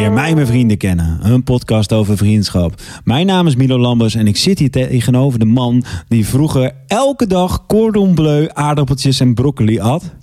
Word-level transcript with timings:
Leer 0.00 0.12
mij 0.12 0.34
mijn 0.34 0.46
vrienden 0.46 0.76
kennen. 0.76 1.18
Een 1.22 1.42
podcast 1.42 1.92
over 1.92 2.16
vriendschap. 2.16 2.80
Mijn 3.04 3.26
naam 3.26 3.46
is 3.46 3.56
Milo 3.56 3.78
Lambers 3.78 4.14
en 4.14 4.26
ik 4.26 4.36
zit 4.36 4.58
hier 4.58 4.70
tegenover 4.70 5.38
de 5.38 5.44
man 5.44 5.84
die 6.08 6.26
vroeger 6.26 6.72
elke 6.86 7.26
dag 7.26 7.66
cordon 7.66 8.14
bleu, 8.14 8.48
aardappeltjes 8.52 9.20
en 9.20 9.34
broccoli 9.34 9.80
at. 9.80 10.14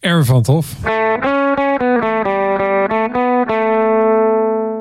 Erwin 0.00 0.24
van 0.24 0.36
het 0.36 0.46
Hof. 0.46 0.76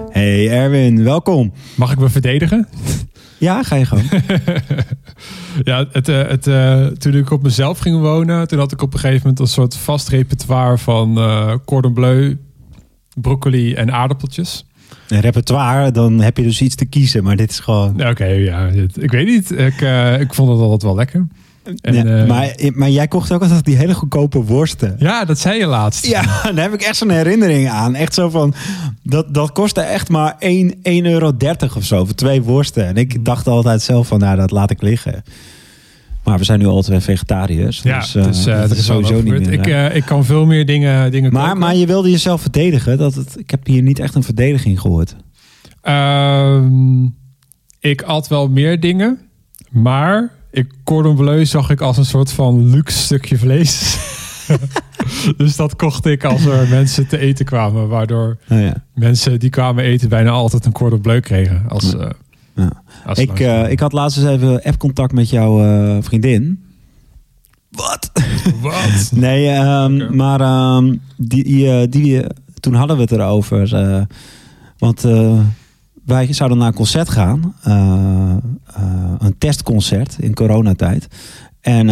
Hey 0.10 0.50
Erwin, 0.50 1.04
welkom. 1.04 1.54
Mag 1.76 1.92
ik 1.92 2.00
me 2.00 2.10
verdedigen? 2.10 2.68
Ja, 3.38 3.64
ga 3.64 3.76
je 3.76 3.86
gang. 3.86 4.02
ja, 5.70 5.86
het, 5.92 6.08
eh, 6.08 6.28
het, 6.28 6.48
eh, 6.48 6.86
toen 6.86 7.14
ik 7.14 7.32
op 7.32 7.44
mezelf 7.44 7.80
ging 7.80 8.00
wonen, 8.00 8.48
toen 8.48 8.60
had 8.60 8.72
ik 8.72 8.82
op 8.82 8.94
een 8.94 9.00
gegeven 9.00 9.22
moment 9.22 9.40
een 9.40 9.48
soort 9.48 9.76
vast 9.76 10.10
repertoire 10.10 10.78
van 10.78 11.18
eh, 11.18 11.54
cordon 11.66 11.94
bleu, 11.94 12.36
broccoli 13.16 13.74
en 13.74 13.92
aardappeltjes. 13.94 14.66
Een 15.08 15.20
repertoire, 15.20 15.92
dan 15.92 16.20
heb 16.22 16.38
je 16.38 16.44
dus 16.44 16.62
iets 16.62 16.76
te 16.76 16.86
kiezen, 16.86 17.24
maar 17.24 17.36
dit 17.36 17.50
is 17.50 17.60
gewoon... 17.60 18.08
Oké, 18.10 18.26
ja, 18.26 18.68
dit- 18.70 19.02
ik 19.04 19.12
weet 19.12 19.28
niet. 19.28 19.52
Ik, 19.52 19.82
eh, 19.82 20.20
ik 20.20 20.34
vond 20.34 20.50
het 20.50 20.60
altijd 20.60 20.84
wel 20.84 20.96
lekker. 20.96 21.28
En, 21.82 21.94
Ja, 21.94 22.04
eh, 22.22 22.28
maar, 22.28 22.56
maar 22.74 22.90
jij 22.90 23.08
kocht 23.08 23.32
ook 23.32 23.42
altijd 23.42 23.66
die 23.66 23.76
hele 23.76 23.94
goedkope 23.94 24.44
worsten. 24.44 24.96
ja, 25.00 25.26
dat 25.26 25.40
zei 25.40 25.60
je 25.60 25.66
laatst. 25.66 26.06
Ja, 26.06 26.22
daar 26.56 26.64
heb 26.64 26.74
ik 26.74 26.82
echt 26.82 26.96
zo'n 26.96 27.10
herinnering 27.10 27.70
aan. 27.70 27.96
Echt 27.96 28.14
zo 28.14 28.30
van, 28.30 28.54
dat, 29.04 29.34
dat 29.34 29.52
kostte 29.52 29.82
echt 29.82 30.10
maar 30.10 30.34
1,30 30.34 30.38
1,30 30.40 30.72
euro 31.04 31.32
of 31.76 31.84
zo 31.84 32.06
voor 32.06 32.16
twee 32.16 32.42
worsten. 32.42 32.86
En 32.86 32.96
ik 32.96 33.26
dacht 33.26 33.48
altijd 33.48 33.82
zelf 33.82 34.08
van, 34.08 34.20
nou 34.20 34.36
dat 34.38 34.52
laat 34.52 34.72
ik 34.72 34.82
liggen. 34.82 35.24
Maar 36.26 36.38
we 36.38 36.44
zijn 36.44 36.60
nu 36.60 36.66
al 36.66 36.82
twee 36.82 37.00
vegetariërs. 37.00 37.82
Ja, 37.82 38.00
dus, 38.00 38.16
eh, 38.16 38.24
dus, 38.24 38.46
eh, 38.46 38.60
dat 38.60 38.72
is 38.72 38.86
sowieso 38.86 39.14
niet 39.14 39.26
meer. 39.26 39.52
Ik, 39.52 39.68
eh, 39.68 39.96
ik 39.96 40.06
kan 40.06 40.26
veel 40.26 40.46
meer 40.46 40.66
dingen, 40.66 41.12
dingen 41.12 41.34
maar, 41.34 41.44
koken. 41.44 41.60
maar 41.60 41.76
je 41.76 41.86
wilde 41.86 42.12
jezelf 42.12 42.42
verdedigen. 42.42 42.98
Dat 42.98 43.14
het, 43.14 43.40
ik 43.40 43.50
heb 43.50 43.66
hier 43.66 43.82
niet 43.82 44.00
echt 44.00 44.16
een 44.16 44.24
verdediging 44.24 44.82
gehoord. 44.82 45.16
Ehm, 45.82 47.06
ik 47.80 48.02
at 48.02 48.28
wel 48.28 48.50
meer 48.50 48.80
dingen, 48.80 49.20
maar 49.70 50.32
ik 50.52 50.74
cordon 50.84 51.16
bleu 51.16 51.46
zag 51.46 51.70
ik 51.70 51.82
als 51.82 51.98
een 51.98 52.06
soort 52.06 52.32
van 52.32 52.70
luxe 52.70 52.98
stukje 52.98 53.38
vlees. 53.38 53.98
dus 55.38 55.56
dat 55.56 55.76
kocht 55.76 56.06
ik 56.06 56.24
als 56.24 56.46
er 56.46 56.68
mensen 56.68 57.08
te 57.08 57.18
eten 57.18 57.46
kwamen, 57.46 57.88
waardoor 57.88 58.38
Nou 58.48 58.62
ja. 58.62 58.84
mensen 58.94 59.40
die 59.40 59.50
kwamen 59.50 59.84
eten 59.84 60.10
bijna 60.10 60.30
altijd 60.30 60.66
een 60.66 60.72
cordon 60.72 61.02
bleu 61.02 61.20
kregen. 61.20 61.66
Als, 61.68 61.92
Ja. 61.92 62.12
Ja. 62.56 62.84
Ik, 63.14 63.40
eh, 63.40 63.72
ik 63.72 63.80
had 63.80 63.94
laatst 63.94 64.18
eens 64.18 64.28
even 64.28 64.64
app-contact 64.64 65.14
met 65.14 65.30
jouw 65.30 65.64
eh, 65.64 65.98
vriendin. 66.02 66.64
Wat? 67.72 68.12
Wat? 68.62 69.12
Nee, 69.26 69.48
ehm, 69.48 70.16
maar 70.16 70.42
ehm, 70.42 70.96
die, 71.18 71.44
die, 71.44 71.72
eh, 71.72 71.88
die, 71.90 72.22
eh, 72.22 72.30
toen 72.60 72.74
hadden 72.74 72.96
we 72.96 73.02
het 73.02 73.12
erover. 73.12 74.08
want 74.78 75.02
wij 76.06 76.34
zouden 76.34 76.58
naar 76.58 76.68
een 76.68 76.74
concert 76.74 77.10
gaan. 77.10 77.56
een 79.20 79.38
testconcert 79.38 80.16
in 80.20 80.34
coronatijd. 80.34 81.08
En 81.62 81.88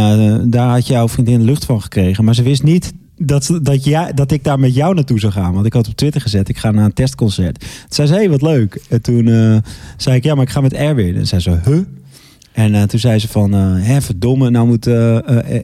daar 0.50 0.70
had 0.70 0.88
jouw 0.88 1.08
vriendin 1.10 1.42
lucht 1.42 1.66
van 1.66 1.82
gekregen. 1.82 2.24
Maar 2.24 2.36
ze 2.36 2.44
wist 2.44 2.64
niet 2.64 2.94
dat, 3.26 3.60
dat, 3.62 3.84
jij, 3.84 4.14
dat 4.14 4.32
ik 4.32 4.44
daar 4.44 4.60
met 4.60 4.76
jou 4.76 4.94
naartoe 4.96 5.20
zou 5.20 5.34
gaan. 5.34 5.54
Want 5.54 5.66
ik 5.66 5.74
had 5.74 5.88
op 5.88 5.96
Twitter 5.96 6.22
gezet, 6.22 6.50
ik 6.50 6.58
ga 6.58 6.72
naar 6.72 6.86
een 6.86 6.94
testconcert. 6.94 7.60
Toen 7.60 7.68
zei 7.90 8.08
ze, 8.08 8.14
hé, 8.14 8.20
hey, 8.20 8.30
wat 8.30 8.42
leuk. 8.42 8.82
En 8.90 9.02
toen 9.02 9.28
eh, 9.28 9.58
zei 9.98 10.16
ik, 10.16 10.24
ja, 10.24 10.36
maar 10.36 10.44
ik 10.44 10.50
ga 10.50 10.62
met 10.62 10.74
Erwin. 10.74 11.16
En 11.16 11.28
zei 11.28 11.42
ze, 11.42 11.58
huh? 11.66 11.78
En 12.52 12.76
eh, 12.76 12.84
toen 12.84 13.00
zei 13.00 13.20
ze 13.20 13.28
van, 13.28 13.54
eh 13.54 13.60
hè, 13.76 14.02
verdomme, 14.02 14.50
nou 14.50 14.68
moet, 14.68 14.88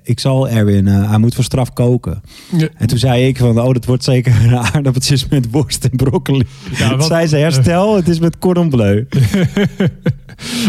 ik 0.04 0.20
zal 0.20 0.50
Erwin, 0.50 0.86
hij 0.86 1.18
moet 1.18 1.36
voor 1.36 1.44
straf 1.44 1.74
koken. 1.74 2.22
Ja. 2.58 2.68
En 2.76 2.88
toen 2.88 2.98
zei 2.98 3.28
ik 3.28 3.38
van, 3.38 3.60
oh, 3.62 3.74
dat 3.74 3.86
wordt 3.86 4.04
zeker 4.04 4.56
aardappeltjes 4.74 5.28
met 5.28 5.52
worst 5.52 5.86
en 5.86 5.96
broccoli. 5.98 6.44
Ja, 6.78 6.88
Toen 6.90 6.98
wat- 6.98 7.08
zei 7.08 7.28
ze, 7.28 7.36
herstel, 7.36 7.96
het 7.96 8.08
is 8.08 8.20
met 8.20 8.38
cordon 8.40 8.70
bleu. 8.70 9.06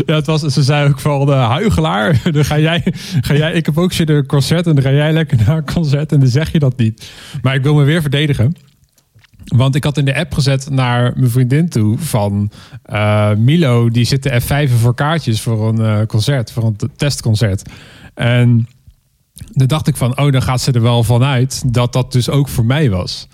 Ja, 0.06 0.14
het 0.14 0.26
was, 0.26 0.40
ze 0.40 0.62
zei 0.62 0.88
ook 0.88 1.00
van 1.00 1.26
de 1.26 1.32
huigelaar. 1.32 2.20
Dan 2.32 2.44
ga 2.44 2.58
jij, 2.58 2.82
ga 3.20 3.34
jij, 3.34 3.52
ik 3.52 3.66
heb 3.66 3.78
ook 3.78 3.92
zin 3.92 4.06
in 4.06 4.14
een 4.14 4.26
concert 4.26 4.66
en 4.66 4.74
dan 4.74 4.84
ga 4.84 4.90
jij 4.90 5.12
lekker 5.12 5.38
naar 5.46 5.56
een 5.56 5.72
concert 5.72 6.12
en 6.12 6.20
dan 6.20 6.28
zeg 6.28 6.52
je 6.52 6.58
dat 6.58 6.76
niet. 6.76 7.10
Maar 7.42 7.54
ik 7.54 7.62
wil 7.62 7.74
me 7.74 7.84
weer 7.84 8.00
verdedigen. 8.00 8.54
Want 9.44 9.74
ik 9.74 9.84
had 9.84 9.96
in 9.96 10.04
de 10.04 10.16
app 10.16 10.34
gezet 10.34 10.70
naar 10.70 11.12
mijn 11.16 11.30
vriendin 11.30 11.68
toe 11.68 11.98
van 11.98 12.50
eh, 12.82 13.34
Milo, 13.34 13.88
die 13.88 14.04
zit 14.04 14.22
de 14.22 14.40
F5 14.42 14.72
voor 14.72 14.94
kaartjes 14.94 15.40
voor 15.40 15.68
een 15.68 15.80
eh, 15.80 16.06
concert, 16.06 16.52
voor 16.52 16.64
een 16.64 16.76
testconcert. 16.96 17.70
En 18.14 18.68
dan 19.52 19.66
dacht 19.66 19.86
ik 19.86 19.96
van, 19.96 20.18
oh, 20.18 20.32
dan 20.32 20.42
gaat 20.42 20.60
ze 20.60 20.72
er 20.72 20.82
wel 20.82 21.04
vanuit 21.04 21.62
dat 21.66 21.92
dat 21.92 22.12
dus 22.12 22.28
ook 22.28 22.48
voor 22.48 22.64
mij 22.64 22.90
was. 22.90 23.28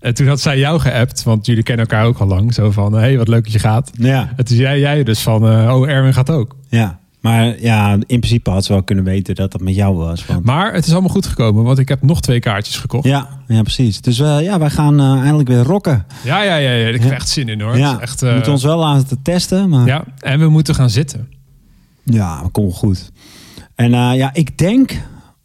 En 0.00 0.14
toen 0.14 0.26
had 0.26 0.40
zij 0.40 0.58
jou 0.58 0.80
geappt, 0.80 1.22
want 1.22 1.46
jullie 1.46 1.62
kennen 1.62 1.86
elkaar 1.86 2.04
ook 2.06 2.18
al 2.18 2.26
lang. 2.26 2.54
Zo 2.54 2.70
van, 2.70 2.92
hé, 2.92 2.98
hey, 3.00 3.16
wat 3.18 3.28
leuk 3.28 3.44
dat 3.44 3.52
je 3.52 3.58
gaat. 3.58 3.90
Ja, 3.94 4.32
En 4.36 4.44
toen 4.44 4.56
zei 4.56 4.80
jij 4.80 5.02
dus 5.04 5.20
van, 5.20 5.48
eh, 5.48 5.74
oh, 5.76 5.88
Erwin 5.88 6.14
gaat 6.14 6.30
ook. 6.30 6.56
ja. 6.68 6.98
Maar 7.20 7.60
ja, 7.60 7.92
in 7.92 8.20
principe 8.20 8.50
had 8.50 8.64
ze 8.64 8.72
wel 8.72 8.82
kunnen 8.82 9.04
weten 9.04 9.34
dat 9.34 9.52
dat 9.52 9.60
met 9.60 9.74
jou 9.74 9.96
was. 9.96 10.26
Want... 10.26 10.44
Maar 10.44 10.72
het 10.74 10.86
is 10.86 10.92
allemaal 10.92 11.10
goed 11.10 11.26
gekomen, 11.26 11.64
want 11.64 11.78
ik 11.78 11.88
heb 11.88 12.02
nog 12.02 12.20
twee 12.20 12.40
kaartjes 12.40 12.76
gekocht. 12.76 13.04
Ja, 13.04 13.28
ja, 13.48 13.62
precies. 13.62 14.00
Dus 14.00 14.18
eh, 14.20 14.40
ja, 14.42 14.58
wij 14.58 14.70
gaan 14.70 15.00
eh, 15.00 15.20
eindelijk 15.20 15.48
weer 15.48 15.62
rocken. 15.62 16.04
ja, 16.24 16.42
ja, 16.42 16.56
ja, 16.56 16.70
ja. 16.70 16.86
ik 16.88 17.00
heb 17.00 17.10
Ja. 17.10 17.16
echt 17.16 17.28
zin 17.28 17.48
in 17.48 17.60
hoor. 17.60 17.76
Ja, 17.78 17.90
Het 17.90 17.96
is 17.96 18.02
echt, 18.02 18.20
we 18.20 18.32
moeten 18.32 18.52
ons 18.52 18.62
wel 18.62 18.78
laten 18.78 19.22
testen, 19.22 19.68
maar 19.68 19.86
ja, 19.86 20.04
en 20.18 20.38
we 20.38 20.48
moeten 20.48 20.74
gaan 20.74 20.90
zitten. 20.90 21.28
ja 22.02 22.40
komt 22.52 22.66
wel 22.66 22.76
goed. 22.76 23.10
En 23.74 23.90
ja, 23.90 24.30
ik 24.32 24.58
denk, 24.58 24.92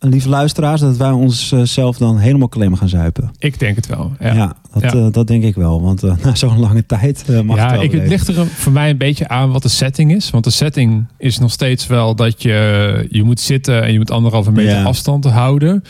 lieve 0.10 0.30
luisteraars, 0.30 0.82
dat 0.82 0.98
wij 0.98 1.12
onszelf 1.12 1.98
dan 1.98 2.18
helemaal 2.18 2.48
klem 2.48 2.76
gaan 2.76 2.90
zuipen. 2.90 3.32
Ik 3.40 3.60
denk 3.60 3.76
het 3.76 3.88
wel. 3.88 4.12
Ja, 4.20 4.34
Ja, 4.34 4.56
dat, 4.74 4.82
Ja. 4.82 4.92
eh, 5.00 5.08
dat 5.12 5.28
denk 5.28 5.44
ik 5.44 5.56
wel. 5.56 5.82
Want 5.82 6.04
eh, 6.04 6.16
na 6.24 6.36
zo'n 6.36 6.60
lange 6.60 6.86
tijd 6.86 7.24
eh, 7.30 7.40
mag 7.42 7.56
ja 7.58 7.64
het 7.64 7.72
wel 7.72 7.84
ik, 7.84 7.92
het 7.92 8.08
ligt 8.08 8.28
er 8.28 8.48
voor 8.48 8.72
mij 8.72 8.90
een 8.90 8.98
beetje 8.98 9.28
aan 9.28 9.52
wat 9.52 9.62
de 9.62 9.70
setting 9.70 10.14
is. 10.16 10.30
Want 10.30 10.44
de 10.44 10.50
setting 10.50 11.06
is 11.18 11.40
nog 11.40 11.52
steeds 11.52 11.88
wel 11.88 12.16
dat 12.16 12.42
je, 12.42 13.08
je 13.10 13.24
moet 13.24 13.40
zitten 13.40 13.84
en 13.84 13.92
je 13.92 13.98
moet 13.98 14.12
anderhalve 14.12 14.52
meter 14.52 14.86
afstand 14.86 15.26
houden. 15.26 15.84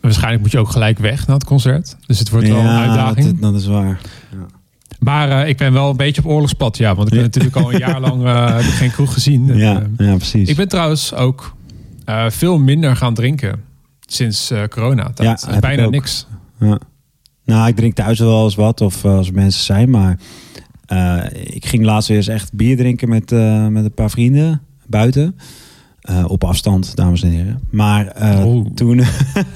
Waarschijnlijk 0.00 0.42
moet 0.42 0.52
je 0.52 0.58
ook 0.58 0.70
gelijk 0.70 0.98
weg 0.98 1.26
na 1.26 1.34
het 1.34 1.44
concert. 1.44 1.96
Dus 2.06 2.18
het 2.18 2.30
wordt 2.30 2.48
wel 2.48 2.58
een 2.58 2.66
uitdaging. 2.66 3.26
Dat, 3.40 3.52
dat 3.52 3.60
is 3.60 3.66
waar. 3.66 4.00
Maar 4.98 5.30
eh, 5.42 5.48
ik 5.48 5.56
ben 5.56 5.72
wel 5.72 5.90
een 5.90 5.96
beetje 5.96 6.22
op 6.24 6.30
oorlogspad. 6.30 6.76
Ja, 6.76 6.94
want 6.94 7.06
ik 7.06 7.08
ben 7.14 7.18
Ja. 7.18 7.24
natuurlijk 7.24 7.56
al 7.56 7.72
een 7.72 7.78
jaar 7.78 8.00
lang 8.00 8.24
eh, 8.24 8.56
geen 8.58 8.90
kroeg 8.90 9.12
gezien. 9.12 9.50
En, 9.50 9.56
Ja, 9.66 9.82
eh, 9.96 10.06
ja, 10.06 10.16
precies. 10.16 10.48
Ik 10.48 10.56
ben 10.56 10.68
trouwens 10.68 11.14
ook 11.14 11.54
eh, 12.10 12.30
veel 12.30 12.58
minder 12.58 12.96
gaan 12.96 13.14
drinken 13.14 13.60
sinds 14.00 14.50
eh 14.50 14.62
corona. 14.64 15.10
Ja, 15.14 15.38
ik 15.54 15.60
bijna 15.60 15.88
niks. 15.88 16.26
Ja. 16.58 16.78
Nou, 17.44 17.68
ik 17.68 17.76
drink 17.76 17.94
thuis 17.94 18.18
wel 18.18 18.44
eens 18.44 18.54
wat 18.54 18.80
of 18.80 19.04
eh, 19.04 19.16
als 19.16 19.30
mensen 19.30 19.62
zijn, 19.62 19.90
maar 19.90 20.18
ik 21.32 21.66
ging 21.66 21.84
laatst 21.84 22.08
weer 22.08 22.16
eens 22.16 22.28
echt 22.28 22.52
bier 22.52 22.76
drinken 22.76 23.08
met, 23.08 23.30
met 23.70 23.84
een 23.84 23.94
paar 23.94 24.10
vrienden 24.10 24.60
buiten. 24.86 25.36
Op 26.26 26.44
afstand, 26.44 26.96
dames 26.96 27.22
en 27.22 27.30
heren. 27.30 27.60
Maar 27.70 28.12
toen, 28.74 29.02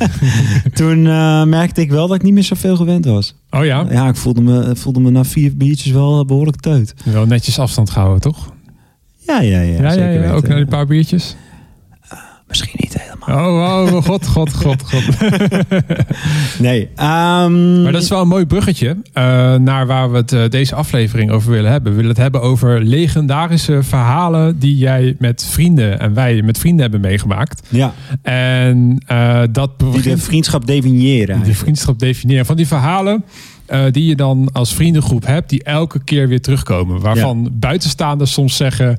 toen 0.74 1.02
merkte 1.48 1.80
ik 1.80 1.90
wel 1.90 2.06
dat 2.06 2.16
ik 2.16 2.22
niet 2.22 2.32
meer 2.32 2.42
zoveel 2.42 2.76
gewend 2.76 3.04
was. 3.04 3.34
Oh 3.50 3.64
ja, 3.64 3.86
Ja, 3.90 4.08
ik 4.08 4.16
voelde 4.16 4.40
me, 4.40 4.76
voelde 4.76 5.00
me 5.00 5.10
na 5.10 5.24
vier 5.24 5.56
biertjes 5.56 5.92
wel 5.92 6.20
eh, 6.20 6.26
behoorlijk 6.26 6.60
teut. 6.60 6.94
wel 7.04 7.26
netjes 7.26 7.58
afstand 7.58 7.90
gehouden, 7.90 8.20
toch? 8.20 8.52
Ja, 9.26 9.40
ja, 9.40 9.60
ja. 9.60 9.76
Ja, 9.76 9.82
ja, 9.82 9.90
zeker 9.90 10.22
ja, 10.22 10.32
ook 10.32 10.48
naar 10.48 10.56
die 10.56 10.66
paar 10.66 10.86
biertjes. 10.86 11.36
Misschien 12.48 12.74
niet 12.76 12.96
helemaal. 13.02 13.48
Oh, 13.86 13.94
oh, 13.94 14.04
god, 14.04 14.26
god, 14.26 14.54
god, 14.54 14.82
god. 14.82 15.04
Nee. 16.58 16.88
ehm, 16.94 17.82
Maar 17.82 17.92
dat 17.92 18.02
is 18.02 18.08
wel 18.08 18.20
een 18.20 18.28
mooi 18.28 18.46
bruggetje 18.46 18.96
eh, 19.12 19.54
naar 19.54 19.86
waar 19.86 20.10
we 20.10 20.16
het 20.16 20.32
eh, 20.32 20.48
deze 20.48 20.74
aflevering 20.74 21.30
over 21.30 21.50
willen 21.50 21.70
hebben. 21.70 21.90
We 21.90 21.96
willen 21.96 22.10
het 22.12 22.20
hebben 22.22 22.42
over 22.42 22.80
legendarische 22.82 23.82
verhalen 23.82 24.58
die 24.58 24.76
jij 24.76 25.16
met 25.18 25.46
vrienden 25.50 26.00
en 26.00 26.14
wij 26.14 26.42
met 26.42 26.58
vrienden 26.58 26.80
hebben 26.82 27.00
meegemaakt. 27.00 27.66
Ja, 27.68 27.92
En 28.22 29.02
eh, 29.06 29.42
dat 29.52 29.70
die 29.78 30.02
de 30.02 30.18
vriendschap 30.18 30.66
definiëren. 30.66 31.26
de 31.26 31.32
eigenlijk. 31.32 31.58
vriendschap 31.58 31.98
definiëren. 31.98 32.46
Van 32.46 32.56
die 32.56 32.66
verhalen 32.66 33.24
eh, 33.66 33.80
die 33.90 34.04
je 34.06 34.16
dan 34.16 34.48
als 34.52 34.74
vriendengroep 34.74 35.26
hebt, 35.26 35.48
die 35.50 35.62
elke 35.64 36.04
keer 36.04 36.28
weer 36.28 36.40
terugkomen. 36.40 37.00
Waarvan 37.00 37.50
buitenstaanders 37.52 38.32
soms 38.32 38.56
zeggen. 38.56 38.98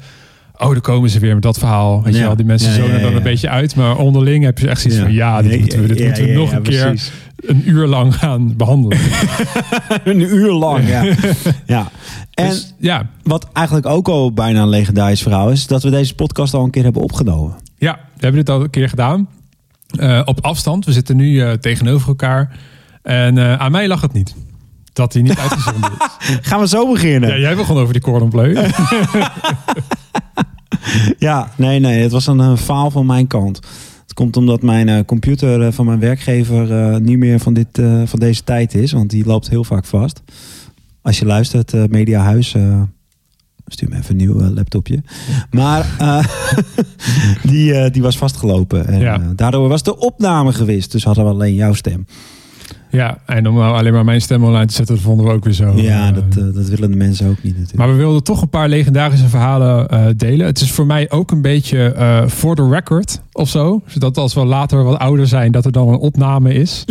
Oh, 0.57 0.71
dan 0.71 0.81
komen 0.81 1.09
ze 1.09 1.19
weer 1.19 1.33
met 1.33 1.43
dat 1.43 1.57
verhaal. 1.57 2.03
Weet 2.03 2.15
je 2.15 2.21
wel, 2.21 2.35
die 2.35 2.45
mensen 2.45 2.73
zonen 2.73 3.01
dan 3.01 3.15
een 3.15 3.23
beetje 3.23 3.49
uit. 3.49 3.75
Maar 3.75 3.97
onderling 3.97 4.43
heb 4.43 4.59
je 4.59 4.67
echt 4.67 4.81
zoiets 4.81 4.99
van... 4.99 5.13
Ja, 5.13 5.41
dit 5.41 5.59
moeten 5.59 5.81
we, 5.81 5.87
dit 5.87 6.05
moeten 6.05 6.25
we 6.25 6.31
nog 6.31 6.51
een 6.51 6.61
keer 6.61 6.81
precies. 6.87 7.11
een 7.35 7.69
uur 7.69 7.87
lang 7.87 8.15
gaan 8.15 8.55
behandelen. 8.55 8.97
Een 10.03 10.19
uur 10.19 10.51
lang, 10.51 10.87
ja. 10.95 11.03
ja. 11.65 11.91
En 12.33 12.49
Dus, 12.49 12.73
ja, 12.79 13.09
wat 13.23 13.47
eigenlijk 13.53 13.85
ook 13.87 14.07
al 14.07 14.33
bijna 14.33 14.61
een 14.61 14.69
legendarisch 14.69 15.21
verhaal 15.21 15.51
is, 15.51 15.67
dat 15.67 15.83
we 15.83 15.89
deze 15.89 16.15
podcast 16.15 16.53
al 16.53 16.63
een 16.63 16.69
keer 16.69 16.83
hebben 16.83 17.01
opgenomen. 17.01 17.55
ja, 17.77 17.93
we 17.93 18.21
hebben 18.21 18.45
dit 18.45 18.49
al 18.55 18.61
een 18.61 18.69
keer 18.69 18.89
gedaan. 18.89 19.27
Eh, 19.99 20.21
op 20.25 20.45
afstand. 20.45 20.85
We 20.85 20.91
zitten 20.91 21.15
nu 21.15 21.41
eh, 21.41 21.51
tegenover 21.51 22.07
elkaar. 22.07 22.57
En 23.01 23.37
eh, 23.37 23.53
aan 23.53 23.71
mij 23.71 23.87
lag 23.87 24.01
het 24.01 24.13
niet. 24.13 24.35
Dat 24.95 25.13
hij 25.13 25.21
niet 25.21 25.37
uitgezonden 25.37 25.91
is. 25.91 26.37
Gaan 26.49 26.59
we 26.59 26.67
zo 26.67 26.91
beginnen? 26.91 27.29
Ja, 27.29 27.37
jij 27.37 27.55
begon 27.55 27.77
over 27.77 27.93
die 27.93 28.01
cordon 28.01 28.29
bleu. 28.29 28.55
Ja, 31.19 31.51
nee, 31.57 31.79
nee, 31.79 32.01
het 32.01 32.11
was 32.11 32.27
een 32.27 32.39
eh, 32.39 32.57
faal 32.57 32.91
van 32.91 33.05
mijn 33.05 33.27
kant. 33.27 33.59
Het 34.03 34.13
komt 34.13 34.37
omdat 34.37 34.61
mijn 34.61 34.89
eh, 34.89 34.99
computer 35.05 35.61
eh, 35.61 35.71
van 35.71 35.85
mijn 35.85 35.99
werkgever 35.99 37.01
niet 37.01 37.17
meer 37.17 37.39
van, 37.39 37.53
dit, 37.53 37.67
van 38.05 38.19
deze 38.19 38.43
tijd 38.43 38.73
is, 38.75 38.91
want 38.91 39.09
die 39.09 39.25
loopt 39.25 39.49
heel 39.49 39.63
vaak 39.63 39.85
vast. 39.85 40.21
als 41.01 41.19
je 41.19 41.25
luistert, 41.25 41.89
Mediahuis, 41.89 42.55
stuur 43.67 43.89
me 43.89 43.95
even 43.97 44.09
een 44.09 44.15
nieuw 44.17 44.41
laptopje. 44.41 45.03
Maar 45.51 45.85
die, 47.51 47.89
die 47.89 48.01
was 48.01 48.17
vastgelopen. 48.17 48.87
En 48.87 48.99
Ja. 48.99 49.17
daardoor 49.35 49.67
was 49.69 49.83
de 49.83 49.97
opname 49.97 50.53
gewist. 50.53 50.91
Dus 50.91 51.03
hadden 51.03 51.23
we 51.25 51.29
alleen 51.29 51.53
jouw 51.55 51.73
stem. 51.73 52.05
Ja, 52.95 53.17
en 53.25 53.47
om 53.47 53.55
nou 53.55 53.77
alleen 53.77 53.93
maar 53.93 54.03
mijn 54.03 54.21
stem 54.21 54.43
online 54.43 54.65
te 54.65 54.73
zetten, 54.73 54.95
dat 54.95 55.03
vonden 55.03 55.25
we 55.25 55.31
ook 55.31 55.43
weer 55.43 55.53
zo. 55.53 55.73
ja, 55.75 56.07
eh, 56.07 56.13
dat, 56.15 56.37
eh, 56.37 56.53
dat 56.53 56.69
willen 56.69 56.91
de 56.91 56.97
mensen 56.97 57.27
ook 57.29 57.43
niet 57.43 57.53
natuurlijk. 57.53 57.77
Maar 57.77 57.89
we 57.89 57.95
wilden 57.95 58.23
toch 58.23 58.41
een 58.41 58.49
paar 58.49 58.69
legendarische 58.69 59.27
verhalen 59.27 59.87
eh, 59.87 60.05
delen. 60.17 60.45
Het 60.45 60.61
is 60.61 60.71
voor 60.71 60.85
mij 60.85 61.11
ook 61.11 61.31
een 61.31 61.41
beetje 61.41 61.93
voor 62.27 62.55
de 62.55 62.69
record 62.69 63.21
of 63.31 63.49
zo. 63.49 63.81
Zodat 63.85 64.17
als 64.17 64.33
we 64.33 64.45
later 64.45 64.83
wat 64.83 64.99
ouder 64.99 65.27
zijn, 65.27 65.51
dat 65.51 65.65
er 65.65 65.71
dan 65.71 65.87
een 65.87 65.97
opname 65.97 66.53
is 66.53 66.85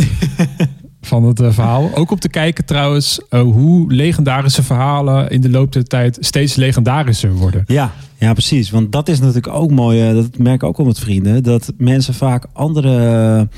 van 1.00 1.24
het 1.24 1.40
verhaal. 1.44 1.90
Ook 1.94 2.10
om 2.10 2.18
te 2.18 2.28
kijken 2.28 2.64
trouwens 2.64 3.20
hoe 3.30 3.92
legendarische 3.92 4.62
verhalen 4.62 5.30
in 5.30 5.40
de 5.40 5.50
loop 5.50 5.72
der 5.72 5.84
tijd 5.84 6.16
steeds 6.20 6.54
legendarischer 6.54 7.32
worden. 7.32 7.64
Ja, 7.66 7.92
ja, 8.18 8.32
precies. 8.32 8.70
Want 8.70 8.92
dat 8.92 9.08
is 9.08 9.18
natuurlijk 9.18 9.54
ook 9.54 9.70
mooi. 9.70 10.14
Dat 10.14 10.38
merk 10.38 10.62
ik 10.62 10.68
ook 10.68 10.78
al 10.78 10.84
met 10.84 10.98
vrienden. 10.98 11.42
Dat 11.42 11.72
mensen 11.76 12.14
vaak 12.14 12.46
andere 12.52 13.48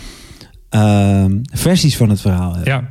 eh, 0.76 1.24
versies 1.58 1.96
van 1.96 2.08
het 2.10 2.20
verhaal 2.20 2.54
hebben. 2.54 2.72
Ja, 2.72 2.88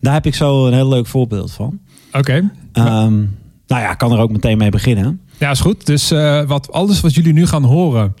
Daar 0.00 0.12
heb 0.14 0.26
ik 0.26 0.34
zo 0.34 0.66
een 0.66 0.72
heel 0.74 0.88
leuk 0.88 1.06
voorbeeld 1.06 1.52
van. 1.52 1.78
oké. 2.12 2.50
Ehm, 2.72 3.16
nou 3.66 3.82
ja, 3.82 3.90
ik 3.90 3.98
kan 3.98 4.12
er 4.12 4.18
ook 4.18 4.30
meteen 4.30 4.58
mee 4.58 4.70
beginnen. 4.70 5.20
Ja, 5.38 5.50
is 5.50 5.60
goed. 5.60 5.86
Dus 5.86 6.10
eh, 6.10 6.42
wat, 6.42 6.72
alles 6.72 7.00
wat 7.00 7.14
jullie 7.14 7.32
nu 7.32 7.46
gaan 7.46 7.64
horen, 7.64 8.14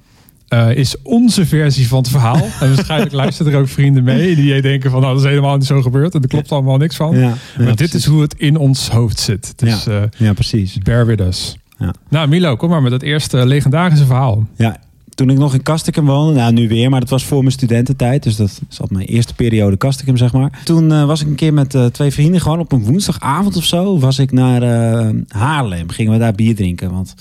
eh, 0.48 0.74
is 0.76 1.02
onze 1.02 1.46
versie 1.46 1.88
van 1.88 1.98
het 1.98 2.08
verhaal. 2.08 2.36
en 2.60 2.74
waarschijnlijk 2.74 3.12
luisteren 3.12 3.52
er 3.52 3.58
ook 3.58 3.68
vrienden 3.68 4.04
mee 4.04 4.34
die 4.36 4.62
denken 4.62 4.90
van, 4.90 5.00
nou, 5.00 5.14
dat 5.14 5.22
is 5.24 5.28
helemaal 5.30 5.56
niet 5.56 5.66
zo 5.66 5.82
gebeurd. 5.82 6.14
En 6.14 6.22
er 6.22 6.28
klopt 6.28 6.52
allemaal 6.52 6.76
niks 6.76 6.96
van. 6.96 7.18
Ja, 7.18 7.34
maar 7.58 7.76
dit 7.76 7.94
is 7.94 8.04
hoe 8.04 8.20
het 8.20 8.34
in 8.34 8.56
ons 8.56 8.88
hoofd 8.88 9.18
zit. 9.18 9.52
Dus 9.58 9.86
eh, 9.86 10.02
Ja, 10.16 10.32
precies. 10.32 10.78
bear 10.78 11.06
with 11.06 11.20
us. 11.20 11.56
Ja. 11.78 11.94
Nou, 12.08 12.28
Milo, 12.28 12.56
kom 12.56 12.68
maar 12.70 12.82
met 12.82 12.90
dat 12.90 13.02
eerste 13.02 13.46
legendarische 13.46 14.06
verhaal. 14.06 14.46
Ja, 14.56 14.76
toen 15.18 15.30
ik 15.30 15.38
nog 15.38 15.54
in 15.54 15.62
Kastikum 15.62 16.06
woonde, 16.06 16.40
nou 16.40 16.52
nu 16.52 16.68
weer, 16.68 16.90
maar 16.90 17.00
dat 17.00 17.08
was 17.08 17.24
voor 17.24 17.40
mijn 17.40 17.52
studententijd. 17.52 18.22
Dus 18.22 18.36
dat 18.36 18.60
zat 18.68 18.90
mijn 18.90 19.06
eerste 19.06 19.34
periode 19.34 19.76
Kastikum, 19.76 20.16
zeg 20.16 20.32
maar. 20.32 20.60
Toen 20.64 20.92
eh, 20.92 21.04
was 21.04 21.20
ik 21.20 21.26
een 21.26 21.34
keer 21.34 21.54
met 21.54 21.74
eh, 21.74 21.84
twee 21.84 22.10
vrienden, 22.10 22.40
gewoon 22.40 22.58
op 22.58 22.72
een 22.72 22.84
woensdagavond 22.84 23.56
of 23.56 23.64
zo, 23.64 23.98
was 23.98 24.18
ik 24.18 24.32
naar 24.32 24.62
eh, 24.62 25.14
Haarlem. 25.28 25.88
Gingen 25.88 26.12
we 26.12 26.18
daar 26.18 26.32
bier 26.32 26.54
drinken, 26.54 26.90
want 26.90 27.14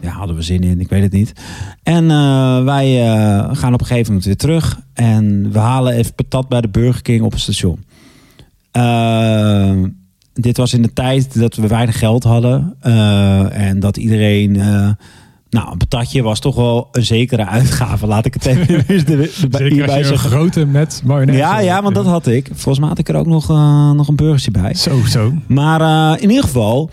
ja, 0.00 0.10
hadden 0.10 0.36
we 0.36 0.42
zin 0.42 0.60
in, 0.60 0.80
ik 0.80 0.88
weet 0.88 1.02
het 1.02 1.12
niet. 1.12 1.32
En 1.82 2.06
wij 2.64 2.96
gaan 3.52 3.74
op 3.74 3.80
een 3.80 3.86
gegeven 3.86 4.06
moment 4.06 4.24
weer 4.24 4.36
terug. 4.36 4.80
En 4.92 5.52
we 5.52 5.58
halen 5.58 5.94
even 5.94 6.14
patat 6.14 6.48
bij 6.48 6.60
de 6.60 6.68
Burger 6.68 7.02
King 7.02 7.22
op 7.22 7.32
het 7.32 7.40
station. 7.40 7.84
Dit 10.32 10.56
was 10.56 10.72
in 10.72 10.82
de 10.82 10.92
tijd 10.92 11.38
dat 11.38 11.54
we 11.54 11.66
weinig 11.66 11.98
geld 11.98 12.24
hadden. 12.24 12.76
en 13.50 13.80
dat 13.80 13.96
iedereen... 13.96 14.60
nou, 15.54 15.72
een 15.72 15.78
patatje 15.78 16.22
was 16.22 16.40
toch 16.40 16.54
wel 16.54 16.88
een 16.92 17.04
zekere 17.04 17.46
uitgave. 17.46 18.06
Laat 18.06 18.26
ik 18.26 18.34
het 18.34 18.46
even 18.46 18.68
erbij- 18.86 19.28
Zeker 19.28 19.60
hierbij 19.72 19.94
je 19.94 20.00
een 20.00 20.04
zeggen. 20.06 20.30
grote 20.30 20.66
met 20.66 21.02
mayonaise. 21.04 21.40
Ja, 21.42 21.60
ja, 21.60 21.82
want 21.82 21.94
dat 21.94 22.06
had 22.06 22.26
ik. 22.26 22.46
Volgens 22.52 22.78
mij 22.78 22.88
had 22.88 22.98
ik 22.98 23.08
er 23.08 23.16
ook 23.16 23.26
nog, 23.26 23.50
eh, 23.50 23.90
nog 23.90 24.08
een 24.08 24.16
burgertje 24.16 24.50
bij. 24.50 24.74
Zo, 24.74 25.00
zo. 25.08 25.32
Maar 25.46 25.80
eh, 25.80 26.22
in 26.22 26.28
ieder 26.28 26.44
geval, 26.44 26.90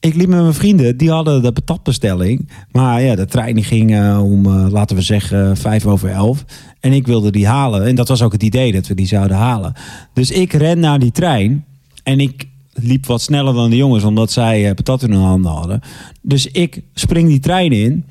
ik 0.00 0.14
liep 0.14 0.28
met 0.28 0.40
mijn 0.40 0.54
vrienden. 0.54 0.96
Die 0.96 1.10
hadden 1.10 1.42
de 1.42 1.52
patatbestelling. 1.52 2.48
Maar 2.72 3.02
ja, 3.02 3.14
de 3.14 3.24
trein 3.26 3.54
die 3.54 3.64
ging 3.64 3.94
eh, 3.94 4.20
om, 4.22 4.48
laten 4.48 4.96
we 4.96 5.02
zeggen, 5.02 5.56
vijf 5.56 5.86
over 5.86 6.08
elf. 6.10 6.44
En 6.80 6.92
ik 6.92 7.06
wilde 7.06 7.30
die 7.30 7.46
halen. 7.46 7.84
En 7.86 7.94
dat 7.94 8.08
was 8.08 8.22
ook 8.22 8.32
het 8.32 8.42
idee, 8.42 8.72
dat 8.72 8.86
we 8.86 8.94
die 8.94 9.06
zouden 9.06 9.36
halen. 9.36 9.72
Dus 10.12 10.30
ik 10.30 10.52
ren 10.52 10.78
naar 10.80 10.98
die 10.98 11.12
trein. 11.12 11.64
En 12.02 12.20
ik 12.20 12.46
liep 12.74 13.06
wat 13.06 13.22
sneller 13.22 13.54
dan 13.54 13.70
de 13.70 13.76
jongens, 13.76 14.04
omdat 14.04 14.32
zij 14.32 14.68
eh, 14.68 14.74
patat 14.74 15.02
in 15.02 15.10
hun 15.12 15.20
handen 15.20 15.50
hadden. 15.52 15.80
Dus 16.22 16.46
ik 16.46 16.80
spring 16.94 17.28
die 17.28 17.40
trein 17.40 17.72
in. 17.72 18.04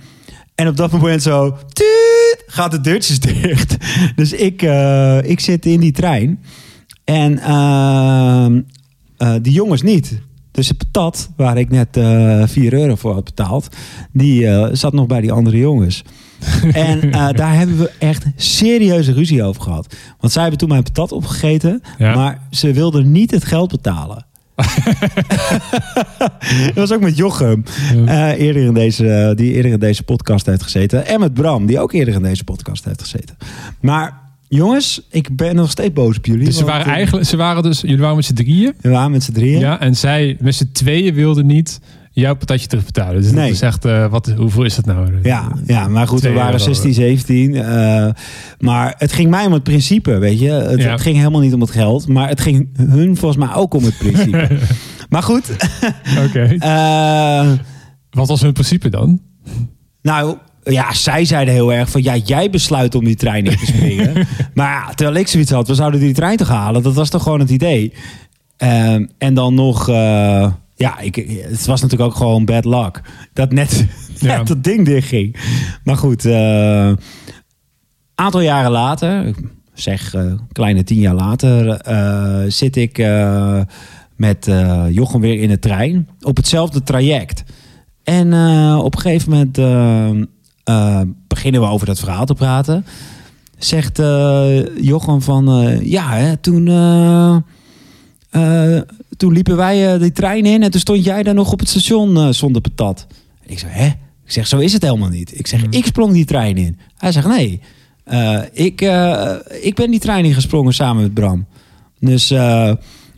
En 0.56 0.68
op 0.68 0.78
dat 0.78 0.92
moment 1.02 1.22
zo, 1.24 1.58
tuut, 1.74 2.44
gaat 2.48 2.72
de 2.72 2.82
deurtjes 2.82 3.20
dicht. 3.42 3.78
Dus 4.16 4.34
ik, 4.34 4.62
eh, 4.62 5.18
ik 5.24 5.40
zit 5.40 5.66
in 5.66 5.80
die 5.80 5.92
trein. 5.92 6.40
En 7.04 7.40
eh, 7.40 8.46
die 9.42 9.54
jongens 9.54 9.82
niet. 9.82 10.22
Dus 10.52 10.68
de 10.68 10.74
patat, 10.74 11.30
waar 11.36 11.58
ik 11.58 11.70
net 11.70 11.98
eh 11.98 12.44
4 12.48 12.74
euro 12.74 12.96
voor 12.96 13.14
had 13.14 13.24
betaald, 13.24 13.68
die 14.12 14.48
zat 14.76 14.94
nog 14.94 15.08
bij 15.08 15.22
die 15.22 15.32
andere 15.32 15.58
jongens. 15.58 16.04
en 16.74 17.12
daar 17.12 17.54
hebben 17.56 17.78
we 17.78 17.92
echt 18.00 18.26
serieuze 18.36 19.14
ruzie 19.14 19.44
over 19.44 19.62
gehad. 19.62 19.96
Want 20.20 20.34
zij 20.34 20.42
hebben 20.42 20.60
toen 20.60 20.70
mijn 20.70 20.84
patat 20.84 21.12
opgegeten, 21.12 21.82
Ja. 21.98 22.16
maar 22.16 22.42
ze 22.52 22.72
wilden 22.74 23.12
niet 23.12 23.32
het 23.32 23.46
geld 23.46 23.72
betalen. 23.72 24.26
dat 26.66 26.74
was 26.76 26.92
ook 26.92 27.02
met 27.02 27.18
Jochem, 27.18 27.64
Ja. 28.06 28.32
eh, 28.34 28.40
eerder 28.46 28.64
in 28.64 28.74
deze, 28.74 29.34
die 29.36 29.54
eerder 29.54 29.72
in 29.72 29.80
deze 29.80 30.04
podcast 30.04 30.46
heeft 30.46 30.64
gezeten. 30.64 31.06
En 31.06 31.20
met 31.20 31.34
Bram, 31.34 31.66
die 31.66 31.80
ook 31.80 31.94
eerder 31.94 32.14
in 32.14 32.22
deze 32.22 32.44
podcast 32.44 32.86
heeft 32.86 33.02
gezeten. 33.02 33.38
Maar 33.82 34.20
jongens, 34.48 35.08
ik 35.10 35.36
ben 35.36 35.56
nog 35.56 35.72
steeds 35.72 35.94
boos 35.94 36.18
op 36.18 36.26
jullie. 36.26 36.46
Dus 36.46 36.58
ze 36.58 36.66
waren 36.66 36.86
eh, 36.86 36.92
eigenlijk, 36.92 37.28
ze 37.28 37.38
waren 37.38 37.64
dus, 37.64 37.82
jullie 37.82 37.98
waren 37.98 38.16
met 38.16 38.26
z'n 38.26 38.34
drieën. 38.34 38.74
We 38.82 38.90
waren 38.90 39.12
met 39.12 39.24
z'n 39.24 39.32
drieën. 39.32 39.60
Ja, 39.60 39.80
en 39.80 39.96
zij 39.96 40.38
met 40.40 40.56
z'n 40.56 40.70
tweeën 40.72 41.14
wilden 41.14 41.46
niet 41.46 41.80
jouw 42.16 42.36
patatje 42.36 42.68
terugbetalen. 42.68 43.22
Dus 43.22 43.32
Nee. 43.32 43.46
dat 43.46 43.54
is 43.54 43.62
echt, 43.62 43.86
eh, 43.86 44.08
wat, 44.08 44.34
hoeveel 44.38 44.64
is 44.64 44.76
dat 44.76 44.86
nou? 44.86 45.10
Ja, 45.24 45.52
ja, 45.66 45.88
maar 45.88 46.08
goed, 46.08 46.22
we 46.22 46.32
waren 46.32 46.52
euro. 46.52 46.64
16, 46.64 46.94
17. 46.94 47.56
eh, 47.56 48.10
maar 48.60 48.96
het 48.98 49.12
ging 49.14 49.30
mij 49.30 49.46
om 49.46 49.54
het 49.54 49.64
principe, 49.64 50.18
weet 50.18 50.40
je. 50.40 50.50
Het, 50.50 50.82
Ja. 50.82 50.92
het 50.92 51.02
ging 51.02 51.18
helemaal 51.18 51.42
niet 51.42 51.54
om 51.54 51.62
het 51.62 51.72
geld. 51.72 52.08
Maar 52.08 52.30
het 52.30 52.42
ging 52.42 52.70
hun 52.78 53.18
volgens 53.18 53.46
mij 53.46 53.56
ook 53.56 53.74
om 53.74 53.84
het 53.84 53.98
principe. 53.98 54.58
maar 55.10 55.24
goed, 55.24 55.50
Oké. 56.28 56.56
eh, 56.60 57.52
Wat 58.10 58.28
was 58.28 58.42
hun 58.42 58.54
principe 58.54 58.90
dan? 58.90 59.20
nou... 60.02 60.38
Ja, 60.66 60.94
zij 60.94 61.26
zeiden 61.26 61.54
heel 61.54 61.74
erg 61.74 61.90
van... 61.90 62.04
Ja, 62.04 62.16
jij 62.16 62.50
besluit 62.50 62.96
om 62.96 63.04
die 63.06 63.16
trein 63.16 63.46
in 63.46 63.58
te 63.58 63.66
springen. 63.66 64.14
maar 64.54 64.72
ja, 64.72 64.94
terwijl 64.94 65.18
ik 65.18 65.28
zoiets 65.28 65.52
had... 65.52 65.68
We 65.68 65.76
zouden 65.76 66.00
die 66.00 66.14
trein 66.14 66.38
toch 66.38 66.48
halen? 66.48 66.84
Dat 66.84 66.94
was 66.94 67.10
toch 67.10 67.24
gewoon 67.24 67.40
het 67.40 67.50
idee? 67.50 67.94
Ehm, 68.58 69.06
en 69.18 69.34
dan 69.34 69.54
nog... 69.54 69.90
ja, 70.84 71.00
ik, 71.00 71.16
het 71.50 71.66
was 71.66 71.82
natuurlijk 71.82 72.10
ook 72.10 72.16
gewoon 72.18 72.46
bad 72.46 72.66
luck. 72.66 73.02
Dat 73.34 73.52
net, 73.52 73.86
Ja. 74.20 74.38
net 74.38 74.48
dat 74.48 74.64
ding 74.64 74.86
dicht 74.86 75.08
ging. 75.08 75.36
Maar 75.84 75.98
goed... 75.98 76.26
eh, 76.26 76.92
aantal 78.16 78.42
jaren 78.42 78.72
later, 78.72 79.34
zeg 79.74 80.14
eh, 80.14 80.34
kleine 80.52 80.84
tien 80.84 81.00
jaar 81.00 81.14
later, 81.16 81.70
eh, 81.70 82.44
zit 82.48 82.76
ik 82.76 82.98
met 84.16 84.52
Jochem 84.90 85.22
weer 85.22 85.40
in 85.42 85.50
de 85.50 85.60
trein 85.60 86.10
op 86.22 86.38
hetzelfde 86.38 86.84
traject. 86.84 87.44
En 88.04 88.34
op 88.78 88.96
een 88.96 89.02
gegeven 89.02 89.30
moment 89.32 89.56
beginnen 91.28 91.62
we 91.62 91.68
over 91.68 91.86
dat 91.86 92.00
verhaal 92.00 92.26
te 92.26 92.34
praten. 92.34 92.86
Zegt 93.58 93.98
Jochem 94.82 95.22
van, 95.22 95.78
ja, 95.84 96.10
hè, 96.10 96.38
toen, 96.38 96.68
toen 99.24 99.34
liepen 99.34 99.56
wij 99.56 99.94
eh, 99.94 100.00
die 100.00 100.12
trein 100.12 100.46
in 100.46 100.64
en 100.64 100.72
toen 100.72 100.80
stond 100.80 101.04
jij 101.04 101.24
daar 101.24 101.34
nog 101.34 101.52
op 101.52 101.60
het 101.60 101.70
station 101.70 102.18
eh, 102.18 102.30
zonder 102.30 102.62
patat. 102.62 103.08
En 103.46 103.52
ik 103.52 103.60
zeg, 103.60 103.74
hè? 103.74 103.86
Ik 104.26 104.32
zeg, 104.32 104.48
zo 104.48 104.58
is 104.58 104.74
het 104.74 104.82
helemaal 104.82 105.10
niet. 105.10 105.40
Ik 105.40 105.48
zeg, 105.48 105.62
Hmm. 105.62 105.72
ik 105.72 105.86
sprong 105.86 106.14
die 106.14 106.26
trein 106.26 106.58
in. 106.58 106.78
Hij 106.98 107.12
zegt, 107.12 107.28
nee, 107.28 107.62
eh, 108.04 108.40
ik, 108.52 108.82
ik 109.62 109.76
ben 109.76 109.92
die 109.92 110.00
trein 110.00 110.26
ingesprongen 110.26 110.74
samen 110.74 111.04
met 111.04 111.14
Bram. 111.14 111.46
Dus, 112.00 112.28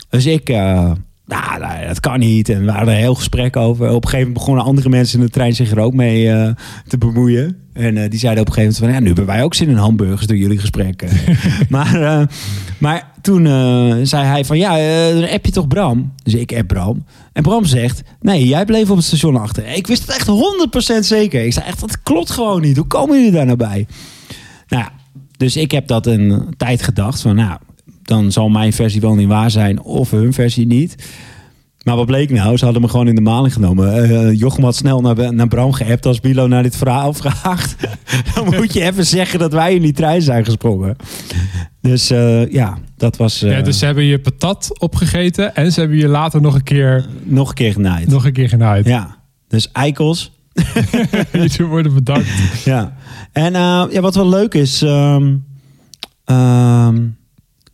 dus 0.09 0.25
ik, 0.25 0.47
nou, 0.50 1.59
nou, 1.59 1.88
dat 1.88 2.00
kan 2.00 2.19
niet. 2.19 2.50
En 2.50 2.65
we 2.65 2.71
hadden 2.71 2.93
een 2.93 3.00
heel 3.00 3.15
gesprek 3.15 3.55
over. 3.55 3.85
Op 3.85 4.03
een 4.03 4.09
gegeven 4.09 4.17
moment 4.17 4.33
begonnen 4.33 4.63
andere 4.63 4.89
mensen 4.89 5.19
in 5.19 5.25
de 5.25 5.31
trein 5.31 5.55
zich 5.55 5.71
er 5.71 5.79
ook 5.79 5.93
mee 5.93 6.53
te 6.88 6.97
bemoeien. 6.97 7.57
En 7.74 8.09
die 8.09 8.19
zeiden 8.19 8.41
op 8.41 8.47
een 8.47 8.53
gegeven 8.53 8.62
moment 8.62 8.77
van, 8.77 8.89
ja, 8.89 9.00
nu 9.00 9.07
hebben 9.07 9.25
wij 9.25 9.43
ook 9.43 9.53
zin 9.53 9.69
in 9.69 9.75
hamburgers 9.75 10.27
door 10.27 10.38
jullie 10.38 10.59
gesprekken. 10.59 11.09
maar, 11.69 12.27
maar 12.77 13.12
toen 13.25 13.46
eh, 13.46 13.96
zei 14.03 14.24
hij 14.25 14.46
van, 14.46 14.58
ja, 14.58 14.77
eh, 14.77 15.13
dan 15.13 15.29
app 15.29 15.46
je 15.46 15.51
toch 15.51 15.67
Bram? 15.67 16.13
Dus 16.24 16.34
ik 16.34 16.53
app 16.53 16.67
Bram. 16.67 17.05
En 17.34 17.44
Bram 17.44 17.65
zegt, 17.65 18.01
nee, 18.22 18.48
jij 18.48 18.65
bleef 18.65 18.89
op 18.89 18.96
het 18.96 19.05
station 19.05 19.36
achter. 19.36 19.67
Ik 19.67 19.88
wist 19.88 20.01
het 20.01 20.15
echt 20.15 20.27
100% 20.27 21.05
zeker. 21.05 21.46
Ik 21.46 21.53
zei 21.53 21.65
echt, 21.65 21.79
dat 21.79 22.01
klopt 22.03 22.29
gewoon 22.29 22.62
niet. 22.62 22.77
Hoe 22.77 22.88
komen 22.88 23.17
jullie 23.17 23.32
daar 23.32 23.46
nou 23.46 23.58
bij? 23.58 23.88
Nou 24.67 24.86
dus 25.38 25.58
ik 25.58 25.72
heb 25.72 25.88
dat 25.88 26.05
een 26.05 26.53
tijd 26.58 26.84
gedacht 26.84 27.22
van, 27.22 27.36
nou, 27.36 27.58
dan 28.01 28.32
zal 28.32 28.50
mijn 28.50 28.74
versie 28.74 29.01
wel 29.01 29.15
niet 29.15 29.27
waar 29.27 29.51
zijn 29.51 29.82
of 29.82 30.12
hun 30.12 30.34
versie 30.34 30.65
niet. 30.65 30.96
Maar 31.86 31.96
wat 31.96 32.06
bleek 32.06 32.30
nou? 32.32 32.58
Ze 32.58 32.63
hadden 32.63 32.82
me 32.82 32.89
gewoon 32.89 33.08
in 33.08 33.15
de 33.15 33.22
maling 33.22 33.54
genomen. 33.54 34.04
Eh, 34.04 34.39
Jochem 34.39 34.63
had 34.63 34.75
snel 34.75 35.01
naar, 35.01 35.34
naar 35.34 35.48
Bram 35.48 35.72
geappt 35.72 36.06
als 36.06 36.20
Bilo 36.20 36.48
naar 36.48 36.63
dit 36.63 36.75
verhaal 36.75 37.13
vraagt. 37.13 37.75
dan 38.36 38.46
moet 38.46 38.74
je 38.74 38.84
even 38.84 39.06
zeggen 39.06 39.39
dat 39.39 39.51
wij 39.54 39.75
in 39.75 39.82
die 39.82 39.94
trein 39.94 40.22
zijn 40.22 40.46
gesprongen. 40.46 40.96
Dus 41.82 42.10
eh, 42.10 42.51
ja, 42.51 42.77
dat 42.98 43.18
was 43.18 43.39
ja, 43.39 43.62
dus 43.62 43.80
ze 43.80 43.86
hebben 43.86 44.04
je 44.04 44.20
patat 44.20 44.80
opgegeten 44.80 45.56
en 45.56 45.72
ze 45.72 45.80
hebben 45.80 45.98
je 45.98 46.08
later 46.08 46.42
nog 46.42 46.56
een 46.56 46.63
keer, 46.63 47.06
nog 47.24 47.50
een 47.50 47.56
keer 47.56 47.72
genaaid. 47.72 48.08
nog 48.08 48.25
een 48.25 48.34
keer 48.34 48.50
genaaid. 48.50 48.86
Ja, 48.86 49.18
dus 49.48 49.72
eikels. 49.72 50.32
Jullie 51.32 51.65
worden 51.65 51.94
bedankt. 51.94 52.30
Ja. 52.63 52.96
En 53.32 53.54
ja, 53.92 54.01
wat 54.01 54.15
wel 54.15 54.30
leuk 54.30 54.54
is... 54.54 54.82
ehm, 54.82 55.36
ehm, 56.24 57.04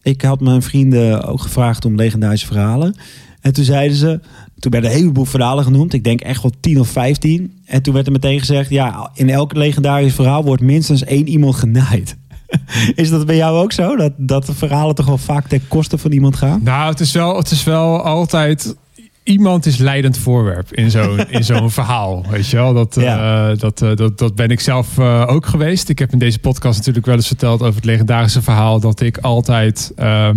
ik 0.01 0.21
had 0.21 0.39
mijn 0.39 0.61
vrienden 0.61 1.23
ook 1.23 1.41
gevraagd 1.41 1.85
om 1.85 1.95
legendarische 1.95 2.47
verhalen. 2.47 2.95
En 3.41 3.53
toen 3.53 3.63
zeiden 3.63 3.97
ze, 3.97 4.19
toen 4.59 4.71
werden 4.71 4.89
een 4.91 4.95
heleboel 4.97 5.25
verhalen 5.25 5.63
genoemd. 5.63 5.93
Ik 5.93 6.03
denk 6.03 6.21
echt 6.21 6.41
wel 6.41 6.51
10 6.59 6.79
of 6.79 6.87
15. 6.87 7.61
En 7.65 7.81
toen 7.81 7.93
werd 7.93 8.05
er 8.05 8.11
meteen 8.11 8.39
gezegd, 8.39 8.69
ja, 8.69 9.09
in 9.13 9.29
elk 9.29 9.53
legendarisch 9.53 10.13
verhaal 10.13 10.43
wordt 10.43 10.61
minstens 10.61 11.03
één 11.03 11.27
iemand 11.27 11.55
genaaid. 11.55 12.17
Is 12.95 13.09
dat 13.09 13.25
bij 13.25 13.35
jou 13.35 13.57
ook 13.57 13.71
zo? 13.71 13.95
Dat, 13.95 14.11
dat 14.17 14.45
de 14.45 14.53
verhalen 14.53 14.95
toch 14.95 15.05
wel 15.05 15.17
vaak 15.17 15.47
ten 15.47 15.67
koste 15.67 15.97
van 15.97 16.11
iemand 16.11 16.35
gaan? 16.35 16.59
Nou, 16.63 16.89
het 16.91 16.99
is 16.99 17.11
wel, 17.11 17.37
het 17.37 17.51
is 17.51 17.63
wel 17.63 18.01
altijd 18.01 18.75
iemand 19.23 19.65
is 19.65 19.77
leidend 19.77 20.17
voorwerp 20.17 20.73
in 20.73 20.91
zo'n 20.91 21.19
in 21.37 21.43
zo'n 21.43 21.71
verhaal. 21.71 22.25
Weet 22.29 22.47
je 22.47 22.55
wel? 22.57 22.73
Dat, 22.73 22.95
Ja. 22.99 23.49
eh, 23.51 23.57
dat, 23.57 23.81
eh, 23.81 23.95
dat, 23.95 24.17
dat 24.17 24.35
ben 24.35 24.49
ik 24.49 24.59
zelf 24.59 24.97
eh, 24.97 25.23
ook 25.27 25.45
geweest. 25.45 25.89
Ik 25.89 25.99
heb 25.99 26.11
in 26.11 26.19
deze 26.19 26.39
podcast 26.39 26.77
natuurlijk 26.77 27.05
wel 27.05 27.15
eens 27.15 27.27
verteld 27.27 27.61
over 27.61 27.75
het 27.75 27.85
legendarische 27.85 28.41
verhaal 28.41 28.79
dat 28.79 29.01
ik 29.01 29.17
altijd, 29.17 29.91
ehm, 29.95 30.35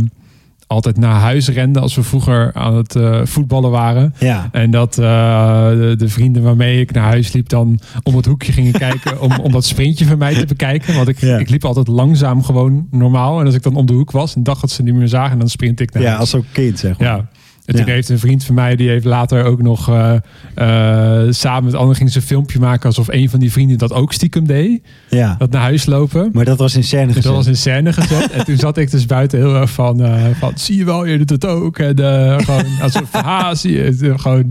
altijd 0.67 0.97
naar 0.97 1.21
huis 1.21 1.49
rende 1.49 1.81
als 1.81 1.95
we 1.95 2.03
vroeger 2.03 2.51
aan 2.55 2.77
het 2.77 2.97
eh, 2.97 3.21
voetballen 3.25 3.71
waren. 3.71 4.15
Ja. 4.19 4.49
En 4.53 4.71
dat 4.71 4.99
eh, 4.99 5.69
de, 5.69 5.95
de 5.99 6.09
vrienden 6.09 6.43
waarmee 6.43 6.81
ik 6.81 6.93
naar 6.93 7.05
huis 7.05 7.33
liep 7.33 7.49
dan 7.49 7.79
om 8.03 8.17
het 8.17 8.27
hoekje 8.27 8.53
gingen 8.53 8.73
kijken 8.73 9.21
om, 9.27 9.33
om 9.39 9.53
dat 9.53 9.65
sprintje 9.65 10.05
van 10.05 10.19
mij 10.19 10.35
te 10.35 10.47
bekijken. 10.47 10.95
Want 10.95 11.09
ik, 11.09 11.19
Ja. 11.21 11.39
ik 11.39 11.51
liep 11.51 11.65
altijd 11.65 11.89
langzaam 11.89 12.43
gewoon 12.45 12.87
normaal. 12.91 13.41
En 13.41 13.47
als 13.47 13.55
ik 13.55 13.63
dan 13.63 13.75
om 13.77 13.87
de 13.87 13.93
hoek 13.93 14.11
was 14.11 14.35
en 14.35 14.43
dacht 14.43 14.61
dat 14.61 14.71
ze 14.71 14.83
niet 14.83 14.95
meer 14.95 15.09
zagen, 15.09 15.39
dan 15.39 15.49
sprint 15.49 15.81
ik 15.81 15.93
naar 15.93 16.03
Ja, 16.03 16.09
huis. 16.09 16.21
als 16.21 16.35
ook 16.35 16.45
kind, 16.53 16.79
zeg 16.79 16.99
maar. 16.99 17.09
Ja. 17.09 17.27
En 17.65 17.75
toen 17.75 17.87
Ja. 17.87 17.93
heeft 17.93 18.09
een 18.09 18.19
vriend 18.19 18.45
van 18.45 18.55
mij, 18.55 18.77
die 18.77 18.89
heeft 18.89 19.05
later 19.05 19.45
ook 19.45 19.63
nog 19.63 19.89
eh, 19.89 20.15
eh, 20.55 21.33
samen 21.33 21.65
met 21.65 21.75
anderen 21.75 21.97
ging 21.97 22.11
ze 22.11 22.17
een 22.19 22.25
filmpje 22.25 22.59
maken 22.59 22.87
alsof 22.87 23.09
een 23.09 23.31
van 23.31 23.41
die 23.41 23.53
vrienden 23.53 23.79
dat 23.79 23.93
ook 23.93 24.13
stiekem 24.13 24.47
deed. 24.47 24.83
Ja. 25.11 25.35
Dat 25.39 25.51
naar 25.51 25.61
huis 25.63 25.87
lopen. 25.87 26.31
Maar 26.33 26.45
dat 26.45 26.59
was 26.59 26.75
in 26.77 26.85
scène 26.85 27.07
gezet. 27.07 27.23
dat 27.23 27.35
was 27.35 27.47
in 27.47 27.57
scène 27.57 27.93
gezet. 27.93 28.31
en 28.31 28.45
toen 28.45 28.57
zat 28.57 28.77
ik 28.79 28.91
dus 28.91 29.07
buiten 29.07 29.39
heel 29.39 29.55
erg 29.55 29.71
van, 29.71 30.03
eh, 30.03 30.25
van 30.39 30.53
zie 30.55 30.77
je 30.77 30.85
wel, 30.85 31.05
je 31.05 31.19
doet 31.19 31.31
het 31.31 31.47
ook. 31.47 31.79
En 31.79 31.99
gewoon 32.45 32.65
alsof, 32.83 33.13
ha, 33.13 33.55
zie 33.55 33.73
je. 33.73 34.13
Gewoon 34.17 34.45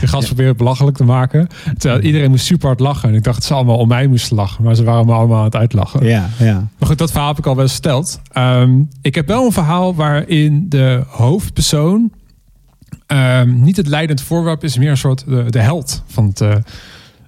de 0.00 0.06
gast 0.06 0.26
proberen 0.26 0.56
belachelijk 0.56 0.96
te 0.96 1.04
maken. 1.04 1.46
Terwijl 1.78 2.02
iedereen 2.02 2.30
moest 2.30 2.44
super 2.44 2.66
hard 2.66 2.80
lachen. 2.80 3.08
En 3.08 3.14
ik 3.14 3.22
dacht 3.24 3.36
dat 3.36 3.46
ze 3.46 3.54
allemaal 3.54 3.76
om 3.78 3.88
mij 3.88 4.06
moesten 4.06 4.36
lachen. 4.36 4.64
Maar 4.64 4.74
ze 4.74 4.84
waren 4.84 5.06
me 5.06 5.12
allemaal 5.12 5.38
aan 5.38 5.44
het 5.44 5.56
uitlachen. 5.56 6.06
Ja, 6.06 6.28
ja. 6.38 6.68
Maar 6.78 6.88
goed, 6.88 6.98
dat 6.98 7.10
verhaal 7.10 7.28
heb 7.28 7.38
ik 7.38 7.46
al 7.46 7.54
wel 7.54 7.62
eens 7.64 7.72
verteld. 7.72 8.20
Ehm, 8.32 8.70
ik 9.02 9.14
heb 9.14 9.26
wel 9.26 9.44
een 9.44 9.52
verhaal 9.52 9.94
waarin 9.94 10.66
de 10.68 11.02
hoofdpersoon 11.08 12.10
ehm, 13.08 13.62
niet 13.62 13.76
het 13.76 13.86
leidend 13.86 14.20
voorwerp 14.20 14.64
is, 14.64 14.78
meer 14.78 14.90
een 14.90 14.96
soort 14.96 15.24
de, 15.26 15.44
de 15.48 15.60
held 15.60 16.02
van 16.06 16.26
het, 16.26 16.40
eh, 16.40 16.54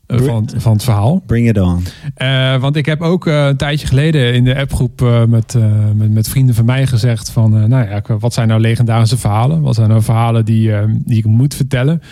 eh, 0.06 0.20
van, 0.20 0.48
van 0.56 0.72
het 0.72 0.84
verhaal. 0.84 1.22
Bring 1.26 1.48
it 1.48 1.60
on. 1.60 1.82
Eh, 2.14 2.56
want 2.56 2.76
ik 2.76 2.86
heb 2.86 3.00
ook 3.00 3.26
eh, 3.26 3.46
een 3.46 3.56
tijdje 3.56 3.86
geleden 3.86 4.34
in 4.34 4.44
de 4.44 4.56
appgroep 4.58 5.02
eh, 5.02 5.24
met, 5.24 5.54
eh, 5.54 5.62
met, 5.94 6.10
met 6.10 6.28
vrienden 6.28 6.54
van 6.54 6.64
mij 6.64 6.86
gezegd 6.86 7.30
van, 7.30 7.56
eh, 7.56 7.64
nou 7.64 7.88
ja, 7.88 8.18
wat 8.18 8.34
zijn 8.34 8.48
nou 8.48 8.60
legendarische 8.60 9.16
verhalen? 9.16 9.60
Wat 9.60 9.74
zijn 9.74 9.88
nou 9.88 10.02
verhalen 10.02 10.44
die, 10.44 10.72
eh, 10.72 10.84
die 10.88 11.18
ik 11.18 11.24
moet 11.24 11.54
vertellen? 11.54 12.02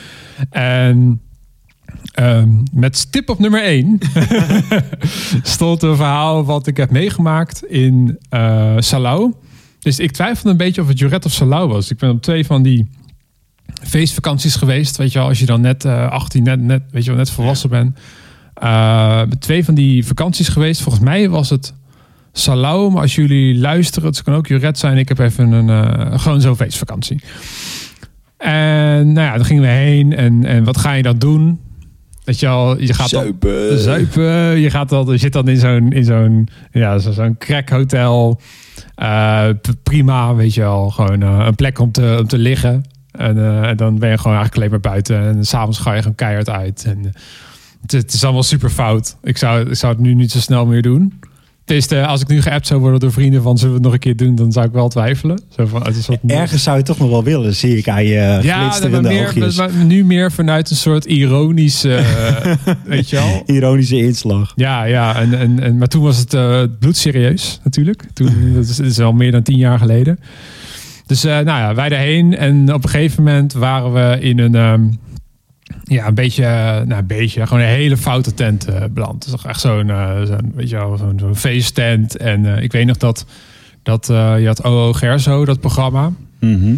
En 0.51 1.21
ehm, 2.13 2.49
met 2.73 2.97
stip 2.97 3.29
op 3.29 3.39
nummer 3.39 3.65
1 3.65 3.99
stond 5.43 5.83
een 5.83 5.97
verhaal 5.97 6.45
wat 6.45 6.67
ik 6.67 6.77
heb 6.77 6.91
meegemaakt 6.91 7.65
in 7.65 8.19
eh 8.29 8.75
Salau. 8.79 9.33
Dus 9.79 9.99
ik 9.99 10.11
twijfelde 10.11 10.51
een 10.51 10.57
beetje 10.57 10.81
of 10.83 10.89
het 10.89 10.99
Joret 10.99 11.25
of 11.25 11.33
Salau 11.33 11.69
was. 11.69 11.91
Ik 11.91 11.99
ben 11.99 12.11
op 12.11 12.23
twee 12.23 12.47
van 12.47 12.63
die 12.63 12.89
feestvakanties 13.83 14.57
geweest. 14.57 14.97
Weet 14.97 15.13
je 15.13 15.19
wel, 15.19 15.29
als 15.29 15.39
je 15.39 15.47
dan 15.47 15.61
net 15.61 15.85
eh 15.85 16.11
18, 16.11 16.43
net, 16.43 16.61
net, 16.61 16.83
weet 16.91 17.03
je 17.05 17.11
wel, 17.11 17.19
net 17.19 17.31
volwassen 17.31 17.71
bent. 17.71 17.99
Eh, 18.55 19.21
twee 19.39 19.65
van 19.65 19.75
die 19.75 20.07
vakanties 20.07 20.49
geweest. 20.49 20.81
Volgens 20.83 21.05
mij 21.05 21.29
was 21.29 21.51
het 21.51 21.75
Salau. 22.33 22.91
Maar 22.93 23.03
als 23.03 23.15
jullie 23.15 23.59
luisteren, 23.59 24.09
het 24.09 24.23
kan 24.23 24.35
ook 24.35 24.47
Joret 24.47 24.79
zijn. 24.79 24.97
Ik 24.99 25.09
heb 25.09 25.19
even 25.19 25.53
een, 25.53 25.69
eh, 25.71 26.19
gewoon 26.19 26.41
zo'n 26.41 26.57
feestvakantie. 26.57 27.21
En 28.37 29.13
nou 29.13 29.27
ja, 29.27 29.37
dan 29.37 29.45
gingen 29.45 29.63
we 29.63 29.69
heen. 29.69 30.13
En, 30.17 30.45
en 30.45 30.65
wat 30.65 30.77
ga 30.79 30.93
je 30.93 31.03
dan 31.03 31.19
doen? 31.19 31.61
Weet 32.25 32.41
je 32.41 32.49
al, 32.49 32.81
je 32.81 32.95
gaat 32.95 33.11
dan 33.11 33.21
Zuipen. 33.23 33.79
zuipen. 33.81 34.59
Je, 34.61 34.71
gaat 34.71 34.89
dan, 34.89 35.07
je 35.07 35.17
zit 35.17 35.33
dan 35.33 35.49
in 35.49 35.57
zo'n, 35.59 35.93
in 35.93 36.05
zo'n, 36.05 36.49
ja, 36.73 36.99
zo- 36.99 37.13
zo'n 37.13 37.37
crackhotel. 37.39 38.41
Eh, 38.95 39.49
p- 39.49 39.75
prima, 39.83 40.35
weet 40.35 40.55
je 40.55 40.61
wel. 40.61 40.91
Gewoon 40.91 41.23
eh, 41.23 41.45
een 41.47 41.55
plek 41.55 41.79
om 41.79 41.93
te, 41.93 42.17
om 42.21 42.27
te 42.27 42.39
liggen. 42.39 42.85
En, 43.19 43.39
eh, 43.39 43.69
en 43.69 43.77
dan 43.77 43.99
ben 43.99 44.11
je 44.11 44.17
gewoon 44.17 44.37
eigenlijk 44.37 44.57
alleen 44.57 44.71
maar 44.71 44.93
buiten. 44.93 45.21
En 45.21 45.45
s'avonds 45.45 45.79
ga 45.79 45.93
je 45.93 46.01
gewoon 46.01 46.15
keihard 46.15 46.51
uit. 46.51 46.85
En, 46.85 46.99
eh, 46.99 47.11
het, 47.83 47.93
het 47.93 48.13
is 48.13 48.25
allemaal 48.25 48.43
super 48.43 48.71
fout. 48.71 49.17
Ik 49.23 49.37
zou, 49.37 49.69
ik 49.71 49.75
zou 49.75 49.93
het 49.93 50.03
nu 50.03 50.15
niet 50.15 50.31
zo 50.31 50.39
snel 50.39 50.67
meer 50.67 50.83
doen. 50.83 51.21
Het 51.69 51.77
is 51.91 51.93
als 51.93 52.21
ik 52.21 52.29
nu 52.29 52.43
geappt 52.43 52.67
zou 52.67 52.81
worden 52.81 53.01
door 53.01 53.13
vrienden 53.13 53.43
van 53.43 53.59
zullen 53.59 53.73
we 53.73 53.79
het 53.79 53.85
nog 53.85 53.93
een 53.93 53.99
keer 53.99 54.17
doen, 54.17 54.35
dan 54.35 54.53
zou 54.53 54.67
ik 54.67 54.73
wel 54.73 54.89
twijfelen. 54.89 55.41
Zo 55.49 55.67
van, 55.67 55.83
het 55.83 55.97
is 55.97 56.07
wat 56.07 56.19
Ergens 56.27 56.63
zou 56.63 56.77
je 56.77 56.83
toch 56.83 56.99
nog 56.99 57.11
wel 57.11 57.25
willen, 57.25 57.55
zie 57.55 57.77
ik 57.77 57.89
aan 57.89 58.05
je 58.05 58.39
ja, 58.43 58.59
glinsterende 58.59 59.01
maar 59.01 59.13
meer, 59.13 59.27
oogjes. 59.27 59.57
maar 59.57 59.73
nu 59.73 60.05
meer 60.05 60.33
vanuit 60.33 60.71
een 60.71 60.77
soort 60.77 61.05
ironische, 61.05 61.95
eh, 61.97 62.55
weet 62.85 63.11
je 63.11 63.17
wel. 63.17 63.43
Ironische 63.47 63.97
inslag. 63.97 64.53
Ja, 64.57 64.85
ja. 64.85 65.17
En, 65.21 65.39
en, 65.39 65.61
en, 65.61 65.79
maar 65.79 65.89
toen 65.89 66.03
was 66.03 66.19
het 66.19 66.35
eh, 66.35 66.63
bloedserieus 66.79 67.61
natuurlijk. 67.65 68.05
Toen, 68.13 68.53
dat, 68.55 68.65
is, 68.65 68.77
dat 68.77 68.87
is 68.87 69.01
al 69.01 69.13
meer 69.13 69.33
dan 69.33 69.43
tien 69.43 69.59
jaar 69.59 69.79
geleden. 69.79 70.19
Dus 71.09 71.25
eh, 71.25 71.33
nou 71.33 71.47
ja, 71.47 71.75
wij 71.75 71.89
daarheen. 71.89 72.37
En 72.37 72.75
op 72.75 72.85
een 72.85 72.91
gegeven 72.91 73.23
moment 73.23 73.53
waren 73.53 73.93
we 73.93 74.21
in 74.21 74.39
een... 74.39 74.55
ehm, 74.55 74.89
ja, 75.85 76.07
een 76.07 76.15
beetje, 76.15 76.45
eh, 76.45 76.81
nou 76.87 77.01
een 77.01 77.07
beetje, 77.07 77.47
gewoon 77.47 77.63
een 77.63 77.69
hele 77.69 77.97
foute 77.97 78.35
tent 78.35 78.65
eh, 78.65 78.85
beland. 78.91 79.15
Het 79.15 79.25
is 79.25 79.31
toch 79.31 79.47
echt 79.47 79.61
zo'n, 79.61 79.93
zo'n 80.25 80.53
weet 80.55 80.69
je 80.69 80.77
wel, 80.77 80.97
zo'n, 81.17 81.37
feesttent. 81.37 82.17
En 82.17 82.63
ik 82.63 82.73
weet 82.73 82.87
nog 82.87 82.97
dat, 82.97 83.27
dat 83.83 84.07
je 84.07 84.47
had 84.47 84.65
OO 84.65 84.93
Gerso, 84.93 85.45
dat 85.45 85.61
programma. 85.61 86.13
Mhm. 86.41 86.77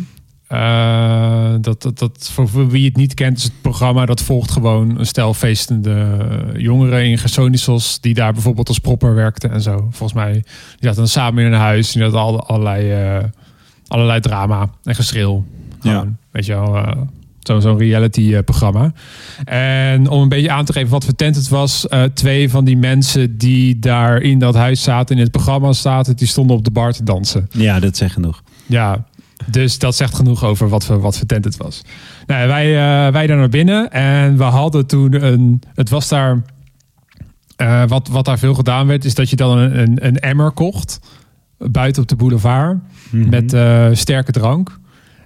Dat, 1.61 1.83
dat, 1.83 1.99
dat, 1.99 2.31
voor, 2.33 2.71
wie 2.71 2.85
het 2.85 2.97
niet 2.97 3.15
kent, 3.15 3.37
is 3.37 3.43
het 3.43 3.61
programma 3.61 4.07
dat 4.07 4.23
volgt 4.23 4.51
gewoon 4.51 4.99
een 4.99 5.07
stel 5.07 5.35
feestende 5.35 6.19
jongeren 6.57 7.05
in 7.05 7.19
Gersonisos 7.19 8.01
die 8.01 8.15
daar 8.15 8.33
bijvoorbeeld 8.33 8.69
als 8.69 8.79
propper 8.79 9.15
werkten 9.15 9.51
en 9.51 9.63
zo. 9.63 9.77
Volgens 9.77 10.13
mij, 10.13 10.33
die 10.33 10.43
zaten 10.79 10.97
dan 10.97 11.09
samen 11.09 11.45
in 11.45 11.53
een 11.53 11.59
huis 11.59 11.93
die 11.93 12.03
hadden 12.03 12.21
al, 12.21 12.47
allerlei, 12.47 13.31
allerlei 13.91 14.21
drama 14.21 14.69
en 14.85 14.95
geschreeuw. 14.95 15.45
Gewoon, 15.81 15.97
Ja. 15.97 16.07
Weet 16.31 16.47
je 16.47 16.53
wel, 16.53 16.77
eh, 16.77 16.97
zo- 17.41 17.61
zo'n 17.61 17.79
reality 17.79 18.35
eh, 18.35 18.43
programma. 18.45 18.93
En 19.45 20.09
om 20.09 20.23
een 20.23 20.29
beetje 20.29 20.51
aan 20.51 20.65
te 20.65 20.73
geven 20.73 20.91
wat 20.91 21.05
voor 21.05 21.15
tent 21.15 21.37
het 21.37 21.49
was, 21.49 21.89
eh, 21.89 22.03
twee 22.03 22.51
van 22.51 22.65
die 22.65 22.77
mensen 22.77 23.39
die 23.39 23.79
daar 23.79 24.21
in 24.21 24.39
dat 24.39 24.55
huis 24.55 24.83
zaten, 24.83 25.17
in 25.17 25.23
het 25.23 25.31
programma 25.31 25.73
zaten, 25.73 26.17
die 26.17 26.27
stonden 26.27 26.57
op 26.57 26.65
de 26.65 26.71
bar 26.71 26.93
te 26.93 27.05
dansen. 27.05 27.49
Ja, 27.51 27.81
dat 27.81 27.97
zegt 27.97 28.13
genoeg. 28.13 28.43
Ja, 28.67 29.05
dus 29.47 29.79
dat 29.79 29.97
zegt 29.97 30.15
genoeg 30.15 30.45
over 30.45 30.69
wat 30.69 30.85
voor, 30.85 31.01
wat 31.01 31.17
voor 31.19 31.27
tent 31.27 31.45
het 31.45 31.57
was. 31.57 31.83
Nou, 32.27 32.49
wij, 32.49 32.67
eh, 32.67 33.13
wij 33.13 33.27
daar 33.27 33.37
naar 33.37 33.49
binnen 33.49 33.91
en 33.93 34.37
we 34.37 34.43
hadden 34.45 34.87
toen 34.87 35.25
een. 35.25 35.63
Het 35.75 35.89
was 35.91 36.09
daar. 36.09 36.43
eh, 37.57 37.83
wat, 37.87 38.09
wat 38.09 38.25
daar 38.25 38.39
veel 38.39 38.55
gedaan 38.55 38.87
werd, 38.87 39.05
is 39.05 39.15
dat 39.15 39.31
je 39.31 39.37
dan 39.37 39.59
een, 39.59 39.79
een, 39.81 40.07
een 40.07 40.17
emmer 40.19 40.51
kocht. 40.51 41.01
Buiten 41.59 42.03
op 42.03 42.09
de 42.09 42.17
boulevard. 42.17 42.79
Mhm. 43.11 43.29
Met 43.29 43.53
eh, 43.53 43.89
sterke 43.93 44.33
drank. 44.33 44.79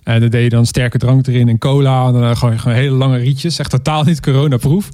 En 0.03 0.21
dan 0.21 0.29
deed 0.29 0.43
je 0.43 0.49
dan 0.49 0.67
sterke 0.67 0.99
drank 0.99 1.27
erin 1.27 1.49
en 1.49 1.59
cola. 1.59 2.07
En 2.07 2.13
dan 2.13 2.37
gewoon, 2.37 2.59
gewoon 2.59 2.77
hele 2.77 2.97
lange 2.97 3.19
rietjes. 3.19 3.59
Echt 3.59 3.71
totaal 3.71 4.05
niet 4.05 4.21
coronaproof. 4.21 4.89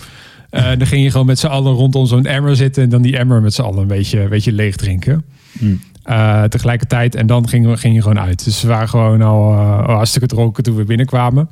Eh 0.51 0.69
dan 0.79 0.87
ging 0.87 1.03
je 1.03 1.11
gewoon 1.11 1.27
met 1.27 1.39
z'n 1.39 1.47
allen 1.47 1.73
rondom 1.73 2.07
zo'n 2.07 2.27
emmer 2.27 2.57
zitten. 2.57 2.83
En 2.83 2.89
dan 2.89 3.03
die 3.03 3.17
emmer 3.17 3.43
met 3.43 3.55
z'n 3.55 3.63
allen 3.63 3.81
een 3.81 3.87
beetje, 3.87 4.21
een 4.21 4.29
beetje 4.29 4.53
leeg 4.53 4.77
drinken. 4.77 5.25
Mm. 5.53 5.81
Eh, 6.03 6.43
tegelijkertijd. 6.43 7.15
En 7.15 7.27
dan 7.27 7.49
ging, 7.49 7.81
ging 7.81 7.95
je 7.95 8.03
gewoon 8.03 8.21
uit. 8.21 8.45
Dus 8.45 8.63
we 8.63 8.69
waren 8.69 8.89
gewoon 8.89 9.23
al 9.23 9.53
eh, 9.53 9.85
hartstikke 9.85 10.27
dronken 10.27 10.63
toen 10.63 10.77
we 10.77 10.85
binnenkwamen. 10.85 11.49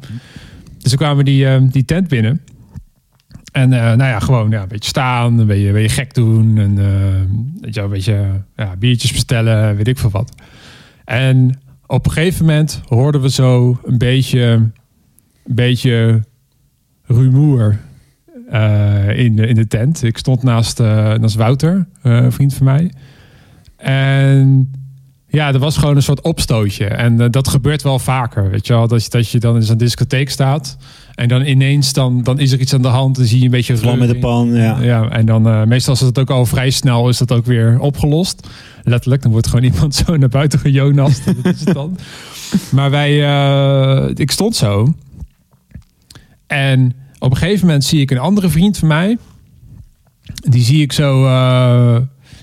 Dus 0.78 0.90
toen 0.90 0.98
kwamen 0.98 1.16
we 1.16 1.30
die, 1.30 1.48
eh, 1.48 1.62
die 1.70 1.84
tent 1.84 2.08
binnen. 2.08 2.40
En 3.52 3.72
eh, 3.72 3.80
nou 3.80 4.10
ja, 4.10 4.18
gewoon 4.18 4.50
ja, 4.50 4.62
een 4.62 4.68
beetje 4.68 4.88
staan, 4.88 5.38
een 5.38 5.46
beetje, 5.46 5.66
een 5.66 5.72
beetje 5.72 5.94
gek 5.94 6.14
doen. 6.14 6.58
En 6.58 6.78
eh, 6.78 7.60
weet 7.60 7.74
je, 7.74 7.80
een 7.80 7.90
beetje 7.90 8.42
ja, 8.56 8.76
biertjes 8.78 9.12
bestellen, 9.12 9.76
weet 9.76 9.88
ik 9.88 9.98
veel 9.98 10.10
wat. 10.10 10.34
En 11.08 11.60
op 11.86 12.06
een 12.06 12.12
gegeven 12.12 12.44
moment 12.44 12.80
hoorden 12.88 13.20
we 13.20 13.30
zo 13.30 13.78
een 13.84 13.98
beetje, 13.98 14.40
een 14.40 14.72
beetje 15.44 16.22
rumoer 17.04 17.78
eh, 18.48 19.18
in, 19.18 19.36
de, 19.36 19.46
in 19.46 19.54
de 19.54 19.66
tent. 19.66 20.02
Ik 20.02 20.18
stond 20.18 20.42
naast, 20.42 20.80
eh, 20.80 21.14
naast 21.14 21.34
Wouter, 21.34 21.86
eh, 22.02 22.12
een 22.12 22.32
vriend 22.32 22.54
van 22.54 22.66
mij. 22.66 22.92
En 23.76 24.72
ja, 25.26 25.52
er 25.52 25.58
was 25.58 25.76
gewoon 25.76 25.96
een 25.96 26.02
soort 26.02 26.20
opstootje. 26.20 26.86
En 26.86 27.30
dat 27.30 27.48
gebeurt 27.48 27.82
wel 27.82 27.98
vaker, 27.98 28.50
weet 28.50 28.66
je 28.66 28.72
wel. 28.72 28.88
Dat 28.88 29.04
je, 29.04 29.10
dat 29.10 29.30
je 29.30 29.38
dan 29.38 29.56
in 29.56 29.62
zo'n 29.62 29.76
discotheek 29.76 30.30
staat. 30.30 30.76
En 31.18 31.28
dan 31.28 31.44
ineens, 31.46 31.92
dan, 31.92 32.22
dan 32.22 32.38
is 32.38 32.52
er 32.52 32.60
iets 32.60 32.74
aan 32.74 32.82
de 32.82 32.88
hand. 32.88 33.16
Dan 33.16 33.24
zie 33.24 33.38
je 33.38 33.44
een 33.44 33.50
beetje... 33.50 33.76
Vlam 33.76 33.98
met 33.98 34.08
de 34.08 34.18
pan, 34.18 34.54
ja. 34.54 34.80
Ja, 34.80 35.08
en 35.08 35.26
dan 35.26 35.48
eh, 35.48 35.64
meestal 35.64 35.94
is 35.94 36.00
het 36.00 36.18
ook 36.18 36.30
al 36.30 36.46
vrij 36.46 36.70
snel, 36.70 37.08
is 37.08 37.18
dat 37.18 37.32
ook 37.32 37.46
weer 37.46 37.78
opgelost. 37.80 38.48
Letterlijk, 38.82 39.22
dan 39.22 39.30
wordt 39.30 39.46
gewoon 39.46 39.64
iemand 39.72 39.94
zo 39.94 40.16
naar 40.16 40.28
buiten 40.28 40.58
gejonast. 40.58 41.24
dat 41.42 41.54
is 41.54 41.64
het 41.64 41.74
dan. 41.74 41.98
Maar 42.76 42.90
wij, 42.90 43.24
eh, 43.24 44.10
ik 44.14 44.30
stond 44.30 44.56
zo. 44.56 44.94
En 46.46 46.94
op 47.18 47.30
een 47.30 47.36
gegeven 47.36 47.66
moment 47.66 47.84
zie 47.84 48.00
ik 48.00 48.10
een 48.10 48.18
andere 48.18 48.48
vriend 48.48 48.78
van 48.78 48.88
mij. 48.88 49.18
Die 50.34 50.62
zie 50.62 50.82
ik 50.82 50.92
zo. 50.92 51.24
eh, 51.26 51.96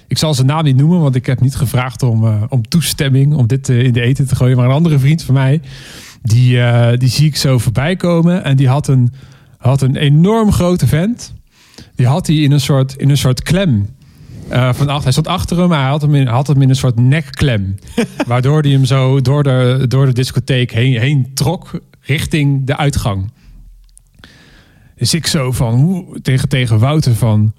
ik 0.07 0.17
zal 0.17 0.33
zijn 0.33 0.47
naam 0.47 0.63
niet 0.63 0.77
noemen, 0.77 0.99
want 0.99 1.15
ik 1.15 1.25
heb 1.25 1.41
niet 1.41 1.55
gevraagd 1.55 2.03
om, 2.03 2.45
om 2.49 2.67
toestemming 2.67 3.33
om 3.35 3.47
dit 3.47 3.69
in 3.69 3.93
de 3.93 4.01
eten 4.01 4.27
te 4.27 4.35
gooien. 4.35 4.57
Maar 4.57 4.65
een 4.65 4.71
andere 4.71 4.99
vriend 4.99 5.23
van 5.23 5.33
mij, 5.33 5.61
die, 6.25 6.61
eh, 6.61 6.97
die 6.97 7.09
zie 7.09 7.27
ik 7.27 7.35
zo 7.35 7.57
voorbij 7.57 7.95
komen. 7.95 8.43
En 8.43 8.55
die 8.55 8.67
had 8.67 8.87
een, 8.87 9.13
had 9.57 9.81
een 9.81 9.95
enorm 9.95 10.51
grote 10.51 10.87
vent. 10.87 11.33
Die 11.95 12.07
had 12.07 12.27
hij 12.27 12.35
in 12.35 12.51
een 12.51 12.59
soort, 12.59 12.95
in 12.95 13.09
een 13.09 13.17
soort 13.17 13.43
klem. 13.43 13.89
Eh, 14.47 14.73
van 14.73 14.87
achter, 14.87 15.03
hij 15.03 15.11
stond 15.11 15.27
achter 15.27 15.57
hem, 15.57 15.67
maar 15.67 15.81
hij 15.81 15.89
had 15.89 16.01
hem 16.01 16.15
in, 16.15 16.27
had 16.27 16.47
hem 16.47 16.61
in 16.61 16.69
een 16.69 16.75
soort 16.75 16.99
nekklem. 16.99 17.75
waardoor 18.27 18.61
hij 18.61 18.71
hem 18.71 18.85
zo 18.85 19.21
door 19.21 19.43
de, 19.43 19.85
door 19.87 20.05
de 20.05 20.13
discotheek 20.13 20.71
heen, 20.71 20.99
heen 20.99 21.31
trok 21.33 21.79
richting 22.01 22.65
de 22.65 22.77
uitgang. 22.77 23.31
Dus 24.95 25.13
ik 25.13 25.27
zo 25.27 25.51
van, 25.51 25.73
hoe, 25.73 26.21
tegen, 26.21 26.49
tegen 26.49 26.79
Wouter 26.79 27.15
van... 27.15 27.53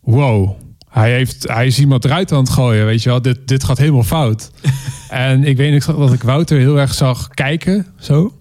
Wow, 0.00 0.56
hij, 0.96 1.12
heeft, 1.12 1.48
hij 1.48 1.66
is 1.66 1.78
iemand 1.78 2.04
eruit 2.04 2.32
aan 2.32 2.38
het 2.38 2.50
gooien, 2.50 2.86
weet 2.86 3.02
je 3.02 3.08
wel. 3.08 3.22
Dit, 3.22 3.48
dit 3.48 3.64
gaat 3.64 3.78
helemaal 3.78 4.02
fout. 4.02 4.50
en 5.08 5.44
ik 5.44 5.56
weet 5.56 5.86
nog 5.86 5.96
dat 5.96 6.12
ik 6.12 6.22
Wouter 6.22 6.58
heel 6.58 6.80
erg 6.80 6.94
zag 6.94 7.28
kijken, 7.28 7.86
zo. 7.98 8.34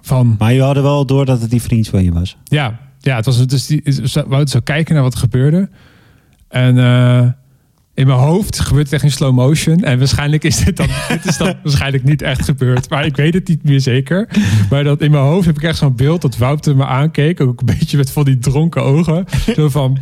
Van, 0.00 0.36
Maar 0.38 0.52
je 0.52 0.62
hadden 0.62 0.82
wel 0.82 1.06
door 1.06 1.24
dat 1.24 1.40
het 1.40 1.50
die 1.50 1.62
vriend 1.62 1.88
van 1.88 2.04
je 2.04 2.12
was. 2.12 2.36
ja, 2.44 2.78
ja 3.00 3.16
het 3.16 3.24
was 3.24 3.46
dus 3.46 3.66
die, 3.66 3.82
Wouter 4.12 4.48
zou 4.48 4.62
kijken 4.62 4.94
naar 4.94 5.02
wat 5.02 5.12
er 5.12 5.18
gebeurde. 5.18 5.68
En 6.48 6.78
eh, 6.78 7.26
in 7.94 8.06
mijn 8.06 8.18
hoofd 8.18 8.60
gebeurt 8.60 8.84
het 8.84 8.92
echt 8.92 9.02
in 9.02 9.10
slow 9.10 9.34
motion. 9.34 9.84
En 9.84 9.98
waarschijnlijk 9.98 10.44
is 10.44 10.64
dit 10.64 10.76
dan, 10.76 10.88
dit 11.08 11.24
is 11.24 11.36
dan 11.36 11.54
waarschijnlijk 11.62 12.04
niet 12.04 12.22
echt 12.22 12.44
gebeurd. 12.44 12.90
Maar 12.90 13.06
ik 13.06 13.16
weet 13.16 13.34
het 13.34 13.48
niet 13.48 13.62
meer 13.62 13.80
zeker. 13.80 14.28
Maar 14.70 14.84
dat 14.84 15.00
in 15.00 15.10
mijn 15.10 15.22
hoofd 15.24 15.46
heb 15.46 15.56
ik 15.56 15.62
echt 15.62 15.78
zo'n 15.78 15.96
beeld 15.96 16.22
dat 16.22 16.36
Wouter 16.36 16.76
me 16.76 16.86
aankeek. 16.86 17.40
Ook 17.40 17.60
een 17.60 17.66
beetje 17.78 17.96
met 17.96 18.10
van 18.10 18.24
die 18.24 18.38
dronken 18.38 18.82
ogen. 18.82 19.24
Zo 19.54 19.68
van... 19.68 19.98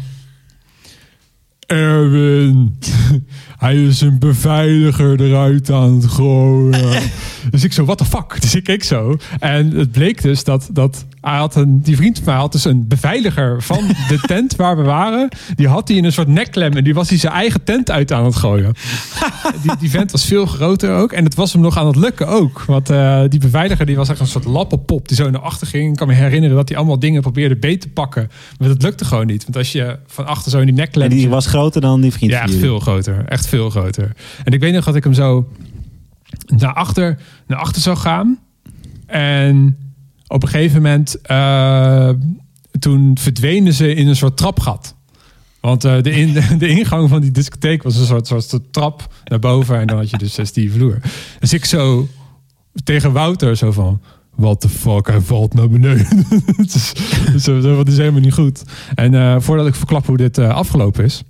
Erwin, 1.66 2.78
hij 3.64 3.85
is 3.85 4.00
een 4.00 4.18
beveiliger 4.18 5.20
eruit 5.20 5.70
aan 5.70 5.94
het 5.94 6.06
gooien. 6.06 7.02
dus 7.50 7.64
ik 7.64 7.73
zo, 7.73 7.85
what 7.85 7.99
the 7.99 8.04
fuck? 8.04 8.40
Dus 8.40 8.54
ik 8.54 8.64
keek 8.64 8.85
zo. 8.85 9.16
En 9.38 9.70
het 9.70 9.92
bleek 9.92 10.23
dus 10.23 10.44
dat, 10.44 10.68
dat 10.73 11.06
hij 11.30 11.38
had 11.38 11.54
een, 11.54 11.80
die 11.83 11.97
vriend 11.97 12.16
van 12.16 12.25
mij 12.26 12.35
had 12.35 12.52
dus 12.52 12.64
een 12.64 12.88
beveiliger 12.88 13.62
van 13.62 13.87
de 14.09 14.18
tent 14.26 14.56
waar 14.56 14.76
we 14.76 14.83
waren. 14.83 15.28
Die 15.54 15.68
had 15.68 15.88
hij 15.88 15.97
in 15.97 16.04
een 16.04 16.12
soort 16.12 16.28
nekklem 16.28 16.73
en 16.73 16.85
die 16.85 16.95
was 16.95 17.09
hij 17.09 17.18
zijn 17.18 17.33
eigen 17.33 17.64
tent 17.64 17.90
uit 17.90 18.12
aan 18.12 18.25
het 18.25 18.37
gooien. 18.37 18.75
die, 19.62 19.76
die 19.78 19.90
vent 19.90 20.12
was 20.12 20.25
veel 20.25 20.47
groter 20.47 20.95
ook 20.95 21.12
en 21.12 21.25
het 21.25 21.35
was 21.35 21.52
hem 21.52 21.62
nog 21.62 21.78
aan 21.78 21.87
het 21.87 21.97
lukken 21.97 22.28
ook. 22.28 22.64
Want 22.64 22.90
eh, 22.90 23.23
die 23.28 23.40
beveiliger 23.40 23.87
die 23.87 23.97
was 23.97 24.09
echt 24.09 24.21
een 24.21 24.26
soort 24.26 24.45
lappenpop 24.45 25.09
die 25.09 25.16
zo 25.16 25.30
naar 25.30 25.40
achter 25.40 25.66
ging. 25.66 25.90
Ik 25.90 25.97
kan 25.97 26.06
me 26.06 26.14
herinneren 26.14 26.56
dat 26.56 26.68
hij 26.68 26.78
allemaal 26.78 26.99
dingen 26.99 27.23
probeerde 27.23 27.56
beet 27.56 27.80
te 27.80 27.88
pakken. 27.88 28.30
Maar 28.59 28.68
dat 28.68 28.83
lukte 28.83 29.04
gewoon 29.04 29.26
niet. 29.26 29.42
Want 29.45 29.56
als 29.56 29.73
je 29.73 29.99
van 30.06 30.26
achter 30.26 30.50
zo 30.50 30.59
in 30.59 30.66
die 30.66 30.75
nekklem... 30.75 31.11
En 31.11 31.16
die 31.16 31.28
was 31.28 31.47
groter 31.47 31.80
dan 31.80 32.00
die 32.00 32.12
vriend 32.12 32.33
ja, 32.33 32.42
echt 32.42 32.54
veel 32.54 32.80
groter. 32.80 33.25
Echt 33.28 33.47
veel 33.47 33.71
groter. 33.71 34.12
En 34.45 34.52
ik 34.52 34.61
weet 34.61 34.73
nog 34.73 34.85
dat 34.85 34.95
ik 34.95 35.04
hem 35.04 35.14
zo 35.14 35.49
naar 36.47 36.73
achter, 36.73 37.18
naar 37.47 37.59
achter 37.59 37.83
zou 37.83 37.97
gaan. 37.97 38.38
En 39.06 39.76
op 40.28 40.42
een 40.42 40.49
gegeven 40.49 40.83
moment, 40.83 41.21
eh, 41.21 42.11
toen 42.78 43.18
verdwenen 43.21 43.73
ze 43.73 43.95
in 43.95 44.09
een 44.09 44.16
soort 44.16 44.37
trapgat. 44.37 44.95
Want 45.61 45.85
eh, 45.85 46.02
de, 46.02 46.33
de 46.59 46.68
ingang 46.68 47.09
van 47.09 47.21
die 47.21 47.30
discotheek 47.30 47.83
was 47.83 47.97
een 47.97 48.06
soort, 48.06 48.26
soort 48.26 48.73
trap 48.73 49.14
naar 49.25 49.38
boven. 49.38 49.80
En 49.80 49.87
dan 49.87 49.97
had 49.97 50.11
je 50.11 50.18
dus 50.18 50.35
zes 50.35 50.52
die 50.52 50.73
vloer. 50.73 50.99
Dus 51.38 51.52
ik 51.52 51.64
zo 51.64 52.09
tegen 52.85 53.12
Wouter 53.12 53.56
zo 53.56 53.73
van... 53.73 54.00
What 54.35 54.61
the 54.61 54.68
fuck, 54.68 55.06
hij 55.06 55.21
valt 55.21 55.54
naar 55.54 55.68
beneden. 55.68 56.26
Zo, 57.40 57.61
dat 57.61 57.88
is 57.88 57.97
helemaal 57.97 58.21
niet 58.21 58.33
goed. 58.33 58.62
En 58.95 59.14
eh, 59.14 59.37
voordat 59.38 59.66
ik 59.66 59.75
verklap 59.75 60.06
hoe 60.06 60.16
dit 60.16 60.38
afgelopen 60.38 61.04
is... 61.04 61.23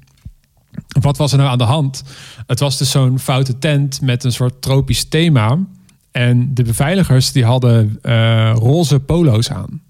Wat 1.00 1.16
was 1.16 1.32
er 1.32 1.38
nou 1.38 1.50
aan 1.50 1.58
de 1.58 1.64
hand? 1.64 2.02
Het 2.46 2.60
was 2.60 2.78
dus 2.78 2.90
zo'n 2.90 3.18
foute 3.18 3.58
tent 3.58 4.00
met 4.00 4.24
een 4.24 4.32
soort 4.32 4.62
tropisch 4.62 5.04
thema. 5.04 5.58
En 6.16 6.54
de 6.54 6.62
beveiligers 6.62 7.32
die 7.32 7.44
hadden 7.44 7.98
eh, 8.02 8.52
roze 8.54 9.00
polo's 9.00 9.50
aan. 9.50 9.80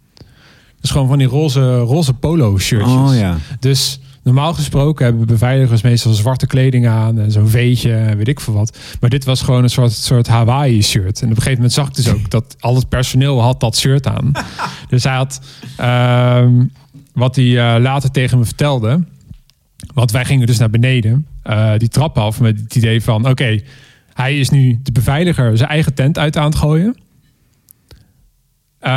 Dus 0.81 0.91
gewoon 0.91 1.09
van 1.09 1.19
die 1.19 1.27
roze, 1.27 1.79
roze 1.79 2.15
polo 2.15 2.59
shirtjes. 2.59 3.11
Oh 3.11 3.17
ja. 3.17 3.37
Dus 3.61 4.01
normaal 4.23 4.55
gesproken 4.55 5.05
hebben 5.05 5.27
beveiligers 5.27 5.83
meestal 5.83 6.13
zwarte 6.13 6.47
kleding 6.47 6.87
aan 6.87 7.21
en 7.21 7.31
zo'n 7.31 7.49
veetje 7.49 7.95
en 7.95 8.17
weet 8.17 8.29
ik 8.29 8.41
veel 8.41 8.55
wat. 8.55 8.79
Maar 9.01 9.11
dit 9.11 9.25
was 9.25 9.43
gewoon 9.43 9.63
een 9.63 9.71
soort, 9.71 9.93
soort 9.93 10.27
Hawaii 10.27 10.83
shirt. 10.83 11.21
En 11.21 11.27
op 11.27 11.37
een 11.37 11.43
gegeven 11.43 11.55
moment 11.55 11.73
zag 11.73 11.89
ik 11.89 11.95
dus 11.95 12.09
ook 12.09 12.31
dat 12.39 12.57
al 12.61 12.75
het 12.75 12.89
personeel 12.89 13.41
had 13.43 13.61
dat 13.61 13.77
shirt 13.77 14.07
aan. 14.07 14.33
dus 14.89 15.05
hij 15.05 15.17
had 15.17 15.41
ehm, 15.77 16.65
wat 17.13 17.37
hij 17.37 17.75
eh, 17.75 17.81
later 17.81 18.11
tegen 18.11 18.39
me 18.39 18.45
vertelde. 18.45 19.05
Want 19.95 20.11
wij 20.11 20.25
gingen 20.25 20.47
dus 20.47 20.59
naar 20.59 20.71
beneden, 20.71 21.27
eh, 21.43 21.73
die 21.77 21.89
trap 21.89 22.19
af 22.19 22.41
met 22.41 22.61
het 22.61 22.75
idee 22.75 23.03
van 23.03 23.29
oké, 23.29 23.61
hij 24.17 24.39
is 24.39 24.51
nu 24.51 24.79
de 24.83 24.93
beveiliger 24.93 25.57
zijn 25.57 25.71
eigen 25.71 25.95
tent 25.95 26.19
uit 26.19 26.37
aan 26.37 26.45
het 26.45 26.55
gooien. 26.55 26.97
Eh, 28.79 28.91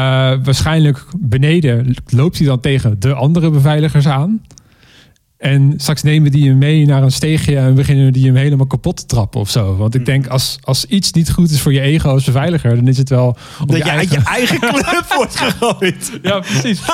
waarschijnlijk 0.44 1.06
beneden 1.18 1.96
loopt 2.06 2.38
hij 2.38 2.48
dan 2.48 2.60
tegen 2.60 3.00
de 3.00 3.14
andere 3.14 3.50
beveiligers 3.50 4.08
aan. 4.08 4.42
En 5.38 5.74
straks 5.78 6.04
nemen 6.04 6.32
die 6.32 6.48
hem 6.50 6.58
mee 6.58 6.86
naar 6.86 7.04
een 7.04 7.12
steegje 7.12 7.58
en 7.58 7.76
beginnen 7.76 8.14
die 8.14 8.26
hem 8.26 8.36
helemaal 8.36 8.68
kapot 8.68 8.98
te 8.98 9.06
trappen 9.06 9.40
of 9.40 9.50
zo. 9.50 9.76
Want 9.78 9.96
ik 9.96 10.06
denk, 10.06 10.28
als, 10.28 10.58
als 10.62 10.86
iets 10.86 11.12
niet 11.12 11.32
goed 11.32 11.52
is 11.52 11.62
voor 11.62 11.74
je 11.74 11.82
ego 11.82 12.10
als 12.10 12.24
beveiliger, 12.24 12.76
dan 12.76 12.88
is 12.88 12.98
het 12.98 13.10
wel. 13.10 13.38
Dat 13.66 13.70
je 13.78 13.84
je 13.84 13.90
eigen- 13.90 14.20
je 14.20 14.26
eigen 14.26 14.60
club 14.74 15.06
wordt 15.16 15.36
gegooid. 15.36 16.20
Ja, 16.22 16.40
precies. 16.40 16.82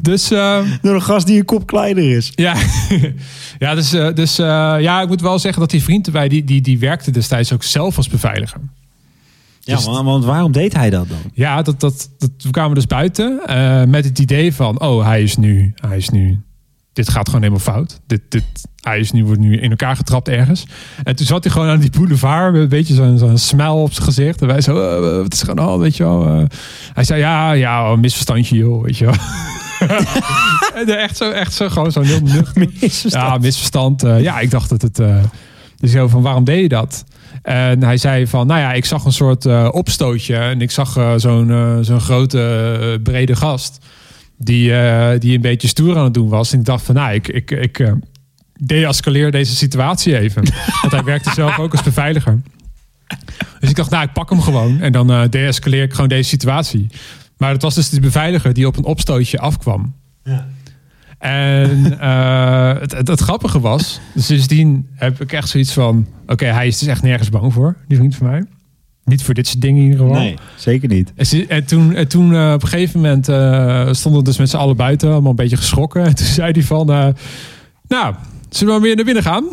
dus 0.00 0.30
eh, 0.30 0.60
Door 0.82 0.94
een 0.94 1.02
gast 1.02 1.26
die 1.26 1.38
een 1.38 1.44
kop 1.44 1.66
kleiner 1.66 2.16
is. 2.16 2.32
ja, 2.34 2.54
ja, 3.58 3.74
dus, 3.74 3.92
eh, 3.92 4.14
dus 4.14 4.38
eh, 4.38 4.46
ja, 4.80 5.00
ik 5.02 5.08
moet 5.08 5.20
wel 5.20 5.38
zeggen 5.38 5.60
dat 5.60 5.70
die 5.70 5.82
vriend 5.82 6.06
erbij, 6.06 6.28
die, 6.28 6.44
die, 6.44 6.60
die 6.60 6.78
werkte 6.78 7.10
destijds 7.10 7.52
ook 7.52 7.62
zelf 7.62 7.96
als 7.96 8.08
beveiliger. 8.08 8.60
Ja, 9.60 9.74
Dus- 9.76 9.84
want, 9.84 10.04
want 10.04 10.24
waarom 10.24 10.52
deed 10.52 10.74
hij 10.74 10.90
dat 10.90 11.08
dan? 11.08 11.18
Ja, 11.34 11.62
dat, 11.62 11.80
dat, 11.80 12.10
dat, 12.18 12.30
we 12.38 12.50
kwamen 12.50 12.74
dus 12.74 12.86
buiten 12.86 13.40
eh, 13.46 13.84
met 13.84 14.04
het 14.04 14.18
idee 14.18 14.54
van, 14.54 14.80
oh, 14.80 15.04
hij 15.06 15.22
is 15.22 15.36
nu, 15.36 15.72
hij 15.74 15.96
is 15.96 16.08
nu, 16.08 16.40
dit 16.92 17.08
gaat 17.08 17.26
gewoon 17.26 17.42
helemaal 17.42 17.64
fout. 17.64 18.00
Dit, 18.06 18.20
dit, 18.28 18.44
hij 18.80 18.98
is 18.98 19.10
nu, 19.12 19.24
wordt 19.24 19.40
nu 19.40 19.56
in 19.60 19.70
elkaar 19.70 19.96
getrapt 19.96 20.28
ergens. 20.28 20.66
En 21.04 21.16
toen 21.16 21.26
zat 21.26 21.44
hij 21.44 21.52
gewoon 21.52 21.68
aan 21.68 21.78
die 21.80 21.90
boulevard 21.90 22.52
met 22.52 22.60
een 22.62 22.68
beetje 22.68 22.94
zo'n 22.94 23.18
zo'n 23.18 23.38
smile 23.38 23.70
op 23.70 23.92
zijn 23.92 24.04
gezicht. 24.04 24.40
En 24.40 24.46
wij 24.46 24.60
zo, 24.60 24.76
eh, 24.80 25.22
wat 25.22 25.32
is 25.32 25.42
er 25.42 25.50
aan 25.50 25.56
de 25.56 25.62
hand, 25.62 25.80
weet 25.80 25.96
je 25.96 26.02
wel. 26.04 26.26
Eh, 26.26 26.44
hij 26.92 27.04
zei, 27.04 27.20
ja, 27.20 27.52
ja, 27.52 27.84
een 27.86 28.00
misverstandje 28.00 28.56
joh, 28.56 28.82
weet 28.84 28.96
je 28.98 29.04
wel. 29.04 29.14
echt 30.86 31.16
zo, 31.16 31.30
echt 31.30 31.52
zo, 31.52 31.68
gewoon 31.68 31.92
zo'n 31.92 32.04
heel 32.04 32.20
nuchter. 32.20 32.66
Ja, 33.20 33.38
misverstand. 33.38 34.02
Eh, 34.02 34.20
ja, 34.20 34.40
ik 34.40 34.50
dacht 34.50 34.68
dat 34.68 34.82
het. 34.82 34.98
eh 34.98 35.22
dus 35.76 35.90
zo 35.90 36.08
van 36.08 36.22
waarom 36.22 36.44
deed 36.44 36.60
je 36.60 36.68
dat? 36.68 37.04
En 37.42 37.82
hij 37.82 37.96
zei 37.96 38.26
van, 38.26 38.46
nou 38.46 38.60
ja, 38.60 38.72
ik 38.72 38.84
zag 38.84 39.04
een 39.04 39.12
soort 39.12 39.46
eh, 39.46 39.68
opstootje 39.70 40.36
en 40.36 40.60
ik 40.60 40.70
zag 40.70 40.92
zo'n 41.16 41.78
zo'n 41.80 42.00
grote 42.00 43.00
brede 43.02 43.36
gast 43.36 43.78
die, 44.38 44.72
die 45.18 45.34
een 45.34 45.40
beetje 45.40 45.68
stoer 45.68 45.96
aan 45.96 46.04
het 46.04 46.14
doen 46.14 46.28
was. 46.28 46.52
En 46.52 46.58
ik 46.58 46.64
dacht 46.64 46.84
van, 46.84 46.94
nou, 46.94 47.12
ik, 47.14 47.28
ik, 47.28 47.50
ik 47.50 47.92
deescaleer 48.60 49.30
deze 49.30 49.56
situatie 49.56 50.18
even. 50.18 50.42
Want 50.80 50.92
hij 50.92 51.04
werkte 51.04 51.30
zelf 51.34 51.58
ook 51.58 51.72
als 51.72 51.82
beveiliger. 51.82 52.40
Dus 53.60 53.70
ik 53.70 53.76
dacht, 53.76 53.90
nou, 53.90 54.04
ik 54.04 54.12
pak 54.12 54.30
hem 54.30 54.40
gewoon 54.40 54.80
en 54.80 54.92
dan 54.92 55.10
eh 55.10 55.22
deescaleer 55.30 55.82
ik 55.82 55.92
gewoon 55.92 56.08
deze 56.08 56.28
situatie. 56.28 56.86
Maar 57.38 57.52
het 57.52 57.62
was 57.62 57.74
dus 57.74 57.90
de 57.90 58.00
beveiliger 58.00 58.52
die 58.52 58.66
op 58.66 58.76
een 58.76 58.84
opstootje 58.84 59.38
afkwam. 59.38 59.94
En 61.18 61.98
eh, 62.00 62.80
het, 62.80 62.92
het, 62.92 63.08
het 63.08 63.20
grappige 63.20 63.60
was, 63.60 64.00
dus 64.14 64.26
sindsdien 64.26 64.88
heb 64.94 65.20
ik 65.20 65.32
echt 65.32 65.48
zoiets 65.48 65.72
van: 65.72 66.06
oké, 66.26 66.46
hij 66.46 66.66
is 66.66 66.78
dus 66.78 66.88
echt 66.88 67.02
nergens 67.02 67.28
bang 67.28 67.52
voor, 67.52 67.76
die 67.88 67.96
vriend 67.96 68.16
van 68.16 68.26
mij. 68.26 68.44
Niet 69.04 69.22
voor 69.22 69.34
dit 69.34 69.46
soort 69.46 69.60
dingen 69.60 69.82
in 69.82 69.90
ieder 69.90 70.00
geval. 70.00 70.20
Nee, 70.20 70.36
zeker 70.56 70.88
niet. 70.88 71.12
En, 71.48 71.64
toen, 71.64 71.94
en 71.94 72.08
toen 72.08 72.34
eh, 72.34 72.52
op 72.54 72.62
een 72.62 72.68
gegeven 72.68 73.00
moment 73.00 73.28
eh, 73.28 73.88
stonden 73.92 74.20
we 74.20 74.26
dus 74.26 74.38
met 74.38 74.50
z'n 74.50 74.56
allen 74.56 74.76
buiten, 74.76 75.10
allemaal 75.10 75.30
een 75.30 75.36
beetje 75.36 75.56
geschrokken. 75.56 76.04
En 76.08 76.14
toen 76.14 76.26
zei 76.26 76.52
hij 76.52 76.62
van: 76.62 76.86
Nou, 77.88 78.14
zullen 78.48 78.74
we 78.74 78.80
maar 78.80 78.88
weer 78.88 78.96
naar 78.96 79.04
binnen 79.04 79.22
gaan? 79.22 79.44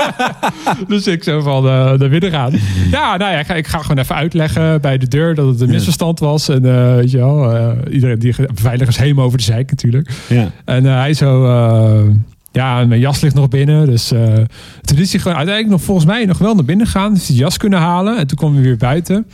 dus 0.88 1.06
ik 1.06 1.22
zo 1.22 1.40
van: 1.40 1.66
eh, 1.66 1.92
Naar 1.92 2.08
binnen 2.08 2.30
gaan. 2.30 2.52
Ja, 2.90 3.16
nou 3.16 3.32
ja, 3.32 3.38
ik 3.38 3.46
ga, 3.46 3.54
ik 3.54 3.66
ga 3.66 3.78
gewoon 3.78 3.98
even 3.98 4.14
uitleggen 4.14 4.80
bij 4.80 4.98
de 4.98 5.08
deur 5.08 5.34
dat 5.34 5.46
het 5.46 5.60
een 5.60 5.70
misverstand 5.70 6.18
was. 6.18 6.48
En 6.48 6.64
eh, 6.64 6.94
weet 6.94 7.10
je 7.10 7.16
wel, 7.16 7.54
eh, 7.54 7.70
iedereen 7.90 8.18
die 8.18 8.34
beveiligers 8.54 8.98
helemaal 8.98 9.24
over 9.24 9.38
de 9.38 9.44
zijk 9.44 9.70
natuurlijk. 9.70 10.10
Ja. 10.28 10.50
En 10.64 10.84
hij 10.84 11.14
zo, 11.14 11.46
ja, 12.52 12.80
en 12.80 12.88
mijn 12.88 13.00
jas 13.00 13.20
ligt 13.20 13.34
nog 13.34 13.48
binnen. 13.48 13.86
Dus 13.86 14.08
toen 14.80 14.98
is 14.98 15.12
hij 15.12 15.20
gewoon 15.20 15.36
uiteindelijk 15.36 15.68
nog 15.68 15.82
volgens 15.82 16.06
mij 16.06 16.24
nog 16.24 16.38
wel 16.38 16.54
naar 16.54 16.64
binnen 16.64 16.86
gegaan. 16.86 17.14
Dus 17.14 17.26
die 17.26 17.36
jas 17.36 17.56
kunnen 17.56 17.78
halen. 17.78 18.18
En 18.18 18.26
toen 18.26 18.38
kwam 18.38 18.54
hij 18.54 18.62
weer 18.62 18.76
buiten. 18.76 19.26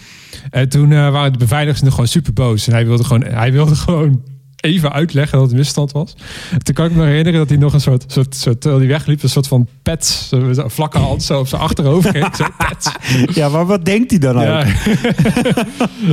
En 0.51 0.69
toen 0.69 0.89
waren 0.89 1.33
de 1.33 1.39
beveiligers 1.39 1.83
nog 1.83 1.91
gewoon 1.93 2.09
super 2.09 2.33
boos. 2.33 2.67
En 2.67 2.73
hij 2.73 2.87
wilde 2.87 3.05
gewoon, 3.05 3.25
hij 3.25 3.53
wilde 3.53 3.75
gewoon 3.75 4.23
even 4.61 4.93
uitleggen 4.93 5.39
dat 5.39 5.49
het 5.49 5.57
misstand 5.57 5.93
was. 5.93 6.15
En 6.51 6.59
toen 6.59 6.75
kan 6.75 6.87
ik 6.87 6.93
me 6.93 7.05
herinneren 7.05 7.39
dat 7.39 7.49
hij 7.49 7.59
nog 7.59 7.73
een 7.73 7.81
soort, 7.81 8.05
soort, 8.07 8.35
soort 8.35 8.61
terwijl 8.61 8.83
hij 8.83 8.91
wegliep, 8.93 9.23
een 9.23 9.29
soort 9.29 9.47
van 9.47 9.67
pet, 9.83 10.07
zo, 10.07 10.53
zo 10.53 10.69
vlakke 10.69 10.99
hand 11.09 11.23
zo 11.23 11.39
op 11.39 11.49
zijn 11.49 11.61
achterhoofd. 11.61 12.07
Zo 12.37 12.45
pet. 12.69 12.93
ja, 13.35 13.49
maar 13.49 13.67
wat 13.67 13.85
denkt 13.85 14.11
hij 14.11 14.21
dan 14.21 14.37
ook? 14.37 14.43
Ja. 14.43 14.65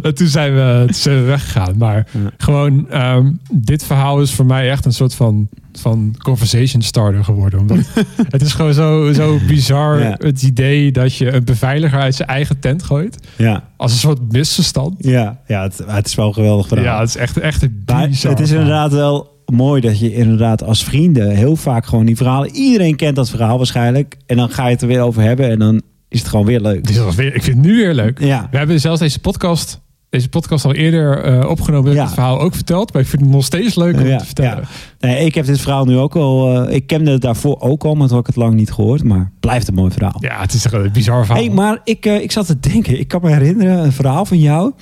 toen 0.17 0.27
zijn, 0.27 0.53
we, 0.53 0.83
toen 0.86 0.95
zijn 0.95 1.17
we 1.17 1.23
weggegaan. 1.23 1.77
Maar 1.77 2.07
gewoon, 2.38 2.89
ehm, 2.89 3.31
dit 3.51 3.83
verhaal 3.83 4.21
is 4.21 4.33
voor 4.33 4.45
mij 4.45 4.69
echt 4.69 4.86
een 4.86 4.93
soort 4.93 5.13
van 5.13 5.49
van 5.80 6.16
conversation 6.22 6.82
starter 6.82 7.24
geworden. 7.24 7.60
Omdat 7.60 7.78
het 8.30 8.42
is 8.42 8.54
gewoon 8.54 8.74
zo, 8.74 9.12
zo 9.13 9.38
bizar 9.48 10.00
Ja. 10.00 10.16
het 10.18 10.44
idee 10.44 10.92
dat 10.92 11.16
je 11.16 11.34
een 11.34 11.44
beveiliger 11.44 12.00
uit 12.00 12.16
zijn 12.16 12.30
eigen 12.30 12.60
tent 12.60 12.84
gooit. 12.84 13.18
Ja, 13.38 13.63
Als 13.78 13.92
een 13.92 13.98
soort 13.98 14.32
misverstand. 14.32 14.96
ja, 14.98 15.40
ja 15.48 15.62
het, 15.63 15.82
het 15.88 16.06
is 16.08 16.16
wel 16.16 16.34
geweldig 16.34 16.68
verhaal. 16.68 16.86
Ja, 16.86 17.00
het 17.00 17.10
is 17.10 17.16
echt, 17.18 17.38
echt 17.38 17.62
een 17.62 17.84
Maar 17.86 18.10
bizar 18.10 18.32
het 18.32 18.40
is 18.40 18.52
inderdaad 18.52 18.92
wel 18.92 19.36
mooi 19.46 19.82
dat 19.82 20.00
je 20.00 20.13
inderdaad 20.13 20.63
als 20.63 20.84
vrienden 20.84 21.30
heel 21.36 21.56
vaak 21.56 21.86
gewoon 21.86 22.06
die 22.06 22.16
verhalen... 22.18 22.50
Iedereen 22.56 22.96
kent 22.96 23.16
dat 23.16 23.30
verhaal 23.30 23.58
waarschijnlijk. 23.58 24.18
En 24.26 24.38
dan 24.38 24.50
ga 24.50 24.66
je 24.66 24.72
het 24.72 24.82
er 24.82 24.88
weer 24.88 25.02
over 25.02 25.22
hebben 25.22 25.50
en 25.50 25.60
dan 25.60 25.82
is 26.10 26.20
het 26.20 26.28
gewoon 26.28 26.46
weer 26.46 26.60
leuk. 26.62 26.98
Was 26.98 27.16
weer, 27.16 27.36
ik 27.36 27.44
vind 27.44 27.58
het 27.58 27.66
nu 27.66 27.76
weer 27.76 27.94
leuk. 27.94 28.20
Ja, 28.20 28.48
We 28.52 28.58
hebben 28.58 28.80
zelfs 28.80 29.00
deze 29.00 29.20
podcast, 29.20 29.82
deze 30.10 30.30
podcast 30.30 30.65
al 30.65 30.74
eerder 30.74 31.24
eh, 31.24 31.50
opgenomen. 31.50 31.86
Heb 31.88 31.96
Ja. 31.98 32.04
het 32.04 32.13
verhaal 32.13 32.39
ook 32.39 32.54
verteld. 32.54 32.93
Maar 32.93 33.02
ik 33.02 33.08
vind 33.08 33.22
het 33.22 33.32
nog 33.32 33.43
steeds 33.46 33.76
leuk 33.76 33.96
om 34.00 34.06
Ja, 34.06 34.17
te 34.17 34.26
vertellen. 34.26 34.67
ja. 35.00 35.08
Nee, 35.08 35.26
ik 35.26 35.36
heb 35.36 35.46
dit 35.46 35.60
verhaal 35.62 35.86
nu 35.86 35.98
ook 35.98 36.15
al... 36.15 36.63
eh, 36.67 36.76
ik 36.76 36.88
kende 36.88 37.12
het 37.12 37.22
daarvoor 37.22 37.60
ook 37.60 37.84
al, 37.86 37.96
maar 37.96 38.08
toen 38.08 38.15
had 38.17 38.28
ik 38.28 38.34
het 38.36 38.43
lang 38.43 38.54
niet 38.54 38.72
gehoord. 38.72 39.04
Maar 39.04 39.32
blijft 39.39 39.67
een 39.67 39.74
mooi 39.74 39.91
verhaal. 39.91 40.15
Ja, 40.20 40.39
het 40.41 40.54
is 40.54 40.65
echt 40.65 40.74
een 40.74 40.91
bizar 40.91 41.26
verhaal. 41.26 41.43
Hey, 41.43 41.54
maar 41.54 41.80
ik, 41.84 42.06
eh, 42.06 42.22
ik 42.22 42.32
zat 42.32 42.46
te 42.46 42.60
denken, 42.60 43.00
ik 43.00 43.08
kan 43.08 43.22
me 43.24 43.30
herinneren, 43.32 43.84
een 43.84 43.91
verhaal 43.91 44.26
van 44.26 44.39
jou. 44.39 44.74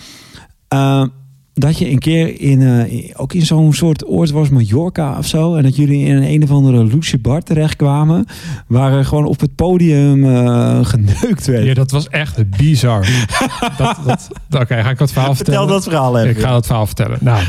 Dat 1.57 1.77
je 1.77 1.89
een 1.89 1.99
keer 1.99 2.41
in, 2.41 2.61
eh, 2.61 3.11
ook 3.15 3.33
in 3.33 3.45
zo'n 3.45 3.73
soort 3.73 4.07
oord 4.07 4.31
was, 4.31 4.49
Mallorca 4.49 5.17
of 5.17 5.25
zo. 5.25 5.55
En 5.55 5.63
dat 5.63 5.75
jullie 5.75 6.05
in 6.05 6.15
een, 6.15 6.23
een 6.23 6.43
of 6.43 6.51
andere 6.51 6.85
loesje 6.85 7.17
bar 7.17 7.41
terechtkwamen. 7.41 8.25
Waar 8.67 9.05
gewoon 9.05 9.25
op 9.25 9.39
het 9.39 9.55
podium 9.55 10.23
eh, 10.23 10.85
geneukt 10.85 11.45
werd. 11.45 11.65
Ja, 11.65 11.73
dat 11.73 11.91
was 11.91 12.09
echt 12.09 12.49
bizar. 12.49 13.07
dat, 13.77 13.97
dat, 14.05 14.29
Oké, 14.61 14.83
ga 14.83 14.89
ik 14.89 14.99
het 14.99 15.11
verhaal 15.11 15.35
vertellen? 15.35 15.59
Vertel 15.59 15.67
dat 15.67 15.83
verhaal 15.83 16.17
even. 16.17 16.29
Ik 16.29 16.39
ga 16.39 16.55
het 16.55 16.65
verhaal 16.65 16.85
vertellen. 16.85 17.17
Nou. 17.21 17.43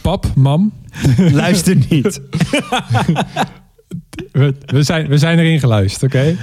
Pap, 0.00 0.26
mam, 0.34 0.72
Luister 1.32 1.76
niet. 1.88 2.20
we, 4.32 4.54
we, 4.66 4.82
zijn, 4.82 5.08
we 5.08 5.18
zijn 5.18 5.38
erin 5.38 5.60
geluisterd, 5.60 6.14
oké? 6.14 6.36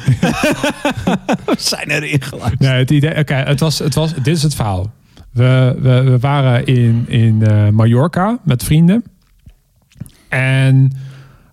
We 1.46 1.56
zijn 1.58 1.90
erin 1.90 2.22
geluisterd. 2.22 2.60
Nee, 2.60 2.72
het 2.72 2.92
idee, 2.92 3.18
oké, 3.18 3.34
het 3.34 3.60
was, 3.60 3.80
het 3.80 3.96
was, 3.96 4.14
dit 4.14 4.36
is 4.36 4.44
het 4.44 4.56
verhaal. 4.56 4.92
We, 5.32 5.76
we, 5.80 6.02
we 6.02 6.20
waren 6.20 6.66
in, 6.66 7.06
in 7.08 7.48
eh, 7.48 7.70
Mallorca 7.70 8.40
met 8.44 8.64
vrienden. 8.64 9.04
En 10.30 10.92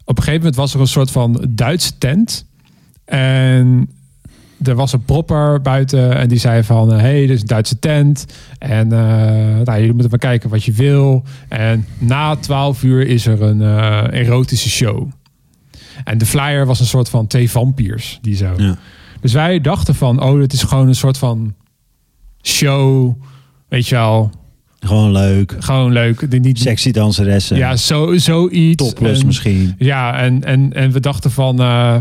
op 0.05 0.17
een 0.17 0.23
gegeven 0.23 0.38
moment 0.38 0.57
was 0.57 0.75
er 0.75 0.81
een 0.81 0.87
soort 0.87 1.11
van 1.11 1.45
Duitse 1.49 1.99
tent. 1.99 2.47
En 3.05 3.91
er 4.62 4.75
was 4.75 4.93
een 4.93 5.05
propper 5.05 5.61
buiten 5.61 6.17
en 6.17 6.29
die 6.29 6.38
zei 6.38 6.62
van... 6.62 6.91
hé, 6.91 6.97
hey, 6.97 7.21
dit 7.21 7.31
is 7.31 7.41
een 7.41 7.47
Duitse 7.47 7.79
tent. 7.79 8.27
En 8.59 8.93
eh 8.93 8.99
nou, 9.64 9.73
jullie 9.73 9.93
moeten 9.93 10.11
maar 10.11 10.19
kijken 10.19 10.51
wat 10.51 10.64
je 10.64 10.73
wil. 10.73 11.25
En 11.49 11.87
na 11.99 12.37
12 12.37 12.83
uur 12.83 13.07
is 13.07 13.27
er 13.27 13.43
een 13.43 13.62
eh, 13.62 14.21
erotische 14.21 14.69
show. 14.69 15.11
En 16.05 16.19
de 16.19 16.27
flyer 16.27 16.67
was 16.67 16.81
een 16.81 16.87
soort 16.87 17.09
van 17.09 17.27
twee 17.27 17.51
vampiers. 17.51 18.19
Die 18.23 18.37
zo... 18.37 18.55
Ja. 18.57 18.79
Dus 19.21 19.33
wij 19.33 19.61
dachten 19.61 19.95
van, 19.95 20.23
oh, 20.23 20.41
het 20.41 20.53
is 20.53 20.62
gewoon 20.62 20.88
een 20.88 20.95
soort 20.95 21.19
van 21.19 21.55
show. 22.43 23.23
Weet 23.68 23.88
je 23.88 23.94
wel, 23.94 24.31
Gewoon 24.81 25.12
leuk. 25.12 25.57
gewoon 25.59 25.92
leuk. 25.92 26.31
Die 26.31 26.40
Niet, 26.40 26.59
Sexy 26.59 26.90
danseressen. 26.90 27.57
ja, 27.57 27.76
zo, 27.76 28.16
zoiets. 28.16 28.85
Topless 28.85 29.20
En- 29.20 29.26
misschien. 29.26 29.74
Ja, 29.78 30.18
en, 30.18 30.44
en, 30.44 30.72
en 30.72 30.90
we 30.92 31.00
dachten 31.00 31.31
van, 31.31 31.61
eh, 31.61 31.96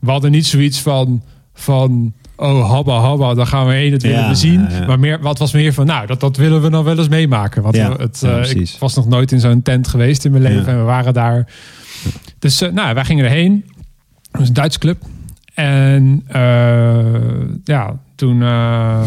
we 0.00 0.10
hadden 0.10 0.30
niet 0.30 0.46
zoiets 0.46 0.80
van, 0.80 1.22
van 1.54 2.12
oh, 2.36 2.70
habba, 2.70 2.98
habba, 2.98 3.34
dan 3.34 3.46
gaan 3.46 3.66
we 3.66 3.72
heen, 3.72 3.90
dat 3.90 4.02
willen 4.02 4.18
Ja, 4.18 4.28
we 4.28 4.34
zien. 4.34 4.60
ja, 4.60 4.78
ja. 4.78 4.86
Maar 4.86 4.98
meer, 4.98 5.20
wat 5.20 5.38
was 5.38 5.52
meer 5.52 5.72
van, 5.72 5.86
nou, 5.86 6.06
dat, 6.06 6.20
dat 6.20 6.36
willen 6.36 6.62
we 6.62 6.68
nog 6.68 6.84
wel 6.84 6.98
eens 6.98 7.08
meemaken. 7.08 7.62
Want 7.62 7.76
het, 7.76 8.22
eh, 8.22 8.50
ik 8.50 8.76
was 8.78 8.94
nog 8.94 9.08
nooit 9.08 9.32
in 9.32 9.40
zo'n 9.40 9.62
tent 9.62 9.88
geweest 9.88 10.24
in 10.24 10.30
mijn 10.30 10.42
leven 10.42 10.66
en 10.66 10.78
we 10.78 10.82
waren 10.84 11.14
daar. 11.14 11.48
Dus 12.38 12.60
eh, 12.60 12.72
nou, 12.72 12.94
wij 12.94 13.04
gingen 13.04 13.24
erheen. 13.24 13.64
Het 14.30 14.40
was 14.40 14.48
een 14.48 14.54
Duitse 14.54 14.78
club. 14.78 15.02
En 15.54 16.24
ja, 17.64 17.98
toen 18.22 18.42
eh, 18.42 19.00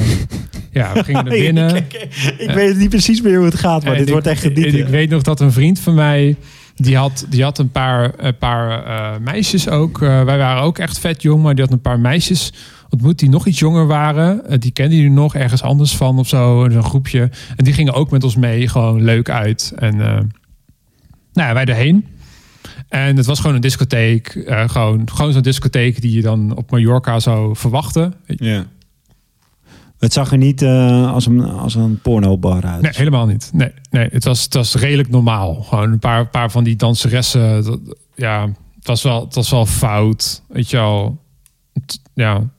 ja, 0.71 0.93
we 0.93 1.03
gingen 1.03 1.25
er 1.25 1.31
binnen. 1.45 1.75
ik, 1.75 2.07
ik 2.37 2.49
weet 2.49 2.77
niet 2.77 2.89
precies 2.89 3.21
meer 3.21 3.35
hoe 3.35 3.45
het 3.45 3.55
gaat, 3.55 3.83
maar 3.83 3.91
En 3.91 3.97
dit 3.97 4.07
ik- 4.07 4.13
wordt 4.13 4.27
echt 4.27 4.41
genieten. 4.41 4.79
Ik 4.79 4.87
weet 4.87 5.09
nog 5.09 5.21
dat 5.21 5.39
een 5.39 5.51
vriend 5.51 5.79
van 5.79 5.93
mij, 5.93 6.35
die 6.75 6.97
had, 6.97 7.25
die 7.29 7.43
had 7.43 7.57
een 7.59 7.69
paar, 7.71 8.11
een 8.17 8.37
paar 8.37 8.85
eh, 8.85 9.19
meisjes 9.21 9.69
ook. 9.69 10.01
Eh, 10.01 10.23
wij 10.23 10.37
waren 10.37 10.63
ook 10.63 10.77
echt 10.77 10.99
vet 10.99 11.21
jong, 11.21 11.43
maar 11.43 11.55
die 11.55 11.63
had 11.63 11.73
een 11.73 11.81
paar 11.81 11.99
meisjes 11.99 12.53
ontmoet 12.89 13.19
die 13.19 13.29
nog 13.29 13.45
iets 13.47 13.59
jonger 13.59 13.87
waren. 13.87 14.59
Die 14.59 14.71
kende 14.71 14.95
hij 14.95 15.07
nog 15.09 15.35
ergens 15.35 15.61
anders 15.61 15.95
van 15.95 16.19
of 16.19 16.27
zo, 16.27 16.63
een 16.63 16.83
groepje. 16.83 17.29
En 17.55 17.63
die 17.63 17.73
gingen 17.73 17.93
ook 17.93 18.11
met 18.11 18.23
ons 18.23 18.35
mee, 18.35 18.67
gewoon 18.67 19.03
leuk 19.03 19.29
uit. 19.29 19.73
En 19.75 19.93
eh, 20.01 20.07
nou 21.33 21.47
ja, 21.47 21.53
wij 21.53 21.65
erheen. 21.65 22.05
En 22.89 23.17
het 23.17 23.25
was 23.25 23.39
gewoon 23.39 23.55
een 23.55 23.61
discotheek. 23.61 24.27
eh, 24.27 24.69
gewoon 24.69 25.09
gewoon 25.13 25.33
zo'n 25.33 25.41
discotheek 25.41 26.01
die 26.01 26.11
je 26.15 26.21
dan 26.21 26.55
op 26.55 26.71
Mallorca 26.71 27.19
zou 27.19 27.55
verwachten. 27.55 28.13
Ja. 28.25 28.65
Het 29.99 30.13
zag 30.13 30.31
er 30.31 30.37
niet 30.37 30.61
eh, 30.61 31.11
als, 31.13 31.25
een, 31.25 31.41
als 31.43 31.75
een 31.75 31.99
pornobar 32.01 32.63
uit. 32.65 32.81
Nee, 32.81 32.91
helemaal 32.95 33.25
niet. 33.25 33.49
Nee, 33.53 33.71
nee 33.89 34.07
het, 34.11 34.23
was, 34.23 34.43
het 34.43 34.53
was 34.53 34.75
redelijk 34.75 35.09
normaal. 35.09 35.53
Gewoon 35.55 35.91
een 35.91 35.99
paar, 35.99 36.27
paar 36.27 36.51
van 36.51 36.63
die 36.63 36.75
danseressen. 36.75 37.63
dat- 37.63 37.79
ja, 38.15 38.41
het 38.75 38.87
was, 38.87 39.03
wel, 39.03 39.21
het 39.25 39.35
was 39.35 39.49
wel 39.49 39.65
fout. 39.65 40.41
Weet 40.47 40.69
je 40.69 40.77
wel. 40.77 41.21
Het- 41.73 42.01
ja, 42.13 42.49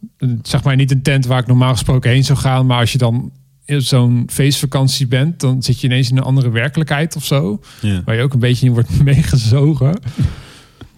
zeg 0.42 0.64
maar 0.64 0.76
niet 0.76 0.90
een 0.90 1.02
tent 1.02 1.26
waar 1.26 1.38
ik 1.40 1.46
normaal 1.46 1.72
gesproken 1.72 2.10
heen 2.10 2.24
zou 2.24 2.38
gaan. 2.38 2.66
Maar 2.66 2.80
als 2.80 2.92
je 2.92 2.98
dan 2.98 3.30
in 3.64 3.82
zo'n 3.82 4.22
feestvakantie 4.30 5.06
bent, 5.06 5.40
dan 5.40 5.62
zit 5.62 5.80
je 5.80 5.86
ineens 5.86 6.10
in 6.10 6.16
een 6.16 6.22
andere 6.22 6.50
werkelijkheid 6.50 7.16
of 7.16 7.24
zo. 7.24 7.60
Ja. 7.80 8.02
Waar 8.04 8.14
je 8.16 8.22
ook 8.22 8.32
een 8.32 8.38
beetje 8.38 8.66
in 8.66 8.72
wordt 8.72 9.02
meegezogen. 9.04 9.98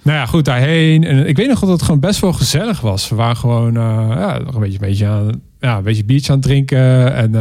Nou 0.02 0.18
ja, 0.18 0.26
goed, 0.26 0.44
daarheen. 0.44 1.04
En 1.04 1.28
ik 1.28 1.36
weet 1.36 1.48
nog 1.48 1.60
dat 1.60 1.68
het 1.68 1.82
gewoon 1.82 2.00
best 2.00 2.20
wel 2.20 2.32
gezellig 2.32 2.80
was. 2.80 3.08
We 3.08 3.14
waren 3.16 3.36
gewoon 3.36 3.76
eh, 3.76 3.82
ja, 4.08 4.38
nog 4.38 4.54
een 4.54 4.60
beetje, 4.60 4.78
een 4.80 4.88
beetje 4.88 5.06
aan, 5.06 5.40
ja, 5.60 5.76
een 5.76 5.82
beetje 5.82 6.04
biertje 6.04 6.32
aan 6.32 6.38
het 6.38 6.46
drinken. 6.46 7.14
En 7.14 7.34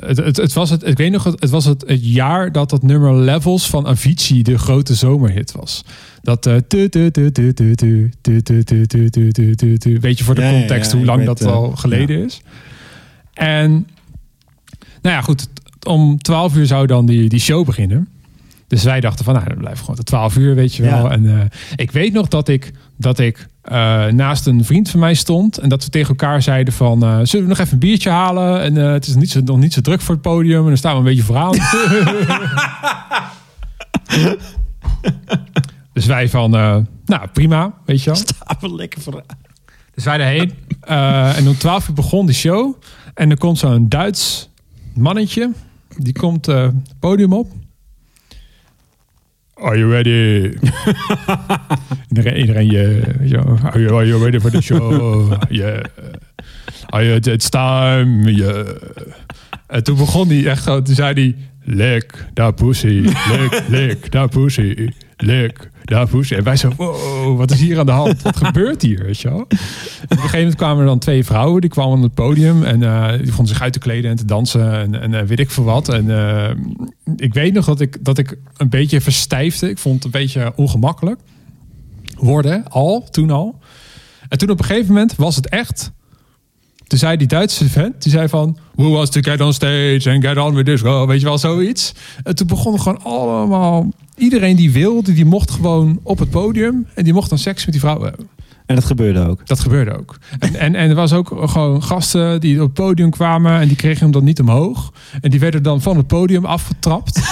het, 0.00 0.16
het, 0.16 0.36
het, 0.36 0.52
was 0.52 0.70
het, 0.70 0.86
ik 0.86 0.96
weet 0.96 1.12
nog, 1.12 1.24
het 1.24 1.50
was 1.50 1.64
het, 1.64 1.84
het 1.86 2.12
jaar 2.12 2.52
dat 2.52 2.70
dat 2.70 2.82
nummer 2.82 3.14
Levels 3.14 3.70
van 3.70 3.86
Avicii 3.86 4.42
de 4.42 4.58
grote 4.58 4.94
zomerhit 4.94 5.52
was. 5.52 5.84
Dat 6.22 6.46
weet 10.00 10.18
je 10.18 10.24
voor 10.24 10.34
de 10.34 10.50
context 10.50 10.92
hoe 10.92 11.04
lang 11.04 11.24
dat 11.24 11.44
al 11.44 11.76
geleden 11.76 12.24
is. 12.24 12.40
En 13.34 13.70
nou 15.02 15.14
ja, 15.14 15.20
goed, 15.20 15.48
om 15.86 16.18
12 16.18 16.56
uur 16.56 16.66
zou 16.66 16.86
dan 16.86 17.06
die, 17.06 17.28
die 17.28 17.40
show 17.40 17.66
beginnen. 17.66 18.08
Dus 18.70 18.84
wij 18.84 19.00
dachten 19.00 19.24
van, 19.24 19.34
nou, 19.34 19.48
dan 19.48 19.58
blijven 19.58 19.80
gewoon 19.80 19.96
tot 19.96 20.06
12 20.06 20.36
uur, 20.36 20.54
weet 20.54 20.74
je 20.74 20.82
wel. 20.82 21.04
Ja. 21.04 21.10
En 21.10 21.40
eh, 21.40 21.46
ik 21.76 21.90
weet 21.90 22.12
nog 22.12 22.28
dat 22.28 22.48
ik, 22.48 22.72
dat 22.96 23.18
ik 23.18 23.48
eh, 23.62 24.06
naast 24.06 24.46
een 24.46 24.64
vriend 24.64 24.90
van 24.90 25.00
mij 25.00 25.14
stond. 25.14 25.58
En 25.58 25.68
dat 25.68 25.84
we 25.84 25.90
tegen 25.90 26.08
elkaar 26.08 26.42
zeiden 26.42 26.74
van, 26.74 27.02
eh, 27.02 27.18
zullen 27.22 27.44
we 27.46 27.50
nog 27.50 27.58
even 27.58 27.72
een 27.72 27.78
biertje 27.78 28.10
halen? 28.10 28.60
En 28.62 28.74
het 28.74 29.06
is 29.06 29.14
niet 29.14 29.30
zo, 29.30 29.40
nog 29.40 29.58
niet 29.58 29.72
zo 29.72 29.80
druk 29.80 30.00
voor 30.00 30.14
het 30.14 30.22
podium. 30.22 30.60
En 30.60 30.66
dan 30.66 30.76
staan 30.76 30.92
we 30.92 30.98
een 30.98 31.04
beetje 31.04 31.22
vooraan. 31.22 31.52
dus 35.92 36.06
wij 36.06 36.28
van, 36.28 36.50
nou 37.04 37.28
prima, 37.32 37.74
weet 37.84 38.02
je 38.02 38.10
wel. 38.10 38.18
Staan 38.18 38.56
we 38.60 38.74
lekker 38.74 39.00
voor. 39.00 39.22
Dus 39.94 40.04
wij 40.04 40.18
erheen. 40.18 40.52
Eh, 40.80 41.36
en 41.36 41.48
om 41.48 41.56
12 41.56 41.88
uur 41.88 41.94
begon 41.94 42.26
de 42.26 42.32
show. 42.32 42.74
En 43.14 43.30
er 43.30 43.38
komt 43.38 43.58
zo'n 43.58 43.88
Duits 43.88 44.48
mannetje. 44.94 45.50
Die 45.96 46.12
komt 46.12 46.46
het 46.46 46.72
podium 46.98 47.32
op. 47.32 47.52
Are 49.60 49.76
you 49.76 49.90
ready? 49.90 50.56
iedereen, 52.08 52.36
iedereen 52.36 52.66
je, 52.66 53.02
yeah. 53.22 53.64
are, 53.64 53.80
you, 53.80 53.94
are 53.94 54.06
you 54.06 54.22
ready 54.22 54.40
for 54.40 54.50
the 54.50 54.62
show? 54.62 55.32
Yeah. 55.48 55.84
Are 56.90 57.04
you, 57.04 57.16
it's 57.16 57.48
time. 57.48 58.30
Yeah. 58.30 58.68
En 59.66 59.82
toen 59.82 59.96
begon 59.96 60.28
hij 60.28 60.46
echt 60.46 60.62
zo, 60.62 60.82
toen 60.82 60.94
zei 60.94 61.12
hij... 61.14 61.36
Lik, 61.64 62.24
daar 62.34 62.54
pussy, 62.54 62.86
lik, 63.30 63.62
lik, 63.68 64.12
daar 64.12 64.28
pussy, 64.28 64.88
lik, 65.20 65.70
daar. 65.84 66.08
En 66.28 66.42
wij 66.42 66.56
zo, 66.56 66.72
wow, 66.76 67.38
wat 67.38 67.50
is 67.50 67.60
hier 67.60 67.78
aan 67.78 67.86
de 67.86 67.92
hand? 67.92 68.22
Wat 68.22 68.36
gebeurt 68.46 68.82
hier, 68.82 69.02
weet 69.04 69.20
je 69.20 69.28
wel? 69.28 69.38
En 69.38 69.44
op 69.44 70.10
een 70.10 70.16
gegeven 70.16 70.38
moment 70.38 70.56
kwamen 70.56 70.80
er 70.80 70.86
dan 70.86 70.98
twee 70.98 71.24
vrouwen, 71.24 71.60
die 71.60 71.70
kwamen 71.70 71.96
op 71.96 72.02
het 72.02 72.14
podium 72.14 72.64
en 72.64 72.82
eh, 72.82 73.18
die 73.18 73.32
vonden 73.32 73.54
zich 73.54 73.62
uit 73.62 73.72
te 73.72 73.78
kleden 73.78 74.10
en 74.10 74.16
te 74.16 74.24
dansen 74.24 74.72
en, 74.72 75.00
en 75.00 75.14
eh, 75.14 75.26
weet 75.26 75.38
ik 75.38 75.50
veel 75.50 75.64
wat. 75.64 75.88
En 75.88 76.10
eh, 76.10 76.50
ik 77.16 77.34
weet 77.34 77.52
nog 77.52 77.64
dat 77.64 77.80
ik, 77.80 78.04
dat 78.04 78.18
ik 78.18 78.38
een 78.56 78.68
beetje 78.68 79.00
verstijfde. 79.00 79.70
Ik 79.70 79.78
vond 79.78 79.94
het 79.94 80.04
een 80.04 80.20
beetje 80.20 80.52
ongemakkelijk 80.56 81.20
worden, 82.16 82.68
al, 82.68 83.08
toen 83.10 83.30
al. 83.30 83.58
En 84.28 84.38
toen 84.38 84.50
op 84.50 84.58
een 84.58 84.64
gegeven 84.64 84.88
moment 84.88 85.16
was 85.16 85.36
het 85.36 85.48
echt 85.48 85.92
toen 86.90 86.98
zei 86.98 87.16
die 87.16 87.26
Duitse 87.26 87.68
vent, 87.68 88.02
die 88.02 88.12
zei 88.12 88.28
van... 88.28 88.58
Who 88.74 88.90
wants 88.90 89.10
to 89.10 89.20
get 89.20 89.40
on 89.40 89.52
stage 89.52 90.10
and 90.10 90.24
get 90.24 90.36
on 90.36 90.54
with 90.54 90.66
this? 90.66 90.80
Weet 90.80 91.20
je 91.20 91.26
wel, 91.26 91.38
zoiets. 91.38 91.94
En 92.22 92.34
toen 92.34 92.46
begonnen 92.46 92.80
gewoon 92.80 93.02
allemaal... 93.02 93.88
Iedereen 94.20 94.56
die 94.56 94.72
wilde, 94.72 95.12
die 95.12 95.24
mocht 95.24 95.50
gewoon 95.50 96.00
op 96.02 96.18
het 96.18 96.30
podium... 96.30 96.86
en 96.94 97.04
die 97.04 97.12
mocht 97.12 97.28
dan 97.28 97.38
seks 97.38 97.64
met 97.64 97.72
die 97.72 97.80
vrouw 97.80 98.02
hebben. 98.02 98.28
En 98.66 98.74
dat 98.74 98.84
gebeurde 98.84 99.26
ook. 99.26 99.46
Dat 99.46 99.60
gebeurde 99.60 99.98
ook. 99.98 100.18
En, 100.38 100.54
en, 100.54 100.74
en 100.74 100.88
er 100.88 100.94
was 100.94 101.12
ook 101.12 101.50
gewoon 101.50 101.82
gasten 101.82 102.40
die 102.40 102.56
op 102.56 102.64
het 102.64 102.72
podium 102.74 103.10
kwamen... 103.10 103.60
en 103.60 103.68
die 103.68 103.76
kregen 103.76 104.02
hem 104.02 104.10
dan 104.10 104.24
niet 104.24 104.40
omhoog. 104.40 104.92
En 105.20 105.30
die 105.30 105.40
werden 105.40 105.62
dan 105.62 105.82
van 105.82 105.96
het 105.96 106.06
podium 106.06 106.44
afgetrapt. 106.44 107.20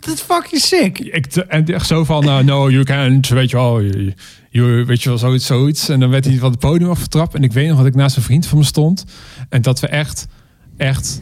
Dat 0.00 0.06
is 0.14 0.20
fucking 0.20 0.60
sick. 0.62 0.98
Ik, 0.98 1.36
en 1.36 1.66
echt 1.66 1.86
zo 1.86 2.04
van, 2.04 2.24
eh, 2.24 2.38
no, 2.38 2.70
you 2.70 2.84
can't, 2.84 3.28
weet 3.28 3.50
je 3.50 3.56
wel. 3.56 3.82
You, 3.82 4.14
you- 4.50 4.84
weet 4.84 5.02
je 5.02 5.08
wel, 5.08 5.18
zoiets, 5.18 5.46
zoiets. 5.46 5.88
En 5.88 6.00
dan 6.00 6.10
werd 6.10 6.24
hij 6.24 6.36
van 6.38 6.50
het 6.50 6.58
podium 6.58 6.90
afgetrapt. 6.90 7.34
En 7.34 7.42
ik 7.42 7.52
weet 7.52 7.68
nog 7.68 7.76
dat 7.76 7.86
ik 7.86 7.94
naast 7.94 8.16
een 8.16 8.22
vriend 8.22 8.46
van 8.46 8.58
me 8.58 8.64
stond. 8.64 9.04
En 9.48 9.62
dat 9.62 9.80
we 9.80 9.86
echt, 9.86 10.26
echt, 10.76 11.20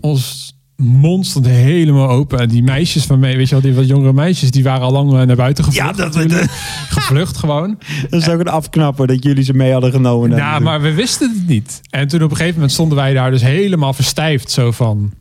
ons 0.00 0.52
mond 0.82 1.26
stond 1.26 1.46
helemaal 1.46 2.08
open. 2.08 2.38
En 2.38 2.48
die 2.48 2.62
meisjes 2.62 3.04
van 3.04 3.18
mij, 3.18 3.36
weet 3.36 3.48
je 3.48 3.54
wel, 3.54 3.62
die 3.64 3.74
wat 3.74 3.86
jongere 3.88 4.12
meisjes, 4.12 4.50
die 4.50 4.62
waren 4.62 4.82
al 4.82 4.92
lang 4.92 5.12
eh, 5.12 5.22
naar 5.26 5.36
buiten 5.36 5.64
gevlucht. 5.64 5.86
Ja, 5.86 5.92
dat- 5.92 6.14
natuurlijk. 6.14 6.50
Gevlucht 6.96 7.36
gewoon. 7.36 7.78
Dat 8.10 8.20
is 8.20 8.28
ook 8.28 8.40
een 8.40 8.48
afknapper 8.48 9.06
dat 9.06 9.22
jullie 9.22 9.44
ze 9.44 9.52
mee 9.54 9.72
hadden 9.72 9.90
genomen. 9.92 10.36
Ja, 10.36 10.58
maar 10.58 10.80
we 10.80 10.92
wisten 10.94 11.30
het 11.34 11.46
niet. 11.46 11.80
En 11.90 12.08
toen 12.08 12.22
op 12.22 12.30
een 12.30 12.36
gegeven 12.36 12.54
moment 12.54 12.72
stonden 12.72 12.96
wij 12.98 13.12
daar 13.14 13.30
dus 13.30 13.42
helemaal 13.42 13.92
verstijfd. 13.92 14.50
Zo 14.50 14.70
van, 14.70 15.12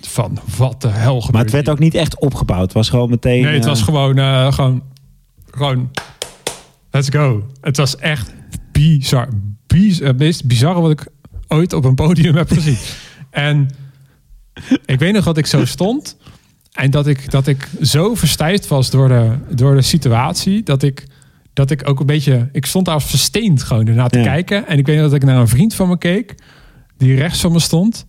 van 0.00 0.38
wat 0.56 0.82
de 0.82 0.88
hel 0.88 1.14
gebeurt 1.14 1.32
Maar 1.32 1.42
het 1.42 1.52
werd 1.52 1.64
hier? 1.64 1.74
ook 1.74 1.80
niet 1.80 1.94
echt 1.94 2.20
opgebouwd. 2.20 2.62
Het 2.62 2.72
was 2.72 2.88
gewoon 2.88 3.10
meteen... 3.10 3.42
Nee, 3.42 3.54
het 3.54 3.64
was 3.64 3.78
eh, 3.78 3.84
gewoon, 3.84 4.18
eh, 4.18 4.52
gewoon, 4.52 4.82
gewoon, 5.50 5.90
let's 6.90 7.08
go. 7.08 7.46
Het 7.60 7.76
was 7.76 7.96
echt 7.96 8.32
bizar. 8.72 9.28
Biz, 9.66 9.98
het 10.00 10.18
meest 10.18 10.44
bizarre 10.44 10.80
wat 10.80 10.90
ik 10.90 11.06
ooit 11.48 11.72
op 11.72 11.84
een 11.84 11.94
podium 11.94 12.34
heb 12.36 12.50
gezien. 12.50 12.76
en 13.30 13.68
ik 14.86 14.98
weet 14.98 15.12
nog 15.12 15.24
dat 15.24 15.36
ik 15.38 15.46
zo 15.46 15.64
stond. 15.64 16.16
En 16.72 16.90
dat 16.90 17.06
ik, 17.06 17.30
dat 17.30 17.46
ik 17.46 17.68
zo 17.82 18.14
verstijfd 18.14 18.68
was 18.68 18.90
door 18.90 19.08
de, 19.08 19.32
door 19.54 19.74
de 19.74 19.82
situatie. 19.82 20.62
Dat 20.62 20.82
ik, 20.82 21.06
dat 21.52 21.70
ik 21.70 21.88
ook 21.88 22.00
een 22.00 22.06
beetje... 22.06 22.48
Ik 22.52 22.66
stond 22.66 22.84
daar 22.84 22.94
als 22.94 23.04
versteend 23.04 23.62
gewoon 23.62 23.86
ernaar 23.86 24.08
te 24.08 24.18
Ja. 24.18 24.24
kijken. 24.24 24.66
En 24.66 24.78
ik 24.78 24.86
weet 24.86 24.96
nog 24.96 25.04
dat 25.04 25.14
ik 25.14 25.24
naar 25.24 25.36
een 25.40 25.48
vriend 25.48 25.74
van 25.74 25.88
me 25.88 25.98
keek. 25.98 26.34
Die 26.96 27.14
rechts 27.14 27.40
van 27.40 27.52
me 27.52 27.58
stond. 27.58 28.06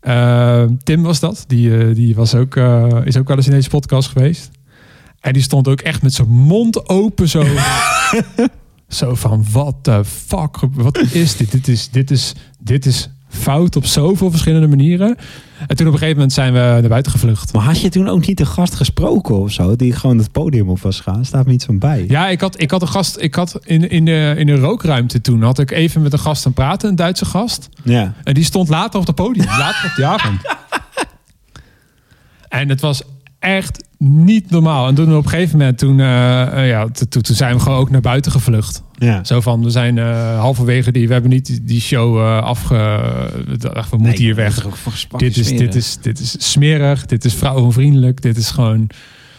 Eh, 0.00 0.64
Tim 0.82 1.02
was 1.02 1.20
dat. 1.20 1.44
Die, 1.46 1.78
eh, 1.78 1.94
die 1.94 2.14
was 2.14 2.34
ook, 2.34 2.56
eh, 2.56 2.96
is 3.04 3.16
ook 3.16 3.28
wel 3.28 3.36
eens 3.36 3.46
in 3.46 3.52
deze 3.52 3.68
podcast 3.68 4.08
geweest. 4.08 4.50
En 5.20 5.32
die 5.32 5.42
stond 5.42 5.68
ook 5.68 5.80
echt 5.80 6.02
met 6.02 6.14
zijn 6.14 6.28
mond 6.28 6.88
open 6.88 7.28
zo. 7.28 7.44
zo 8.88 9.14
van, 9.14 9.44
what 9.50 9.74
the 9.82 10.04
fuck? 10.04 10.56
Wat 10.72 10.98
is 10.98 11.36
dit? 11.36 11.50
Dit 11.50 11.68
is, 11.68 11.88
dit 11.90 12.10
is, 12.10 12.34
dit 12.60 12.86
is 12.86 13.08
fout 13.30 13.76
op 13.76 13.86
zoveel 13.86 14.30
verschillende 14.30 14.68
manieren. 14.68 15.16
En 15.66 15.76
toen 15.76 15.86
op 15.86 15.92
een 15.92 15.98
gegeven 15.98 16.14
moment 16.14 16.32
zijn 16.32 16.52
we 16.52 16.58
naar 16.58 16.88
buiten 16.88 17.12
gevlucht. 17.12 17.52
Maar 17.52 17.62
had 17.62 17.80
je 17.80 17.88
toen 17.88 18.08
ook 18.08 18.26
niet 18.26 18.38
de 18.38 18.46
gast 18.46 18.74
gesproken 18.74 19.38
of 19.38 19.52
zo? 19.52 19.76
Die 19.76 19.92
gewoon 19.92 20.18
het 20.18 20.32
podium 20.32 20.68
op 20.68 20.80
was 20.80 21.00
gaan? 21.00 21.24
Staat 21.24 21.46
me 21.46 21.52
iets 21.52 21.64
van 21.64 21.78
bij. 21.78 22.04
Ja, 22.08 22.28
ik 22.28 22.40
had, 22.40 22.60
ik 22.60 22.70
had 22.70 22.82
een 22.82 22.88
gast. 22.88 23.20
Ik 23.20 23.34
had 23.34 23.58
in, 23.64 23.90
in, 23.90 24.04
de, 24.04 24.34
in 24.36 24.46
de 24.46 24.56
rookruimte 24.56 25.20
toen 25.20 25.42
had 25.42 25.58
ik 25.58 25.70
even 25.70 26.02
met 26.02 26.12
een 26.12 26.18
gast 26.18 26.46
aan 26.46 26.52
praten, 26.52 26.88
een 26.88 26.96
Duitse 26.96 27.24
gast. 27.24 27.68
Ja. 27.82 28.14
En 28.24 28.34
die 28.34 28.44
stond 28.44 28.68
later 28.68 29.00
op 29.00 29.06
het 29.06 29.14
podium, 29.14 29.46
later 29.46 29.90
op 29.90 29.96
die 29.96 30.06
avond. 30.06 30.40
En 32.48 32.68
het 32.68 32.80
was 32.80 33.02
echt 33.38 33.84
niet 34.04 34.50
normaal. 34.50 34.88
En 34.88 34.94
toen 34.94 35.16
op 35.16 35.24
een 35.24 35.30
gegeven 35.30 35.58
moment, 35.58 35.78
toen, 35.78 36.00
eh, 36.00 36.42
eh, 36.62 36.68
ja, 36.68 36.88
toen, 37.08 37.22
toen 37.22 37.36
zijn 37.36 37.54
we 37.56 37.60
gewoon 37.62 37.78
ook 37.78 37.90
naar 37.90 38.00
buiten 38.00 38.32
gevlucht. 38.32 38.82
ja. 38.98 39.24
Zo 39.24 39.40
van, 39.40 39.62
we 39.64 39.70
zijn 39.70 39.98
eh, 39.98 40.38
halverwege 40.38 40.92
die, 40.92 41.06
we 41.06 41.12
hebben 41.12 41.30
niet 41.30 41.60
die- 41.62 41.80
show 41.80 42.40
afge... 42.42 42.74
we 43.90 43.96
moeten 43.96 44.22
hier 44.24 44.34
weg. 44.34 44.54
Dit 45.20 45.36
is, 45.36 45.48
dit, 45.58 45.74
is, 45.74 45.98
dit 46.00 46.18
is 46.20 46.34
smerig, 46.50 47.06
dit 47.06 47.24
is 47.24 47.34
vrouwenvriendelijk, 47.34 48.22
dit 48.22 48.36
is 48.36 48.50
gewoon... 48.50 48.86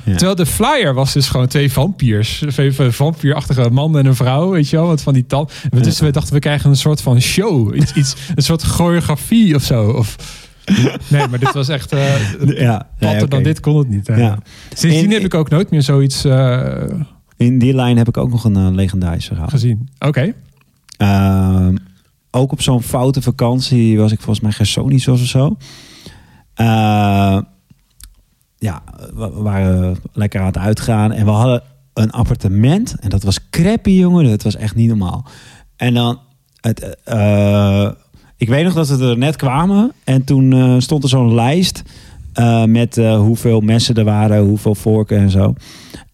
Ja. 0.03 0.11
Terwijl 0.11 0.35
de 0.35 0.45
flyer 0.45 0.93
was 0.93 1.13
dus 1.13 1.29
gewoon 1.29 1.47
twee 1.47 1.71
vampiers. 1.71 2.43
Twee 2.49 2.71
vampierachtige 2.91 3.69
man 3.69 3.97
en 3.97 4.05
een 4.05 4.15
vrouw, 4.15 4.49
weet 4.49 4.69
je 4.69 4.75
wel. 4.77 4.85
Wat 4.87 5.01
van 5.01 5.13
die 5.13 5.25
tand. 5.25 5.51
En 5.63 5.77
we- 5.77 5.83
Dus 5.83 5.99
we 5.99 6.11
dachten, 6.11 6.33
we 6.33 6.39
krijgen 6.39 6.69
een 6.69 6.75
soort 6.75 7.01
van 7.01 7.21
show. 7.21 7.75
Iets, 7.75 7.93
iets, 7.93 8.15
een 8.35 8.43
soort 8.43 8.61
choreografie 8.63 9.55
of 9.55 9.63
zo. 9.63 9.83
Of, 9.89 10.15
nee, 11.09 11.27
maar 11.27 11.39
dit 11.39 11.53
was 11.53 11.67
echt... 11.69 11.91
eh 11.91 12.31
Ja, 12.67 12.87
platter 12.97 13.29
dan 13.29 13.43
dit 13.43 13.59
kon 13.59 13.77
het 13.77 13.89
niet. 13.89 14.07
Ja. 14.07 14.37
Sindsdien 14.73 15.05
En- 15.05 15.11
heb 15.11 15.23
ik 15.23 15.33
ook 15.33 15.49
nooit 15.49 15.69
meer 15.71 15.81
zoiets 15.81 16.23
eh, 16.25 16.83
In 17.37 17.59
die 17.59 17.73
lijn 17.73 17.97
heb 17.97 18.07
ik 18.07 18.17
ook 18.17 18.29
nog 18.29 18.43
een 18.43 18.75
legendarisch 18.75 19.25
verhaal. 19.27 19.47
gezien. 19.47 19.89
Oké. 19.99 20.33
Ehm, 20.97 21.75
ook 22.31 22.51
op 22.51 22.61
zo'n 22.61 22.81
foute 22.83 23.21
vakantie 23.21 23.97
was 23.97 24.11
ik 24.11 24.17
volgens 24.21 24.39
mij 24.39 24.51
Gersonisch 24.51 25.07
of 25.07 25.19
zo. 25.19 25.57
Eh, 26.53 27.39
ja, 28.57 28.83
we 29.15 29.29
waren 29.33 29.97
lekker 30.13 30.39
aan 30.39 30.45
het 30.45 30.57
uitgaan 30.57 31.11
en 31.11 31.25
we 31.25 31.31
hadden 31.31 31.61
een 31.93 32.11
appartement 32.11 32.95
en 32.99 33.09
dat 33.09 33.23
was 33.23 33.49
crappy, 33.49 33.89
jongen. 33.91 34.29
Dat 34.29 34.43
was 34.43 34.55
echt 34.55 34.75
niet 34.75 34.87
normaal. 34.87 35.25
En 35.75 35.93
dan, 35.93 36.19
het, 36.61 36.97
eh, 37.03 37.89
ik 38.41 38.49
weet 38.49 38.63
nog 38.63 38.73
dat 38.73 38.89
we 38.89 39.05
er 39.05 39.17
net 39.17 39.35
kwamen 39.35 39.91
en 40.03 40.23
toen 40.23 40.53
eh, 40.53 40.75
stond 40.77 41.03
er 41.03 41.09
zo'n 41.09 41.33
lijst 41.33 41.83
eh, 42.33 42.63
met 42.63 42.97
eh, 42.97 43.17
hoeveel 43.17 43.59
messen 43.59 43.95
er 43.95 44.03
waren, 44.03 44.43
hoeveel 44.43 44.75
vorken 44.75 45.17
en 45.17 45.29
zo. 45.29 45.53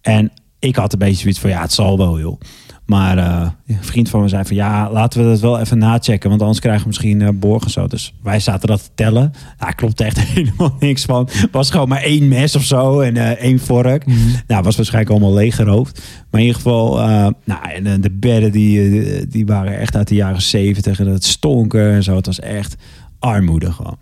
En 0.02 0.32
ik 0.60 0.76
had 0.76 0.94
een 0.94 1.00
beetje 1.00 1.22
zoiets 1.22 1.40
van, 1.40 1.50
ja, 1.50 1.62
het 1.62 1.74
zal 1.74 1.98
wel, 1.98 2.20
joh. 2.20 2.40
Maar 2.88 3.18
eh, 3.18 3.50
een 3.68 3.84
vriend 3.84 4.10
van 4.10 4.22
me 4.22 4.28
zei 4.28 4.46
van 4.46 4.56
ja, 4.56 4.92
laten 4.92 5.24
we 5.24 5.30
dat 5.30 5.40
wel 5.40 5.60
even 5.60 5.78
nachecken. 5.78 6.30
Want 6.30 6.42
anders 6.42 6.60
krijgen 6.60 6.82
we 6.82 6.88
misschien 6.88 7.22
eh 7.22 7.30
borgen 7.34 7.72
zo. 7.72 7.88
Dus 7.88 8.14
wij 8.24 8.40
zaten 8.40 8.68
dat 8.68 8.84
te 8.84 8.90
tellen. 8.96 9.34
Nou, 9.60 9.74
klopt 9.74 10.02
echt 10.02 10.20
helemaal 10.34 10.76
niks 10.80 11.06
van. 11.06 11.30
was 11.52 11.72
gewoon 11.72 11.88
maar 11.88 12.02
één 12.02 12.28
mes 12.28 12.56
of 12.56 12.64
zo 12.64 13.00
en 13.00 13.18
eh, 13.18 13.30
één 13.30 13.60
vork. 13.60 14.06
Nou, 14.48 14.64
was 14.64 14.76
waarschijnlijk 14.76 15.12
allemaal 15.12 15.34
leeggeroofd. 15.34 16.02
Maar 16.32 16.42
in 16.42 16.48
ieder 16.48 16.62
geval, 16.62 16.96
nou, 17.44 17.70
en 17.74 17.86
eh, 17.86 17.94
de 18.00 18.12
bedden 18.12 18.52
die, 18.52 19.28
die 19.28 19.46
waren 19.46 19.78
echt 19.78 19.96
uit 19.96 20.08
de 20.08 20.16
jaren 20.16 20.42
zeventig. 20.42 21.00
En 21.00 21.08
het 21.08 21.26
stonken 21.26 21.92
en 21.92 22.04
zo. 22.04 22.16
Het 22.16 22.26
was 22.26 22.40
echt 22.40 22.76
armoede 23.20 23.72
gewoon. 23.72 23.98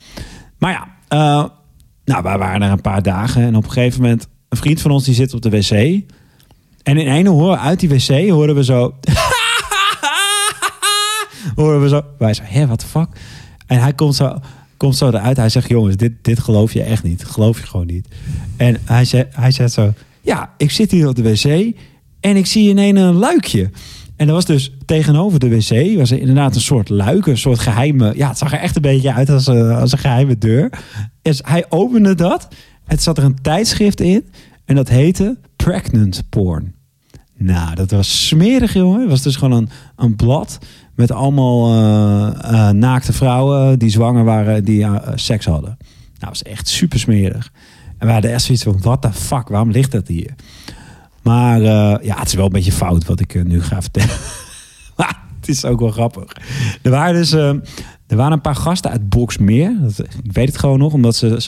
Maar 0.58 0.72
ja, 0.72 0.88
nou, 2.06 2.24
wij 2.24 2.38
waren 2.38 2.62
er 2.62 2.72
een 2.72 2.82
paar 2.82 3.04
dagen. 3.04 3.42
En 3.42 3.56
op 3.56 3.64
een 3.64 3.72
gegeven 3.72 4.02
moment, 4.02 4.28
een 4.50 4.58
vriend 4.58 4.82
van 4.82 4.92
ons 4.92 5.04
die 5.04 5.14
zit 5.14 5.34
op 5.34 5.42
de 5.42 5.50
wc. 5.50 6.04
En 6.86 6.98
in 6.98 7.08
ene 7.08 7.30
horen 7.30 7.60
uit 7.60 7.80
die 7.80 7.90
wc 7.90 8.30
horen 8.30 8.56
we 8.56 8.64
zo. 8.64 8.86
horen 11.56 11.82
we 11.82 11.90
zo. 11.90 12.02
Wij 12.18 12.34
zo, 12.34 12.42
hé, 12.46 12.68
wat 12.68 12.80
de 12.80 12.86
fuck? 12.86 13.08
En 13.68 13.82
hij 13.82 13.94
komt 13.94 14.16
zo, 14.16 14.40
komt 14.78 14.96
zo 14.96 15.08
eruit. 15.08 15.38
Hij 15.38 15.50
zegt, 15.50 15.70
jongens, 15.70 15.96
dit, 15.96 16.12
dit 16.22 16.40
geloof 16.40 16.74
je 16.74 16.84
echt 16.84 17.04
niet. 17.04 17.26
Geloof 17.26 17.60
je 17.60 17.68
gewoon 17.68 17.86
niet. 17.86 18.08
En 18.58 18.78
hij, 18.84 19.06
zei, 19.06 19.26
hij 19.30 19.52
zegt 19.52 19.72
zo, 19.72 19.94
ja, 20.22 20.54
ik 20.58 20.72
zit 20.72 20.92
hier 20.92 21.08
op 21.08 21.16
de 21.16 21.24
wc 21.24 21.76
en 22.20 22.36
ik 22.36 22.46
zie 22.46 22.70
in 22.70 22.78
een 22.78 22.96
een 22.96 23.16
luikje. 23.16 23.70
En 24.16 24.26
dat 24.26 24.36
was 24.36 24.46
dus 24.46 24.72
tegenover 24.86 25.40
de 25.40 25.50
wc, 25.50 25.98
was 25.98 26.12
er 26.12 26.20
inderdaad 26.20 26.56
een 26.56 26.62
soort 26.62 26.90
luik, 26.90 27.26
een 27.26 27.38
soort 27.38 27.60
geheime. 27.60 28.14
Ja, 28.16 28.28
het 28.28 28.38
zag 28.38 28.54
er 28.54 28.60
echt 28.60 28.76
een 28.76 28.82
beetje 28.82 29.14
uit 29.14 29.30
als 29.30 29.48
een, 29.48 29.72
als 29.72 29.92
een 29.92 29.98
geheime 29.98 30.38
deur. 30.38 30.70
Dus 31.22 31.42
hij 31.44 31.66
opende 31.70 32.16
dat. 32.16 32.48
Het 32.86 33.04
zat 33.04 33.18
er 33.18 33.24
een 33.24 33.42
tijdschrift 33.42 34.02
in 34.02 34.26
en 34.66 34.76
dat 34.76 34.90
heette 34.90 35.38
Pregnant 35.66 36.24
Porn. 36.30 36.76
Nou, 37.38 37.76
dat 37.76 37.92
was 37.92 38.28
smerig, 38.28 38.74
jongen. 38.74 39.00
Het 39.00 39.10
was 39.10 39.22
dus 39.22 39.36
gewoon 39.36 39.58
een, 39.58 39.70
een 39.96 40.16
blad 40.16 40.58
met 40.96 41.12
allemaal 41.12 41.74
eh, 41.74 42.70
eh, 42.70 42.76
naakte 42.76 43.14
vrouwen 43.14 43.80
die 43.80 43.90
zwanger 43.90 44.24
waren, 44.24 44.64
die 44.64 44.84
eh, 44.84 45.12
seks 45.16 45.46
hadden. 45.46 45.78
Nou, 45.80 45.90
dat 46.20 46.30
was 46.30 46.44
echt 46.44 46.68
super 46.68 47.00
smerig. 47.00 47.52
En 47.98 48.08
we 48.08 48.14
hadden 48.14 48.32
echt 48.32 48.44
zoiets 48.44 48.64
van, 48.64 48.82
what 48.82 49.02
the 49.02 49.14
fuck, 49.14 49.48
waarom 49.48 49.72
ligt 49.72 49.92
dat 49.92 50.08
hier? 50.08 50.36
Maar 51.22 51.62
ja, 52.04 52.20
het 52.20 52.28
is 52.28 52.34
wel 52.34 52.46
een 52.46 52.52
beetje 52.52 52.72
fout 52.72 53.06
wat 53.06 53.20
ik 53.20 53.44
nu 53.44 53.62
ga 53.62 53.82
vertellen. 53.82 54.16
maar 54.98 55.22
het 55.40 55.50
is 55.50 55.66
ook 55.66 55.80
wel 55.80 55.92
grappig. 55.92 56.32
Er 56.82 56.92
waren 56.92 57.14
dus 57.14 57.36
er 58.08 58.18
waren 58.18 58.32
een 58.32 58.42
paar 58.42 58.56
gasten 58.56 58.92
uit 58.92 59.10
Boxmeer. 59.10 59.72
Ik 60.24 60.32
weet 60.32 60.48
het 60.48 60.58
gewoon 60.58 60.80
nog, 60.80 60.94
omdat 60.94 61.16
ze, 61.16 61.42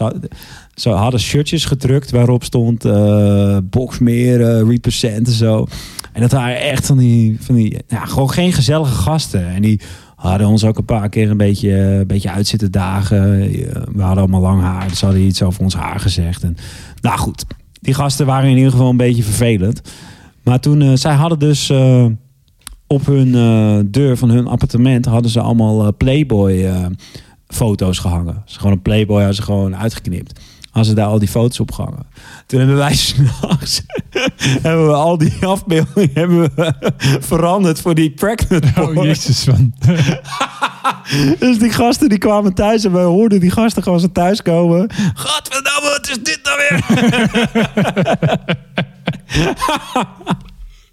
ze, 0.73 0.89
hadden 0.89 1.19
shirtjes 1.19 1.65
gedrukt 1.65 2.11
waarop 2.11 2.43
stond 2.43 2.85
eh 2.85 3.57
Boxmeer, 3.63 4.41
eh, 4.41 4.69
Represent 4.69 5.27
en 5.27 5.33
zo. 5.33 5.67
En 6.13 6.21
dat 6.21 6.31
waren 6.31 6.61
echt 6.61 6.85
van 6.85 6.97
die, 6.97 7.37
van 7.39 7.55
die 7.55 7.77
ja, 7.87 8.05
gewoon 8.05 8.31
geen 8.31 8.53
gezellige 8.53 8.95
gasten. 8.95 9.47
En 9.47 9.61
die 9.61 9.81
hadden 10.15 10.47
ons 10.47 10.63
ook 10.63 10.77
een 10.77 10.85
paar 10.85 11.09
keer 11.09 11.29
een 11.29 11.37
beetje, 11.37 11.71
een 11.77 12.07
beetje 12.07 12.31
uit 12.31 12.47
zitten 12.47 12.71
dagen. 12.71 13.39
We 13.91 14.01
hadden 14.01 14.23
allemaal 14.23 14.41
lang 14.41 14.61
haar, 14.61 14.87
dus 14.87 15.01
hadden 15.01 15.21
iets 15.21 15.41
over 15.41 15.63
ons 15.63 15.75
haar 15.75 15.99
gezegd. 15.99 16.43
En, 16.43 16.57
nou 17.01 17.19
goed, 17.19 17.45
die 17.81 17.93
gasten 17.93 18.25
waren 18.25 18.49
in 18.49 18.57
ieder 18.57 18.71
geval 18.71 18.89
een 18.89 18.97
beetje 18.97 19.23
vervelend. 19.23 19.81
Maar 20.43 20.59
toen, 20.59 20.81
eh, 20.81 20.91
zij 20.93 21.13
hadden 21.13 21.39
dus 21.39 21.69
eh, 21.69 22.05
op 22.87 23.05
hun 23.05 23.35
eh, 23.35 23.79
deur 23.85 24.17
van 24.17 24.29
hun 24.29 24.47
appartement 24.47 25.05
hadden 25.05 25.31
ze 25.31 25.41
allemaal 25.41 25.85
eh, 25.85 25.87
Playboy 25.97 26.63
eh, 26.63 26.85
foto's 27.47 27.99
gehangen. 27.99 28.41
Dus 28.45 28.57
gewoon 28.57 28.71
een 28.71 28.81
Playboy 28.81 29.17
hadden 29.17 29.35
ze 29.35 29.41
gewoon 29.41 29.75
uitgeknipt. 29.75 30.39
Hadden 30.65 30.85
ze 30.85 30.93
daar 30.93 31.07
al 31.07 31.19
die 31.19 31.27
foto's 31.27 31.59
op 31.59 31.71
gehangen. 31.71 32.05
Toen 32.45 32.59
hebben 32.59 32.77
wij 32.77 32.95
s'nachts 33.05 33.81
hebben 34.61 34.87
we 34.87 34.93
al 34.93 35.17
die 35.17 35.45
afbeeldingen 35.45 36.11
hebben 36.13 36.39
we 36.39 36.73
veranderd 37.19 37.81
voor 37.81 37.95
die 37.95 38.11
pregnant 38.11 38.73
porn. 38.73 38.97
Oh, 38.97 39.03
jezus, 39.03 39.45
man. 39.45 39.73
Dus 41.39 41.59
die 41.59 41.69
gasten 41.69 42.09
die 42.09 42.17
kwamen 42.17 42.53
thuis 42.53 42.83
en 42.83 42.91
wij 42.91 43.03
hoorden 43.03 43.39
die 43.39 43.51
gasten 43.51 43.83
gewoon 43.83 43.99
zo 43.99 44.11
thuis 44.11 44.41
komen. 44.41 44.89
Gadverdamme, 45.13 45.89
wat 45.89 46.09
is 46.09 46.23
dit 46.23 46.39
nou 46.43 46.57
weer? 46.57 46.85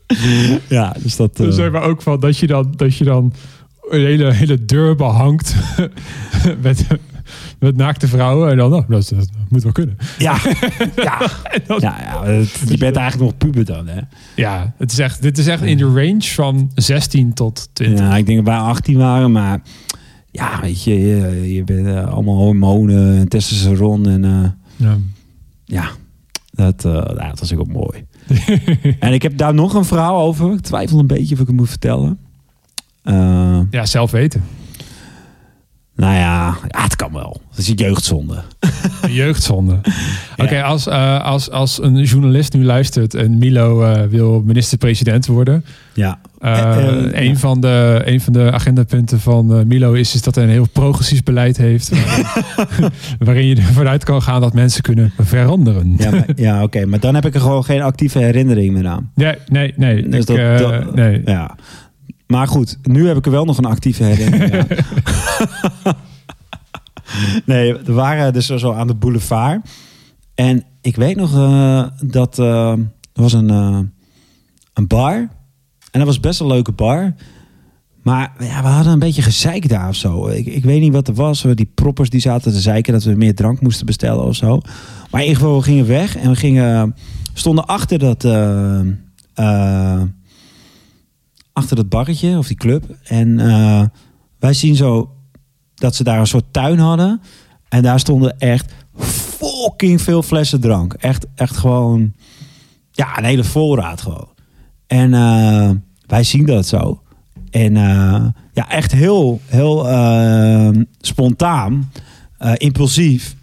ja, 0.69 0.95
dus 1.03 1.17
dat... 1.17 1.41
eh, 1.41 1.47
Dus 1.47 1.57
hebben 1.57 1.81
we 1.81 1.87
ook 1.87 2.03
van 2.03 2.21
dat 2.21 2.39
je 2.39 2.47
dan, 2.47 2.73
dat 2.77 2.97
je 2.97 3.05
dan 3.05 3.33
een 3.89 4.01
hele, 4.01 4.33
hele 4.33 4.65
deur 4.65 4.97
behangt 4.97 5.55
met, 6.63 6.87
met 7.59 7.77
naakte 7.77 8.09
vrouwen. 8.09 8.51
En 8.51 8.57
dan, 8.57 8.71
nou, 8.71 8.85
dat, 8.89 9.09
dat 9.09 9.29
moet 9.49 9.63
wel 9.63 9.73
kunnen. 9.73 9.97
Ja, 10.19 10.37
ja. 10.97 11.19
dan- 11.67 11.81
ja, 11.81 11.97
ja 12.01 12.25
het- 12.25 12.61
je 12.69 12.79
bent 12.79 12.97
eigenlijk 12.97 13.31
nog 13.31 13.37
puber 13.39 13.65
dan, 13.65 13.87
hè? 13.87 14.01
Ja, 14.37 14.75
het 14.79 14.93
is 14.93 14.99
echt, 14.99 15.23
dit 15.23 15.39
is 15.39 15.47
echt 15.47 15.63
in 15.63 15.77
de 15.77 15.85
range 15.85 16.23
van 16.23 16.71
16 16.75 17.33
tot 17.33 17.69
20. 17.73 17.99
Ja, 17.99 18.17
ik 18.17 18.27
denk 18.27 18.39
dat 18.39 18.47
wij 18.55 18.57
18 18.65 18.97
waren, 18.97 19.33
maar 19.33 19.63
ja, 20.31 20.61
weet 20.61 20.85
je, 20.85 21.01
je, 21.01 21.55
je 21.55 21.65
bent 21.65 21.87
eh, 21.87 22.07
allemaal 22.13 22.37
hormonen 22.37 23.17
en 23.19 23.29
testosteron 23.29 24.09
en 24.09 24.25
eh, 24.25 24.51
Ja. 24.77 24.97
ja, 25.65 25.89
dat, 26.55 26.83
ja, 26.83 27.29
dat 27.29 27.41
was 27.41 27.55
ook 27.55 27.67
wel 27.67 27.83
mooi. 27.83 28.05
en 28.99 29.13
ik 29.13 29.23
heb 29.23 29.37
daar 29.37 29.55
nog 29.55 29.75
een 29.75 29.85
verhaal 29.85 30.21
over. 30.21 30.53
Ik 30.53 30.61
twijfel 30.61 30.99
een 30.99 31.07
beetje 31.07 31.35
of 31.35 31.41
ik 31.41 31.47
het 31.47 31.57
moet 31.57 31.69
vertellen. 31.69 32.19
Eh, 33.03 33.61
ja, 33.71 33.87
zelf 33.87 34.11
weten. 34.11 34.45
nou 35.95 36.15
ja, 36.15 36.57
ja, 36.69 36.83
het 36.83 36.97
kan 36.97 37.13
wel. 37.13 37.41
Het 37.51 37.59
is 37.59 37.69
een 37.69 37.75
jeugdzonde. 37.75 38.43
Een 39.03 39.13
jeugdzonde. 39.13 39.81
Oké, 40.43 40.63
als, 40.63 40.87
eh, 40.87 41.25
als, 41.25 41.51
als 41.51 41.83
een 41.83 42.03
journalist 42.03 42.53
nu 42.53 42.65
luistert 42.65 43.15
en 43.15 43.39
Milo 43.39 43.99
wil 44.09 44.43
minister-president 44.43 45.27
worden. 45.27 45.65
Ja, 45.95 46.21
eh, 46.45 46.53
Eh, 46.61 46.89
eh, 46.89 47.23
een, 47.23 47.29
ja. 47.29 47.35
van 47.37 47.61
de, 47.61 48.03
een 48.05 48.21
van 48.21 48.33
de 48.33 48.53
agendapunten 48.53 49.21
van 49.21 49.55
eh, 49.59 49.65
Milo 49.65 49.93
is, 49.93 50.15
is 50.15 50.23
dat 50.23 50.35
hij 50.35 50.45
een 50.45 50.51
heel 50.51 50.69
progressief 50.73 51.23
beleid 51.23 51.57
heeft. 51.57 51.89
waarin, 51.89 52.27
waarin 53.19 53.47
je 53.47 53.57
ervan 53.57 53.89
uit 53.89 54.05
kan 54.05 54.23
gaan 54.23 54.41
dat 54.41 54.53
mensen 54.55 54.83
kunnen 54.83 55.13
veranderen. 55.19 55.95
ja, 55.99 56.25
ja 56.37 56.63
oké. 56.63 56.87
Maar 56.87 57.01
dan 57.01 57.15
heb 57.15 57.27
ik 57.27 57.35
er 57.35 57.41
gewoon 57.41 57.65
geen 57.65 57.83
actieve 57.83 58.19
herinnering 58.19 58.73
meer 58.75 58.87
aan. 58.87 59.11
Nee, 59.15 59.35
nee, 59.47 59.73
nee. 59.77 60.09
Dus 60.09 60.25
ik, 60.25 60.37
dat- 60.37 60.59
dat- 60.59 60.95
nee. 60.95 61.23
Ja. 61.25 61.57
Maar 62.27 62.47
goed, 62.49 62.79
nu 62.83 63.07
heb 63.07 63.17
ik 63.17 63.25
er 63.25 63.31
wel 63.33 63.45
nog 63.45 63.59
een 63.59 63.65
actieve 63.65 64.05
herinnering 64.05 64.55
aan. 64.55 64.67
nee, 67.45 67.75
we 67.75 67.93
waren 67.93 68.33
dus 68.33 68.47
zo 68.47 68.73
aan 68.73 68.87
de 68.87 68.95
boulevard. 68.95 69.69
En 70.35 70.65
ik 70.81 70.97
weet 70.97 71.17
nog 71.17 71.31
dat 72.05 72.39
er 72.39 72.79
was 73.13 73.33
een, 73.33 73.49
een 74.75 74.87
bar. 74.87 75.29
En 75.95 76.01
dat 76.01 76.09
was 76.09 76.21
best 76.21 76.41
een 76.41 76.47
leuke 76.47 76.73
bar. 76.73 77.15
Maar 78.03 78.33
ja, 78.39 78.63
we 78.63 78.69
hadden 78.69 78.93
een 78.93 78.99
beetje 78.99 79.23
gezeik 79.23 79.69
daar 79.69 79.89
of 79.89 79.95
zo. 79.95 80.27
Ik, 80.29 80.47
ik 80.47 80.65
weet 80.65 80.81
niet 80.81 80.93
wat 80.93 81.09
er 81.09 81.15
was. 81.15 81.47
Die 81.55 81.71
proppers 81.75 82.11
die 82.11 82.21
zaten 82.21 82.53
te 82.53 82.61
zeiken 82.61 82.93
dat 82.93 83.03
we 83.03 83.15
meer 83.15 83.35
drank 83.35 83.61
moesten 83.61 83.87
bestellen 83.87 84.25
of 84.25 84.35
zo. 84.35 84.61
Maar 85.11 85.21
in 85.21 85.27
ieder 85.27 85.43
geval, 85.43 85.57
we 85.57 85.63
gingen 85.63 85.87
weg 85.87 86.17
en 86.17 86.31
we 86.31 86.37
gingen, 86.37 86.95
stonden 87.33 87.67
achter 87.67 87.99
dat, 87.99 88.25
eh, 88.25 90.03
achter 91.53 91.77
dat 91.77 91.89
barretje 91.89 92.39
of 92.39 92.47
die 92.47 92.57
club. 92.57 92.97
En 93.05 93.41
eh, 93.41 93.85
wij 94.39 94.53
zien 94.53 94.77
zo 94.77 95.15
dat 95.75 95.95
ze 95.95 96.05
daar 96.05 96.19
een 96.19 96.27
soort 96.27 96.53
tuin 96.53 96.79
hadden. 96.79 97.21
En 97.69 97.83
daar 97.83 98.01
stonden 98.01 98.39
echt 98.39 98.73
fucking 98.99 100.03
veel 100.03 100.23
flessen 100.23 100.61
drank. 100.61 100.93
Echt, 100.93 101.27
echt 101.35 101.57
gewoon, 101.57 102.13
ja, 102.91 103.19
een 103.19 103.25
hele 103.25 103.45
voorraad 103.45 104.01
gewoon. 104.01 104.34
En 104.87 105.15
eh, 105.15 105.71
wij 106.07 106.23
zien 106.25 106.47
dat 106.47 106.67
zo. 106.67 107.03
En 107.51 107.77
eh, 107.77 108.25
ja, 108.55 108.69
echt 108.69 108.93
heel, 108.93 109.41
heel 109.47 109.89
eh, 109.89 110.69
spontaan, 111.01 111.91
eh, 112.39 112.53
impulsief, 112.57 113.35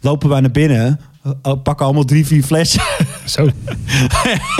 lopen 0.00 0.28
wij 0.28 0.40
naar 0.40 0.50
binnen, 0.50 1.00
eh, 1.22 1.52
pakken 1.62 1.84
allemaal 1.84 2.04
drie, 2.04 2.26
vier 2.26 2.42
flessen 2.42 2.82
Zo. 3.24 3.46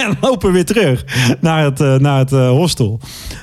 en 0.03 0.16
lopen 0.20 0.53
weer 0.53 0.64
terug 0.64 1.05
naar 1.40 1.64
het, 1.64 2.01
naar 2.01 2.18
het 2.18 2.31
hostel. 2.31 3.01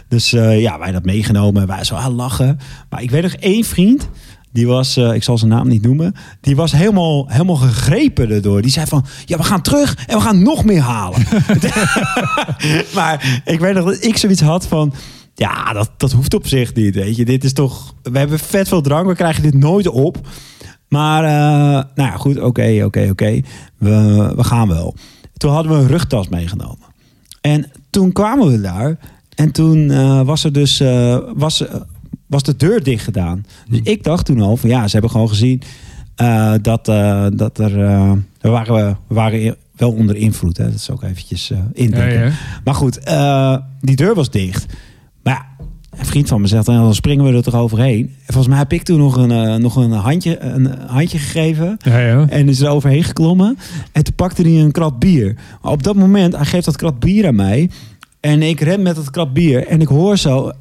Dus 0.08 0.30
ja, 0.30 0.80
wij 0.80 0.92
dat 0.92 1.06
meegenomen 1.06 1.62
en 1.62 1.68
wij 1.68 1.84
zo 1.84 1.96
aan 1.96 2.12
lachen. 2.12 2.60
Maar 2.90 3.02
ik 3.02 3.12
weet 3.12 3.24
nog 3.24 3.34
één 3.34 3.64
vriend, 3.64 4.10
die 4.54 4.68
was, 4.68 4.98
eh, 4.98 5.14
ik 5.14 5.24
zal 5.24 5.38
zijn 5.38 5.52
naam 5.52 5.68
niet 5.68 5.82
noemen, 5.82 6.16
die 6.42 6.56
was 6.56 6.72
helemaal, 6.72 7.26
helemaal 7.28 7.56
gegrepen 7.56 8.30
erdoor. 8.30 8.62
Die 8.62 8.72
zei 8.72 8.86
van, 8.86 9.06
ja, 9.26 9.38
we 9.38 9.44
gaan 9.44 9.62
terug 9.62 10.06
en 10.08 10.18
we 10.18 10.24
gaan 10.24 10.44
nog 10.44 10.66
meer 10.66 10.82
halen. 10.82 11.20
maar 12.96 13.42
ik 13.46 13.60
weet 13.60 13.74
nog 13.74 13.86
dat 13.86 14.04
ik 14.04 14.18
zoiets 14.18 14.42
had 14.42 14.68
van, 14.68 14.94
ja, 15.36 15.74
dat, 15.74 15.92
dat 15.98 16.12
hoeft 16.12 16.34
op 16.34 16.48
zich 16.48 16.74
niet, 16.74 16.96
weet 16.96 17.16
je. 17.16 17.26
Dit 17.26 17.44
is 17.44 17.54
toch, 17.54 17.94
we 18.02 18.18
hebben 18.18 18.40
vet 18.40 18.68
veel 18.68 18.82
drank, 18.82 19.08
we 19.08 19.16
krijgen 19.16 19.44
dit 19.44 19.54
nooit 19.54 19.88
op. 19.88 20.28
Maar, 20.88 21.24
eh, 21.24 21.86
nou 21.96 22.10
ja, 22.10 22.18
goed, 22.18 22.40
oké, 22.40 22.82
oké, 22.84 23.08
oké. 23.12 23.42
We, 23.78 24.34
we 24.36 24.44
gaan 24.44 24.68
wel. 24.68 24.96
Toen 25.38 25.52
hadden 25.52 25.72
we 25.72 25.78
een 25.78 25.88
rugtas 25.88 26.30
meegenomen. 26.30 26.86
En 27.42 27.72
toen 27.90 28.12
kwamen 28.12 28.52
we 28.52 28.62
daar. 28.62 28.98
En 29.36 29.52
toen 29.52 29.92
eh, 29.92 30.22
was 30.22 30.44
er 30.44 30.54
dus 30.54 30.80
eh, 30.80 31.18
was, 31.36 31.64
was 32.34 32.44
de 32.44 32.56
deur 32.56 32.84
dicht 32.84 33.04
gedaan. 33.04 33.46
Dus 33.70 33.80
ik 33.84 34.04
dacht 34.04 34.26
toen 34.26 34.42
al 34.42 34.58
van 34.58 34.70
ja, 34.70 34.86
ze 34.86 34.92
hebben 34.92 35.12
gewoon 35.12 35.30
gezien 35.30 35.62
eh, 36.16 36.54
dat, 36.62 36.88
eh, 36.88 37.26
dat 37.34 37.60
er. 37.60 37.84
eh, 37.86 38.12
we 38.42 38.50
waren, 38.50 38.98
we 39.08 39.16
waren 39.16 39.56
wel 39.76 39.92
onder 39.92 40.16
invloed. 40.16 40.58
Hè? 40.58 40.64
Dat 40.66 40.74
is 40.74 40.90
ook 40.90 41.04
eventjes 41.04 41.48
Ja, 41.48 41.68
indenken. 41.74 42.20
ja. 42.26 42.32
Maar 42.64 42.76
goed, 42.76 43.00
die 43.82 43.96
deur 43.96 44.16
was 44.16 44.30
dicht. 44.30 44.66
Maar 45.24 45.34
ja, 45.34 45.66
een 46.00 46.06
vriend 46.06 46.28
van 46.28 46.42
me 46.42 46.48
zegt, 46.48 46.68
"Nou, 46.68 46.80
dan 46.84 46.96
springen 46.96 47.26
we 47.26 47.34
er 47.38 47.44
toch 47.44 47.56
overheen. 47.56 48.06
En 48.06 48.24
volgens 48.34 48.48
mij 48.48 48.58
heb 48.58 48.74
ik 48.74 48.84
toen 48.84 48.98
nog 49.00 49.16
een, 49.16 49.62
nog 49.62 49.76
een, 49.76 49.92
handje, 49.92 50.40
een 50.40 50.66
handje 50.88 51.18
gegeven. 51.18 51.78
Ja, 51.80 52.00
ja. 52.00 52.26
En 52.30 52.50
is 52.50 52.60
er 52.62 52.70
overheen 52.70 53.04
geklommen. 53.04 53.58
En 53.92 54.04
toen 54.04 54.16
pakte 54.16 54.42
hij 54.42 54.52
een 54.62 54.72
krat 54.72 55.00
bier. 55.00 55.36
Maar 55.62 55.72
op 55.72 55.84
dat 55.84 55.96
moment, 55.96 56.36
hij 56.36 56.46
geeft 56.46 56.66
dat 56.66 56.76
krat 56.76 57.00
bier 57.00 57.28
aan 57.28 57.36
mij. 57.36 57.70
En 58.20 58.42
ik 58.42 58.60
ren 58.60 58.82
met 58.82 58.96
dat 58.96 59.10
krat 59.10 59.34
bier. 59.34 59.68
En 59.68 59.82
ik 59.82 59.88
hoor 59.88 60.18
zo... 60.18 60.52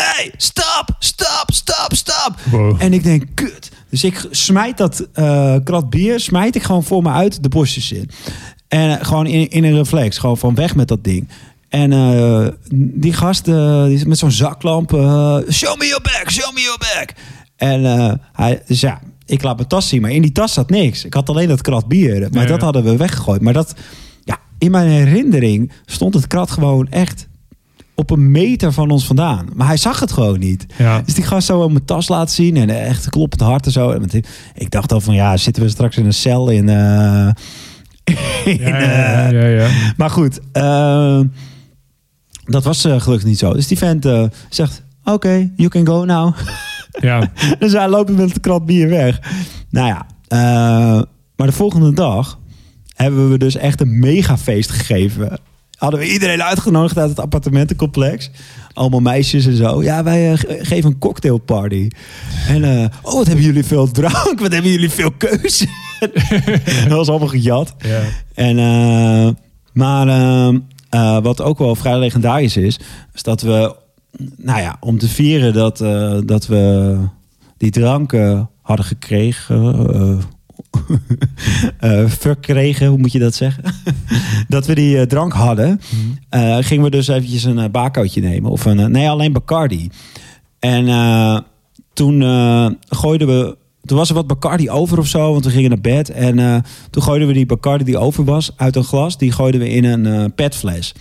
hey, 0.00 0.32
stop, 0.36 0.96
stop, 0.98 1.44
stop, 1.46 1.88
stop. 1.94 2.34
Wow. 2.50 2.76
En 2.78 2.92
ik 2.92 3.02
denk, 3.02 3.24
kut. 3.34 3.70
Dus 3.90 4.04
ik 4.04 4.26
smijt 4.30 4.76
dat 4.76 5.06
eh, 5.12 5.54
krat 5.64 5.90
bier, 5.90 6.20
smijt 6.20 6.54
ik 6.54 6.62
gewoon 6.62 6.84
voor 6.84 7.02
me 7.02 7.10
uit 7.10 7.42
de 7.42 7.48
bosjes 7.48 7.92
in. 7.92 8.10
En 8.68 8.98
eh, 8.98 9.04
gewoon 9.06 9.26
in, 9.26 9.48
in 9.50 9.64
een 9.64 9.74
reflex, 9.76 10.18
gewoon 10.18 10.38
van 10.38 10.54
weg 10.54 10.74
met 10.74 10.88
dat 10.88 11.04
ding. 11.04 11.28
En 11.68 11.92
eh, 11.92 12.46
die 12.72 13.12
gast 13.12 13.44
die 13.44 13.94
is 13.94 14.04
met 14.04 14.18
zo'n 14.18 14.30
zaklamp, 14.30 14.90
show 15.50 15.78
me 15.78 15.86
your 15.86 16.02
back, 16.02 16.30
show 16.30 16.54
me 16.54 16.60
your 16.60 16.78
back. 16.78 17.14
En 17.56 17.82
hij, 18.32 18.62
dus 18.66 18.80
ja, 18.80 19.00
ik 19.26 19.42
laat 19.42 19.56
mijn 19.56 19.68
tas 19.68 19.88
zien, 19.88 20.00
maar 20.00 20.10
in 20.10 20.22
die 20.22 20.32
tas 20.32 20.52
zat 20.52 20.70
niks. 20.70 21.04
Ik 21.04 21.14
had 21.14 21.28
alleen 21.28 21.48
dat 21.48 21.60
krat 21.60 21.88
bier, 21.88 22.20
maar 22.20 22.42
Ja, 22.42 22.48
dat 22.48 22.58
ja. 22.58 22.64
hadden 22.64 22.84
we 22.84 22.96
weggegooid. 22.96 23.40
Maar 23.40 23.52
dat, 23.52 23.74
ja, 24.24 24.38
in 24.58 24.70
mijn 24.70 24.88
herinnering 24.88 25.72
stond 25.86 26.14
het 26.14 26.26
krat 26.26 26.50
gewoon 26.50 26.88
echt 26.88 27.28
op 28.00 28.10
een 28.10 28.30
meter 28.30 28.72
van 28.72 28.90
ons 28.90 29.06
vandaan. 29.06 29.46
Maar 29.54 29.66
hij 29.66 29.76
zag 29.76 30.00
het 30.00 30.12
gewoon 30.12 30.38
niet. 30.38 30.66
Ja. 30.78 31.00
Dus 31.04 31.14
die 31.14 31.24
gast 31.24 31.46
zo 31.46 31.60
op 31.60 31.70
mijn 31.72 31.84
tas 31.84 32.08
laten 32.08 32.34
zien 32.34 32.56
en 32.56 32.68
echt 32.70 33.08
kloppend 33.10 33.40
hard 33.40 33.66
en 33.66 33.72
zo. 33.72 33.98
Ik 34.54 34.70
dacht 34.70 34.92
al 34.92 35.00
van 35.00 35.14
ja, 35.14 35.36
zitten 35.36 35.62
we 35.62 35.68
straks 35.68 35.96
in 35.96 36.04
een 36.06 36.12
cel 36.12 36.48
in. 36.50 36.68
eh, 36.68 37.28
in, 38.44 38.58
Ja, 38.60 38.78
ja, 38.78 39.28
eh, 39.28 39.32
ja, 39.32 39.46
ja. 39.46 39.68
Maar 39.96 40.10
goed, 40.10 40.40
eh, 40.52 41.20
dat 42.44 42.64
was 42.64 42.84
eh, 42.84 43.00
gelukkig 43.00 43.28
niet 43.28 43.38
zo. 43.38 43.52
Dus 43.52 43.66
die 43.66 43.78
vent 43.78 44.06
zegt: 44.48 44.82
Oké, 45.04 45.50
you 45.56 45.68
can 45.68 45.86
go 45.86 46.04
now. 46.04 46.34
Ja. 47.00 47.30
dus 47.58 47.72
hij 47.72 47.88
loopt 47.88 48.10
met 48.16 48.28
het 48.28 48.40
krat 48.40 48.66
bier 48.66 48.88
weg. 48.88 49.20
Nou 49.70 49.86
ja, 49.86 50.06
maar 51.36 51.46
de 51.46 51.52
volgende 51.52 51.92
dag 51.92 52.38
hebben 52.94 53.30
we 53.30 53.38
dus 53.38 53.56
echt 53.56 53.80
een 53.80 53.98
megafeest 53.98 54.70
gegeven. 54.70 55.38
Hadden 55.80 56.00
we 56.00 56.12
iedereen 56.12 56.42
uitgenodigd 56.42 56.98
uit 56.98 57.08
het 57.08 57.20
appartementencomplex. 57.20 58.30
Allemaal 58.72 59.00
meisjes 59.00 59.46
en 59.46 59.56
zo. 59.56 59.82
Ja, 59.82 60.02
wij 60.02 60.32
eh, 60.32 60.38
ge- 60.38 60.58
geven 60.62 60.90
een 60.90 60.98
cocktailparty. 60.98 61.88
En, 62.48 62.64
eh, 62.64 62.86
oh, 63.02 63.12
wat 63.14 63.26
hebben 63.26 63.44
jullie 63.44 63.64
veel 63.64 63.90
drank. 63.90 64.40
Wat 64.40 64.52
hebben 64.52 64.70
jullie 64.70 64.90
veel 64.90 65.10
keuze. 65.10 65.66
dat 66.88 66.96
was 66.96 67.08
allemaal 67.08 67.28
gejat. 67.28 67.74
ja. 67.78 68.00
En, 68.34 68.58
eh, 68.58 69.28
maar 69.72 70.08
eh, 70.08 70.48
eh, 70.90 71.22
wat 71.22 71.40
ook 71.42 71.58
wel 71.58 71.74
vrij 71.74 71.98
legendarisch 71.98 72.56
is, 72.56 72.78
is 73.14 73.22
dat 73.22 73.42
we, 73.42 73.74
nou 74.36 74.60
ja, 74.60 74.76
om 74.80 74.98
te 74.98 75.08
vieren 75.08 75.52
dat, 75.52 75.78
dat 76.26 76.46
we 76.46 76.96
die 77.56 77.70
dranken 77.70 78.50
hadden 78.62 78.86
gekregen, 78.86 80.20
eh, 81.78 82.06
verkregen, 82.06 82.86
hoe 82.86 82.98
moet 82.98 83.12
je 83.12 83.18
dat 83.18 83.34
zeggen? 83.34 83.64
dat 84.48 84.66
we 84.66 84.74
die 84.74 84.98
eh, 84.98 85.06
drank 85.06 85.32
hadden, 85.32 85.80
eh, 86.28 86.56
gingen 86.60 86.84
we 86.84 86.90
dus 86.90 87.08
eventjes 87.08 87.44
een 87.44 87.58
uh, 87.58 87.64
bakoutje 87.70 88.20
nemen. 88.20 88.50
Of 88.50 88.64
een, 88.64 88.90
nee, 88.90 89.08
alleen 89.08 89.32
Bacardi. 89.32 89.90
En 90.58 90.84
toen 91.92 92.20
gooiden 92.88 93.26
we 93.26 93.58
toen 93.84 93.98
was 93.98 94.08
er 94.08 94.14
wat 94.14 94.26
Bacardi 94.26 94.70
over 94.70 94.98
of 94.98 95.06
zo, 95.06 95.32
want 95.32 95.44
we 95.44 95.50
gingen 95.50 95.70
naar 95.70 95.80
bed. 95.80 96.10
En 96.10 96.64
toen 96.90 97.02
gooiden 97.02 97.28
we 97.28 97.34
die 97.34 97.46
Bacardi 97.46 97.84
die 97.84 97.98
over 97.98 98.24
was 98.24 98.52
uit 98.56 98.76
een 98.76 98.84
glas. 98.84 99.18
Die 99.18 99.32
gooiden 99.32 99.60
we 99.60 99.68
in 99.68 99.84
een 99.84 100.34
petfles. 100.34 100.94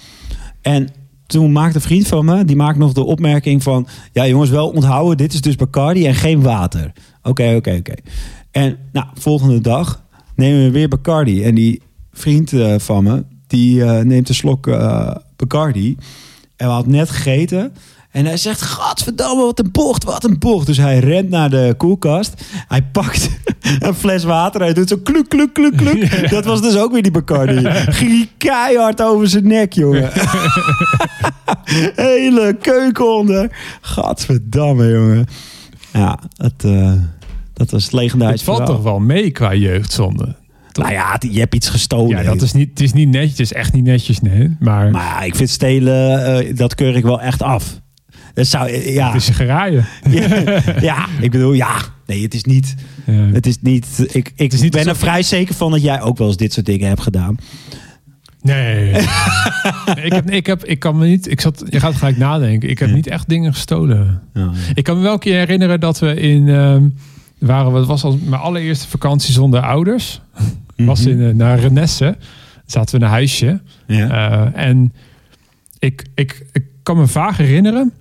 En 0.61 0.89
toen 1.25 1.51
maakte 1.51 1.75
een 1.75 1.81
vriend 1.81 2.07
van 2.07 2.25
me, 2.25 2.45
die 2.45 2.55
maakt 2.55 2.77
nog 2.77 2.93
de 2.93 3.03
opmerking 3.03 3.63
van... 3.63 3.87
Ja 4.11 4.27
jongens, 4.27 4.49
wel 4.49 4.69
onthouden, 4.69 5.17
dit 5.17 5.33
is 5.33 5.41
dus 5.41 5.55
Bacardi 5.55 6.05
en 6.05 6.15
geen 6.15 6.41
water. 6.41 6.91
Oké, 7.23 7.53
oké, 7.55 7.75
oké. 7.79 7.93
En 8.59 8.77
nou, 8.91 9.07
volgende 9.13 9.61
dag 9.61 10.01
nemen 10.35 10.63
we 10.63 10.71
weer 10.71 10.87
Bacardi. 10.87 11.43
En 11.43 11.55
die 11.55 11.81
vriend 12.13 12.53
eh, 12.53 12.75
van 12.77 13.03
me, 13.03 13.23
die 13.47 13.83
eh, 13.83 14.03
neemt 14.03 14.29
een 14.29 14.35
slok 14.35 14.67
eh, 14.67 15.15
Bacardi. 15.35 15.97
En 16.55 16.67
we 16.67 16.73
hadden 16.73 16.91
net 16.91 17.09
gegeten. 17.09 17.73
En 18.11 18.25
hij 18.25 18.37
zegt, 18.37 18.61
gadverdamme, 18.61 19.43
wat 19.43 19.59
een 19.59 19.71
bocht, 19.71 20.03
wat 20.03 20.23
een 20.23 20.39
bocht. 20.39 20.65
Dus 20.65 20.77
hij 20.77 20.99
rent 20.99 21.29
naar 21.29 21.49
de 21.49 21.73
koelkast. 21.77 22.43
Hij 22.67 22.83
pakt 22.83 23.29
een 23.79 23.93
fles 23.93 24.23
water. 24.23 24.61
Hij 24.61 24.73
doet 24.73 24.89
zo 24.89 24.97
kluk, 25.03 25.29
kluk, 25.29 25.53
kluk, 25.53 25.77
kluk. 25.77 26.29
Dat 26.29 26.45
was 26.45 26.61
dus 26.61 26.77
ook 26.77 26.91
weer 26.91 27.03
die 27.03 27.11
Bacardi. 27.11 27.69
Ging 27.91 28.11
hij 28.11 28.29
keihard 28.37 29.01
over 29.01 29.27
zijn 29.27 29.47
nek, 29.47 29.73
jongen. 29.73 30.09
Hele 31.95 32.57
keuken 32.61 33.15
onder. 33.15 33.57
Gadverdamme, 33.81 34.91
jongen. 34.91 35.25
Ja, 35.93 36.19
eh, 36.57 36.93
dat 37.59 37.71
was 37.71 37.83
het 37.83 37.93
legendarisch 37.93 38.35
Het 38.35 38.43
valt 38.43 38.57
verhaal. 38.57 38.75
toch 38.75 38.83
wel 38.83 38.99
mee 38.99 39.31
qua 39.31 39.53
jeugdzonde. 39.55 40.35
Nou 40.73 40.91
ja, 40.91 41.17
je 41.31 41.39
hebt 41.39 41.55
iets 41.55 41.69
gestolen. 41.69 42.17
Ja, 42.17 42.23
dat 42.23 42.41
is 42.41 42.53
niet, 42.53 42.69
het 42.69 42.79
is 42.79 42.93
niet 42.93 43.09
netjes. 43.09 43.29
Het 43.31 43.39
is 43.39 43.53
echt 43.53 43.73
niet 43.73 43.83
netjes, 43.83 44.21
nee. 44.21 44.55
Maar, 44.59 44.91
Maar 44.91 45.25
ik 45.25 45.35
vind 45.35 45.49
stelen, 45.49 46.25
eh, 46.47 46.55
dat 46.55 46.75
keur 46.75 46.95
ik 46.95 47.03
wel 47.03 47.21
echt 47.21 47.41
af. 47.41 47.81
Dat 48.33 48.47
zou, 48.47 48.69
eh, 48.69 48.93
ja. 48.93 49.07
het 49.11 49.15
is 49.21 49.29
geraaien. 49.29 49.85
ja, 50.09 50.61
ja, 50.81 51.05
ik 51.21 51.31
bedoel, 51.31 51.53
ja. 51.53 51.75
Nee, 52.05 52.21
het 52.23 52.33
is 52.33 52.43
niet. 52.43 52.75
Ja. 53.05 53.13
Het 53.13 53.45
is 53.47 53.57
niet. 53.61 53.87
Ik, 54.11 54.31
ik 54.35 54.53
is 54.53 54.61
niet 54.61 54.71
ben 54.71 54.87
er 54.87 54.95
vrij 54.95 55.23
zeker 55.23 55.55
van 55.55 55.71
dat 55.71 55.81
jij 55.81 56.01
ook 56.01 56.17
wel 56.17 56.27
eens 56.27 56.37
dit 56.37 56.53
soort 56.53 56.65
dingen 56.65 56.87
hebt 56.87 57.01
gedaan. 57.01 57.37
Nee. 58.41 58.91
Nee, 58.91 59.01
ik, 60.05 60.11
heb, 60.13 60.29
ik, 60.29 60.45
heb, 60.45 60.65
ik 60.65 60.79
kan 60.79 60.97
me 60.97 61.05
niet... 61.07 61.31
Ik 61.31 61.41
zat, 61.41 61.63
je 61.69 61.79
gaat 61.79 61.95
gelijk 61.95 62.17
nadenken. 62.17 62.69
Ik 62.69 62.79
heb 62.79 62.89
Ja. 62.89 62.95
niet 62.95 63.07
echt 63.07 63.29
dingen 63.29 63.53
gestolen. 63.53 64.21
Ja. 64.33 64.51
Ik 64.73 64.83
kan 64.83 64.97
me 64.97 65.03
wel 65.03 65.13
een 65.13 65.19
keer 65.19 65.37
herinneren 65.37 65.79
dat 65.79 65.99
we 65.99 66.13
in... 66.15 66.47
ehm, 66.49 66.83
waren, 67.39 67.71
we- 67.71 67.77
het 67.77 67.87
was 67.87 68.03
als 68.03 68.15
mijn 68.23 68.41
allereerste 68.41 68.87
vakantie 68.87 69.33
zonder 69.33 69.61
ouders. 69.61 70.21
Was 70.75 70.99
Mhm. 70.99 71.09
in, 71.09 71.21
eh, 71.29 71.33
naar 71.35 71.59
Renesse. 71.59 72.17
Zaten 72.65 72.91
we 72.91 72.97
in 72.97 73.03
een 73.05 73.11
huisje. 73.11 73.61
Ja. 73.87 74.09
Eh, 74.53 74.65
en 74.67 74.93
ik, 75.79 76.05
ik, 76.15 76.45
ik 76.51 76.63
kan 76.83 76.97
me 76.97 77.07
vaag 77.07 77.37
herinneren 77.37 77.93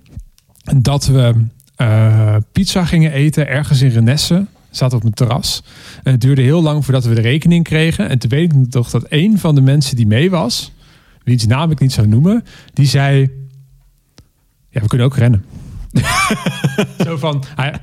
dat 0.77 1.05
we 1.05 1.33
eh, 1.75 2.35
pizza 2.51 2.85
gingen 2.85 3.11
eten 3.11 3.47
ergens 3.47 3.81
in 3.81 3.89
Renesse. 3.89 4.45
Zaten 4.69 4.97
op 4.97 5.03
een 5.03 5.13
terras. 5.13 5.63
En 6.03 6.11
het 6.11 6.21
duurde 6.21 6.41
heel 6.41 6.61
lang 6.61 6.83
voordat 6.85 7.05
we 7.05 7.15
de 7.15 7.21
rekening 7.21 7.63
kregen. 7.63 8.09
En 8.09 8.19
toen 8.19 8.29
weet 8.29 8.53
ik 8.53 8.69
toch 8.71 8.89
dat 8.89 9.05
een 9.09 9.37
van 9.39 9.55
de 9.55 9.61
mensen 9.61 9.95
die 9.95 10.07
mee 10.07 10.29
was, 10.29 10.71
wiens 11.23 11.45
naam 11.45 11.71
ik 11.71 11.79
niet 11.79 11.91
zou 11.93 12.07
noemen, 12.07 12.43
die 12.73 12.85
zei: 12.85 13.29
Ja, 14.69 14.81
we 14.81 14.87
kunnen 14.87 15.07
ook 15.07 15.15
rennen. 15.15 15.45
Zo 17.05 17.17
van, 17.17 17.43
hij, 17.55 17.73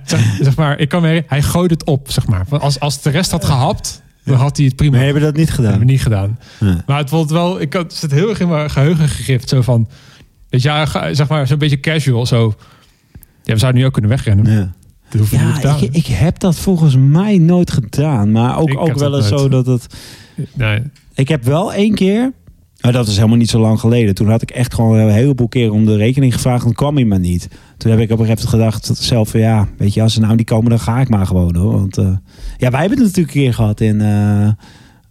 zeg, 0.41 0.57
maar, 0.57 0.79
ik 0.79 0.89
kan 0.89 1.01
herinneren, 1.03 1.31
hij 1.31 1.43
gooide 1.43 1.75
het 1.75 1.85
op, 1.85 2.11
zeg 2.11 2.27
maar. 2.27 2.47
Als, 2.51 2.81
als 2.81 3.03
de 3.03 3.11
rest 3.11 3.31
had 3.31 3.45
gehapt, 3.45 4.03
dan 4.25 4.37
had 4.37 4.57
hij 4.57 4.67
het 4.67 4.77
prima. 4.77 4.97
Maar 4.97 5.05
hebben 5.05 5.23
we 5.23 5.29
dat 5.29 5.37
niet 5.37 5.47
Dat 5.49 5.57
hebben 5.57 5.73
gedaan? 5.73 5.87
we 5.87 5.93
niet 5.93 6.03
gedaan. 6.03 6.39
Ja. 6.61 6.83
Maar 6.87 6.99
het 6.99 7.11
wordt 7.11 7.31
wel, 7.31 7.61
ik 7.61 7.73
had 7.73 7.83
het 7.83 7.93
zit 7.95 8.11
heel 8.11 8.29
erg 8.29 8.41
in 8.41 8.49
mijn 8.49 8.71
geheugen 8.71 9.09
gegrift. 9.09 9.49
Zo 9.49 9.63
van, 9.63 9.89
weet 10.49 10.63
je, 10.63 10.69
ja, 10.69 11.15
zeg 11.15 11.29
maar, 11.29 11.47
zo'n 11.47 11.59
beetje 11.59 11.81
casual. 11.81 12.27
Zo, 12.27 12.55
ja, 13.43 13.53
we 13.53 13.59
zouden 13.59 13.81
nu 13.81 13.87
ook 13.87 13.93
kunnen 13.93 14.11
wegrennen. 14.11 14.53
Ja. 14.53 14.75
Dat 15.61 15.83
ik, 15.83 15.95
ik 15.95 16.07
heb 16.07 16.39
dat 16.39 16.57
volgens 16.57 16.97
mij 16.97 17.39
nooit 17.39 17.71
gedaan. 17.73 18.33
Maar 18.33 18.59
ook, 18.59 18.69
Ik 18.71 18.79
ook 18.79 18.95
wel 18.95 19.11
dat 19.11 19.21
eens 19.21 19.29
zo 19.41 19.49
dat 19.49 19.67
het. 19.67 19.87
nee. 20.53 20.83
Ik 21.15 21.29
heb 21.29 21.45
wel 21.45 21.73
één 21.73 21.95
keer. 21.95 22.33
Maar 22.81 22.93
dat 22.93 23.07
is 23.07 23.17
helemaal 23.17 23.37
niet 23.37 23.51
zo 23.51 23.61
lang 23.61 23.81
geleden. 23.81 24.15
Toen 24.15 24.29
had 24.29 24.43
ik 24.43 24.51
echt 24.51 24.75
gewoon 24.75 24.99
een 24.99 25.11
heleboel 25.11 25.49
keren 25.49 25.73
om 25.73 25.85
de 25.85 25.97
rekening 25.97 26.35
gevraagd. 26.35 26.65
En 26.65 26.75
kwam 26.75 27.09
maar 27.09 27.19
niet. 27.19 27.49
Toen 27.77 27.91
heb 27.91 28.01
ik 28.01 28.11
op 28.11 28.19
een 28.19 28.27
gegeven 28.27 28.51
moment 28.51 28.79
gedacht 28.79 28.99
zelf 29.05 29.29
van 29.29 29.41
ja, 29.41 29.69
weet 29.79 29.95
je, 29.95 30.03
als 30.03 30.15
ze 30.15 30.21
nou 30.21 30.35
niet 30.35 30.47
komen, 30.47 30.71
dan 30.71 30.81
ga 30.81 31.01
ik 31.01 31.09
maar 31.09 31.27
gewoon 31.27 31.57
hoor. 31.57 31.73
Want 31.73 31.99
eh, 31.99 32.17
ja, 32.57 32.71
wij 32.71 32.81
hebben 32.81 32.99
het 32.99 33.07
natuurlijk 33.07 33.35
een 33.35 33.43
keer 33.43 33.55
gehad 33.55 33.81
in 33.81 34.01
eh 34.01 34.49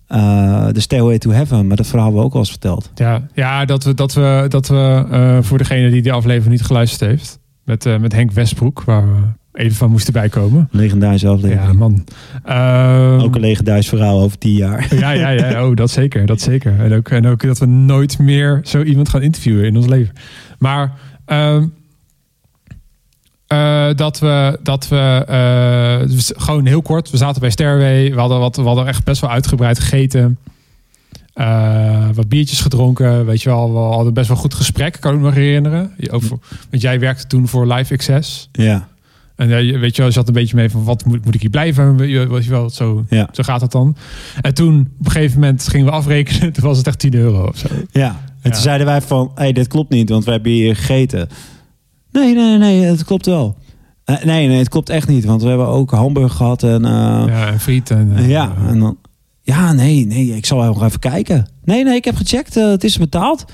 eh, 0.07 0.67
The 0.67 0.81
Stairway 0.81 1.17
to 1.17 1.31
Heaven. 1.31 1.67
Maar 1.67 1.77
dat 1.77 1.87
verhaal 1.87 2.03
hebben 2.03 2.21
we 2.21 2.27
ook 2.27 2.33
al 2.33 2.39
eens 2.39 2.49
verteld. 2.49 2.91
Ja, 2.95 3.27
ja 3.33 3.65
dat 3.65 3.83
we, 3.83 3.93
dat 3.93 4.13
we, 4.13 4.45
dat 4.47 4.67
we 4.67 5.39
voor 5.41 5.57
degene 5.57 5.89
die 5.89 6.01
die 6.01 6.13
aflevering 6.13 6.51
niet 6.51 6.65
geluisterd 6.65 7.09
heeft. 7.09 7.39
Met, 7.63 7.99
met 7.99 8.13
Henk 8.13 8.31
Westbroek, 8.31 8.83
waar 8.83 9.07
we 9.07 9.21
even 9.55 9.75
van 9.75 9.91
moesten 9.91 10.13
bijkomen. 10.13 10.67
Legendarische 10.71 11.27
aflevering. 11.27 11.67
Ja, 11.67 11.73
man. 11.73 12.03
Ehm, 12.43 13.19
Ook 13.19 13.35
een 13.35 13.41
legendarisch 13.41 13.89
verhaal 13.89 14.21
over 14.21 14.37
tien 14.37 14.53
jaar. 14.53 14.87
Ja, 14.99 15.11
ja, 15.11 15.29
ja. 15.29 15.67
Oh, 15.67 15.75
dat 15.75 15.91
zeker. 15.91 16.25
Dat 16.25 16.41
zeker. 16.41 16.79
En 16.79 16.93
ook, 16.93 17.09
en 17.09 17.27
ook 17.27 17.41
dat 17.41 17.59
we 17.59 17.65
nooit 17.65 18.19
meer 18.19 18.61
zo 18.63 18.81
iemand 18.81 19.09
gaan 19.09 19.21
interviewen 19.21 19.65
in 19.65 19.75
ons 19.75 19.85
leven. 19.85 20.13
Maar 20.59 20.93
ehm, 21.25 21.65
eh, 23.47 23.89
dat 23.95 24.19
we, 24.19 24.59
dat 24.63 24.87
we 24.87 25.23
eh, 25.27 26.09
dus 26.09 26.33
gewoon 26.35 26.65
heel 26.65 26.81
kort, 26.81 27.09
we 27.09 27.17
zaten 27.17 27.41
bij 27.41 27.49
Stairway. 27.49 28.13
We 28.13 28.19
hadden, 28.19 28.39
wat, 28.39 28.55
we 28.55 28.61
hadden 28.61 28.87
echt 28.87 29.03
best 29.03 29.21
wel 29.21 29.29
uitgebreid 29.29 29.79
gegeten. 29.79 30.37
Eh, 31.33 32.07
wat 32.13 32.29
biertjes 32.29 32.61
gedronken, 32.61 33.25
weet 33.25 33.41
je 33.41 33.49
wel. 33.49 33.73
We 33.73 33.79
hadden 33.79 34.13
best 34.13 34.27
wel 34.27 34.37
goed 34.37 34.53
gesprek, 34.53 34.97
kan 34.99 35.13
ik 35.13 35.19
me 35.19 35.25
nog 35.25 35.33
herinneren. 35.33 35.91
Over, 36.09 36.37
want 36.69 36.81
jij 36.81 36.99
werkte 36.99 37.27
toen 37.27 37.47
voor 37.47 37.73
Live 37.73 37.93
Access. 37.93 38.49
Ja, 38.51 38.87
En 39.35 39.65
je- 39.65 39.77
weet 39.77 39.95
je 39.95 40.01
wel, 40.01 40.11
zat 40.11 40.27
een 40.27 40.33
beetje 40.33 40.55
mee 40.55 40.69
van 40.69 40.83
wat 40.83 41.05
moet, 41.05 41.25
moet 41.25 41.35
ik 41.35 41.41
hier 41.41 41.49
blijven? 41.49 41.95
Weet 41.97 42.43
je 42.45 42.49
wel, 42.49 42.69
zo, 42.69 43.05
ja, 43.09 43.29
zo 43.31 43.43
gaat 43.43 43.61
het 43.61 43.71
dan. 43.71 43.95
En 44.41 44.53
toen 44.53 44.89
op 44.99 45.05
een 45.05 45.11
gegeven 45.11 45.39
moment 45.39 45.67
gingen 45.67 45.85
we 45.85 45.91
afrekenen. 45.91 46.51
Toen 46.53 46.63
was 46.63 46.77
het 46.77 46.87
echt 46.87 46.99
10 46.99 47.13
euro 47.15 47.47
of 47.47 47.57
zo. 47.57 47.67
ja. 47.91 48.07
En 48.09 48.15
Ja. 48.41 48.49
toen 48.51 48.61
zeiden 48.61 48.85
wij 48.87 49.01
van, 49.01 49.31
hé, 49.35 49.41
hey, 49.43 49.51
dit 49.53 49.67
klopt 49.67 49.89
niet, 49.89 50.09
want 50.09 50.25
we 50.25 50.31
hebben 50.31 50.51
hier 50.51 50.75
gegeten. 50.75 51.29
Nee, 52.11 52.33
nee, 52.35 52.57
nee, 52.57 52.81
het 52.81 53.03
klopt 53.03 53.25
wel. 53.25 53.57
Eh, 54.05 54.23
nee, 54.23 54.47
nee, 54.47 54.57
het 54.57 54.69
klopt 54.69 54.89
echt 54.89 55.07
niet, 55.07 55.25
want 55.25 55.41
we 55.41 55.47
hebben 55.47 55.67
ook 55.67 55.91
hamburger 55.91 56.35
gehad 56.37 56.63
en... 56.63 56.85
eh, 56.85 56.91
Ja, 57.27 57.47
en 57.47 57.59
friet. 57.59 57.91
En, 57.91 58.07
Uh, 58.11 58.19
eh, 58.19 58.29
ja, 58.29 58.53
en 58.67 58.79
dan. 58.79 58.97
Ja, 59.41 59.73
nee, 59.73 60.05
nee, 60.05 60.35
ik 60.35 60.45
zal 60.45 60.63
nog 60.63 60.83
even 60.83 60.99
kijken. 60.99 61.47
Nee, 61.63 61.83
nee, 61.83 61.95
ik 61.95 62.05
heb 62.05 62.15
gecheckt, 62.15 62.53
het 62.53 62.83
is 62.83 62.97
betaald. 62.97 63.45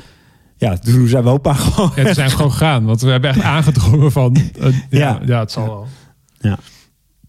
Ja, 0.62 0.78
toen 0.78 1.07
zijn 1.07 1.24
we 1.24 1.30
ook 1.30 1.43
maar 1.45 1.55
gewoon. 1.55 1.91
Ja, 1.95 2.03
toen 2.03 2.14
zijn 2.14 2.30
we 2.30 2.36
gewoon 2.36 2.51
gegaan. 2.51 2.86
Want 2.86 3.01
we 3.01 3.09
hebben 3.09 3.30
echt 3.30 3.41
aangedrongen 3.41 4.12
van... 4.12 4.36
eh, 4.36 4.74
ja, 4.89 4.99
Ja. 4.99 5.20
ja. 5.26 5.39
het 5.39 5.51
zal 5.51 5.66
wel. 5.66 5.88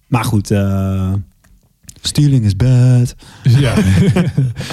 Maar 0.07 0.25
goed, 0.25 0.51
stealing 2.03 2.45
is 2.45 2.57
bad. 2.57 3.15
Ja. 3.43 3.75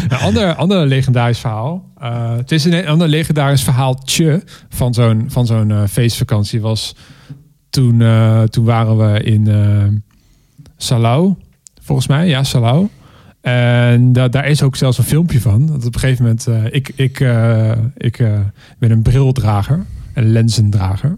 een 0.10 0.18
ander, 0.28 0.56
ander 0.56 0.88
legendarisch 0.88 1.40
verhaal. 1.40 1.92
Eh, 1.98 2.36
het 2.36 2.52
is 2.52 2.66
een 2.66 2.88
ander 2.88 3.08
legendarisch 3.08 3.64
verhaaltje 3.64 4.44
van 4.70 4.94
zo'n 4.94 5.26
van 5.28 5.46
zo'n 5.46 5.88
feestvakantie. 5.90 6.62
Was 6.62 6.96
toen, 7.70 8.04
toen 8.50 8.66
waren 8.66 8.98
we 8.98 9.24
in 9.24 10.04
Salau. 10.78 11.36
Volgens 11.82 12.08
mij, 12.08 12.28
ja, 12.28 12.44
Salau. 12.44 12.88
En 13.42 14.14
da- 14.14 14.28
daar 14.28 14.48
is 14.48 14.64
ook 14.64 14.76
zelfs 14.76 14.98
een 14.98 15.04
filmpje 15.04 15.42
van. 15.42 15.66
Dat 15.66 15.86
op 15.86 15.94
een 15.94 16.00
gegeven 16.00 16.24
moment, 16.24 16.48
eh, 16.48 16.66
ik, 16.66 16.92
ik, 16.96 17.20
eh, 17.20 17.72
ik 17.98 18.20
eh, 18.20 18.40
ben 18.78 18.92
een 18.92 19.02
brildrager, 19.02 19.86
een 20.14 20.32
lenzendrager. 20.32 21.18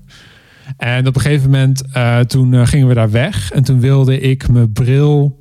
En 0.78 1.08
op 1.08 1.16
een 1.16 1.22
gegeven 1.22 1.50
moment, 1.50 1.84
toen 2.30 2.68
gingen 2.68 2.88
we 2.88 2.94
daar 2.94 3.12
weg. 3.12 3.52
En 3.52 3.64
toen 3.64 3.80
wilde 3.80 4.20
ik 4.20 4.50
mijn 4.50 4.72
bril, 4.72 5.40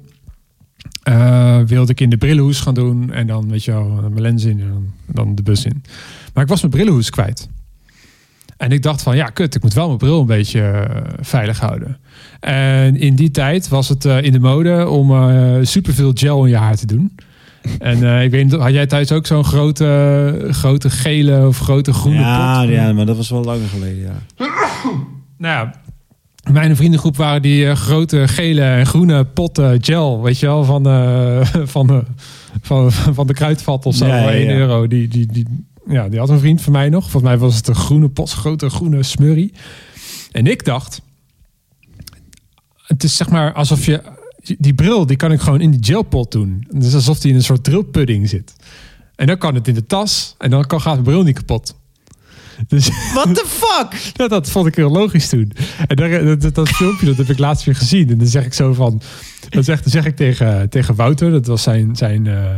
wilde 1.66 1.92
ik 1.92 2.00
in 2.00 2.10
de 2.10 2.16
brillenhoes 2.16 2.60
gaan 2.60 2.74
doen. 2.74 3.12
En 3.12 3.26
dan, 3.26 3.48
weet 3.48 3.64
je 3.64 3.72
wel, 3.72 3.88
mijn 3.88 4.20
lens 4.20 4.44
in 4.44 4.60
en 4.60 4.68
dan, 4.68 4.92
dan 5.06 5.34
de 5.34 5.42
bus 5.42 5.64
in. 5.64 5.82
Maar 6.34 6.42
ik 6.42 6.48
was 6.48 6.60
mijn 6.60 6.72
brillenhoes 6.72 7.10
kwijt. 7.10 7.48
En 8.60 8.72
ik 8.72 8.82
dacht 8.82 9.02
van, 9.02 9.16
ja, 9.16 9.26
kut, 9.26 9.54
ik 9.54 9.62
moet 9.62 9.74
wel 9.74 9.86
mijn 9.86 9.98
bril 9.98 10.20
een 10.20 10.26
beetje 10.26 10.60
eh, 10.60 11.02
veilig 11.20 11.60
houden. 11.60 11.98
En 12.40 12.96
in 12.96 13.14
die 13.14 13.30
tijd 13.30 13.68
was 13.68 13.88
het 13.88 14.04
eh, 14.04 14.22
in 14.22 14.32
de 14.32 14.38
mode 14.38 14.88
om 14.88 15.10
eh, 15.10 15.54
superveel 15.62 16.10
gel 16.14 16.44
in 16.44 16.50
je 16.50 16.56
haar 16.56 16.76
te 16.76 16.86
doen. 16.86 17.12
En 17.78 18.22
ik 18.22 18.30
weet 18.30 18.44
niet, 18.44 18.52
had 18.52 18.72
jij 18.72 18.86
thuis 18.86 19.12
ook 19.12 19.26
zo'n 19.26 19.44
grote, 19.44 20.48
grote 20.50 20.90
gele 20.90 21.46
of 21.46 21.58
grote 21.58 21.92
groene 21.92 22.20
Ja, 22.20 22.60
pot? 22.60 22.70
ja, 22.70 22.92
maar 22.92 23.06
dat 23.06 23.16
was 23.16 23.30
wel 23.30 23.44
langer 23.44 23.68
geleden, 23.68 24.00
ja. 24.02 24.46
Nou 25.38 25.66
ja, 25.66 25.74
mijn 26.52 26.76
vriendengroep 26.76 27.16
waren 27.16 27.42
die 27.42 27.74
grote 27.74 28.28
gele 28.28 28.62
en 28.62 28.86
groene 28.86 29.24
potten 29.24 29.84
gel, 29.84 30.22
weet 30.22 30.38
je 30.38 30.46
wel, 30.46 30.64
van, 30.64 30.82
van, 31.74 31.86
de, 31.86 32.02
van, 32.60 32.92
van 32.92 33.26
de 33.26 33.34
kruidvat 33.34 33.86
of 33.86 33.94
zo, 33.94 34.06
Ja, 34.06 34.16
ja, 34.16 34.22
voor 34.22 34.30
1 34.30 34.44
ja. 34.44 34.52
euro. 34.52 34.86
Die, 34.86 35.08
die, 35.08 35.26
die, 35.26 35.46
ja, 35.86 36.08
die 36.08 36.18
had 36.18 36.28
een 36.28 36.38
vriend 36.38 36.60
van 36.62 36.72
mij 36.72 36.88
nog. 36.88 37.02
Volgens 37.02 37.22
mij 37.22 37.38
was 37.38 37.56
het 37.56 37.68
een 37.68 37.74
groene 37.74 38.08
pot, 38.08 38.30
grote 38.30 38.70
groene 38.70 39.02
smurrie. 39.02 39.52
En 40.32 40.46
ik 40.46 40.64
dacht, 40.64 41.02
het 42.86 43.04
is 43.04 43.16
zeg 43.16 43.30
maar 43.30 43.52
alsof 43.52 43.86
je, 43.86 44.02
die 44.58 44.74
bril, 44.74 45.06
die 45.06 45.16
kan 45.16 45.32
ik 45.32 45.40
gewoon 45.40 45.60
in 45.60 45.70
die 45.70 45.84
gelpot 45.84 46.32
doen. 46.32 46.66
Het 46.70 46.84
is 46.84 46.94
alsof 46.94 47.20
die 47.20 47.30
in 47.30 47.36
een 47.36 47.42
soort 47.42 47.64
drillpudding 47.64 48.28
zit. 48.28 48.54
En 49.14 49.26
dan 49.26 49.38
kan 49.38 49.54
het 49.54 49.68
in 49.68 49.74
de 49.74 49.86
tas 49.86 50.34
en 50.38 50.50
dan 50.50 50.64
kan, 50.66 50.80
gaat 50.80 50.96
de 50.96 51.02
bril 51.02 51.22
niet 51.22 51.36
kapot. 51.36 51.78
Dus 52.68 52.90
What 53.14 53.34
the 53.34 53.44
fuck? 53.46 54.16
dat 54.28 54.50
vond 54.50 54.66
ik 54.66 54.74
heel 54.74 54.90
logisch 54.90 55.28
toen. 55.28 55.52
En 55.86 55.96
daar, 55.96 56.24
dat, 56.24 56.40
dat, 56.40 56.54
dat 56.54 56.68
filmpje 56.68 57.06
dat 57.06 57.16
heb 57.16 57.28
ik 57.28 57.38
laatst 57.38 57.64
weer 57.64 57.74
gezien. 57.74 58.10
En 58.10 58.18
dan 58.18 58.26
zeg 58.26 58.44
ik 58.44 58.54
zo 58.54 58.72
van... 58.72 59.02
Dan 59.48 59.64
zeg, 59.64 59.82
dan 59.82 59.90
zeg 59.90 60.04
ik 60.04 60.16
tegen, 60.16 60.68
tegen 60.68 60.94
Wouter, 60.94 61.30
dat 61.30 61.46
was 61.46 61.62
zijn, 61.62 61.96
zijn, 61.96 62.26
eh, 62.26 62.50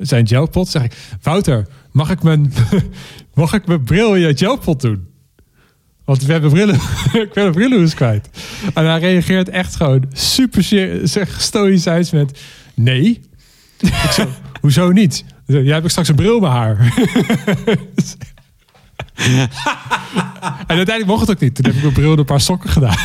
zijn 0.00 0.28
gelpot. 0.28 0.68
Zeg 0.68 0.82
ik, 0.82 0.92
Wouter, 1.22 1.66
mag 1.92 2.10
ik 2.10 2.22
mijn, 2.22 2.52
mag 3.34 3.52
ik 3.52 3.66
mijn 3.66 3.84
bril 3.84 4.14
in 4.14 4.20
je 4.20 4.36
gelpot 4.36 4.80
doen? 4.80 5.08
Want 6.04 6.24
we 6.24 6.32
hebben 6.32 6.50
brillen, 6.50 6.74
ik 7.24 7.32
ben 7.32 7.46
een 7.46 7.52
brillenhoes 7.52 7.94
kwijt. 7.94 8.28
En 8.74 8.84
hij 8.84 8.98
reageert 8.98 9.48
echt 9.48 9.76
gewoon 9.76 10.04
super 10.12 10.62
zeg, 11.02 11.40
stoïcijns 11.40 12.10
met... 12.10 12.40
Nee. 12.74 13.20
Hoezo 14.60 14.90
niet? 14.90 15.24
Ja, 15.46 15.74
heb 15.74 15.84
ik 15.84 15.90
straks 15.90 16.08
een 16.08 16.14
bril 16.14 16.40
mijn 16.40 16.52
haar. 16.52 16.78
en 20.66 20.76
uiteindelijk 20.76 21.06
mocht 21.06 21.20
het 21.20 21.30
ook 21.30 21.40
niet. 21.40 21.54
Toen 21.54 21.64
heb 21.64 21.74
ik 21.74 21.82
mijn 21.82 21.94
bril 21.94 22.12
en 22.12 22.18
een 22.18 22.24
paar 22.24 22.40
sokken 22.40 22.70
gedaan. 22.70 22.96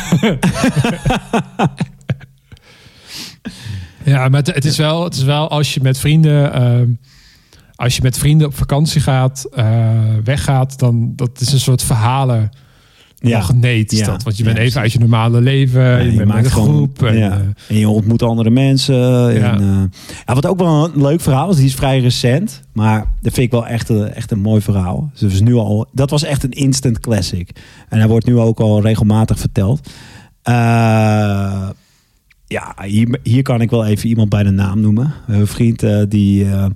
Ja, 4.14 4.28
maar 4.28 4.42
het, 4.42 4.64
is 4.64 4.76
wel, 4.76 5.04
het 5.04 5.14
is 5.14 5.22
wel 5.22 5.50
als 5.50 5.74
je 5.74 5.80
met 5.82 5.98
vrienden... 5.98 6.52
ehm, 6.52 6.88
als 7.74 7.96
je 7.96 8.02
met 8.02 8.18
vrienden 8.18 8.46
op 8.46 8.54
vakantie 8.54 9.00
gaat, 9.00 9.46
eh, 9.54 9.90
weggaat, 10.24 10.78
dan 10.78 11.12
dat 11.16 11.40
is 11.40 11.52
een 11.52 11.60
soort 11.60 11.82
verhalen 11.82 12.50
Ja. 13.18 13.38
magneet. 13.38 13.92
is 13.92 13.98
Ja. 13.98 14.06
dat, 14.06 14.22
want 14.22 14.36
je 14.36 14.44
bent 14.44 14.56
Ja, 14.56 14.62
even 14.62 14.80
uit 14.80 14.92
je 14.92 14.98
normale 14.98 15.40
leven, 15.40 15.82
Ja, 15.82 15.96
je, 15.96 16.16
bent 16.16 16.32
met 16.34 16.44
een 16.44 16.50
gewoon- 16.50 16.68
groep. 16.74 17.02
En, 17.02 17.16
eh, 17.22 17.32
en 17.68 17.76
je 17.78 17.88
ontmoet 17.88 18.22
andere 18.22 18.50
mensen. 18.50 18.94
Ja. 19.34 19.52
En, 19.54 19.60
eh, 19.60 19.98
ja, 20.26 20.34
wat 20.34 20.46
ook 20.46 20.58
wel 20.58 20.84
een 20.94 21.02
leuk 21.02 21.20
verhaal 21.20 21.50
is, 21.50 21.56
die 21.56 21.64
is 21.64 21.74
vrij 21.74 22.00
recent. 22.00 22.62
Maar 22.72 22.98
dat 22.98 23.32
vind 23.32 23.46
ik 23.46 23.50
wel 23.52 23.66
echt, 23.66 23.88
een- 23.88 24.12
echt 24.12 24.30
een 24.30 24.40
mooi 24.40 24.60
verhaal. 24.60 25.08
Dus 25.12 25.20
dat, 25.20 25.30
is 25.32 25.40
nu 25.40 25.54
al, 25.54 25.88
dat 25.92 26.10
was 26.10 26.22
echt 26.24 26.42
een 26.44 26.50
instant 26.50 27.00
classic. 27.00 27.50
En 27.88 27.98
hij 27.98 28.08
wordt 28.08 28.26
nu 28.26 28.38
ook 28.38 28.60
al 28.60 28.80
regelmatig 28.82 29.38
verteld. 29.38 29.88
Eh, 30.42 31.68
ja, 32.46 32.74
hier, 32.84 33.18
hier 33.22 33.42
kan 33.42 33.60
ik 33.60 33.70
wel 33.70 33.86
even 33.86 34.08
iemand 34.08 34.28
bij 34.28 34.42
de 34.42 34.50
naam 34.50 34.80
noemen. 34.80 35.12
Een 35.26 35.46
vriend 35.46 35.82
eh, 35.82 36.02
die, 36.08 36.44
eh, 36.44 36.66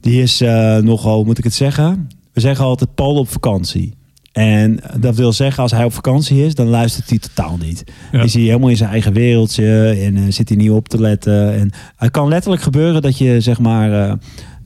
die 0.00 0.22
is 0.22 0.40
eh, 0.40 0.76
nogal, 0.76 1.24
moet 1.24 1.38
ik 1.38 1.44
het 1.44 1.54
zeggen? 1.54 2.08
We 2.32 2.40
zeggen 2.40 2.64
altijd 2.64 2.94
Paul 2.94 3.14
op 3.14 3.28
vakantie. 3.28 3.96
En 4.32 4.80
dat 5.00 5.16
wil 5.16 5.32
zeggen, 5.32 5.62
als 5.62 5.72
hij 5.72 5.84
op 5.84 5.92
vakantie 5.92 6.44
is, 6.44 6.54
dan 6.54 6.66
luistert 6.66 7.08
hij 7.08 7.18
totaal 7.18 7.56
niet. 7.56 7.84
Ja. 8.12 8.22
Is 8.22 8.34
hij 8.34 8.42
helemaal 8.42 8.68
in 8.68 8.76
zijn 8.76 8.90
eigen 8.90 9.12
wereldje 9.12 9.90
en 9.90 10.32
zit 10.32 10.48
hij 10.48 10.58
niet 10.58 10.70
op 10.70 10.88
te 10.88 11.00
letten. 11.00 11.54
En 11.54 11.70
het 11.96 12.10
kan 12.10 12.28
letterlijk 12.28 12.62
gebeuren 12.62 13.02
dat 13.02 13.18
je 13.18 13.40
zeg 13.40 13.58
maar 13.58 14.18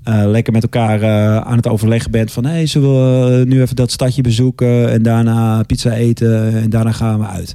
lekker 0.04 0.52
met 0.52 0.62
elkaar 0.62 1.04
aan 1.44 1.56
het 1.56 1.68
overleggen 1.68 2.10
bent 2.10 2.32
van... 2.32 2.44
hé, 2.44 2.50
hey, 2.50 2.66
zullen 2.66 3.38
we 3.38 3.44
nu 3.44 3.60
even 3.60 3.76
dat 3.76 3.90
stadje 3.90 4.22
bezoeken 4.22 4.90
en 4.90 5.02
daarna 5.02 5.62
pizza 5.62 5.92
eten 5.92 6.62
en 6.62 6.70
daarna 6.70 6.92
gaan 6.92 7.18
we 7.18 7.26
uit. 7.26 7.54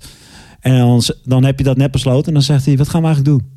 En 0.60 0.78
dan, 0.78 1.02
dan 1.24 1.44
heb 1.44 1.58
je 1.58 1.64
dat 1.64 1.78
net 1.78 1.92
besloten 1.92 2.28
en 2.28 2.34
dan 2.34 2.42
zegt 2.42 2.66
hij, 2.66 2.78
wat 2.78 2.90
gaan 2.90 3.02
we 3.02 3.08
eigenlijk 3.08 3.38
doen? 3.38 3.50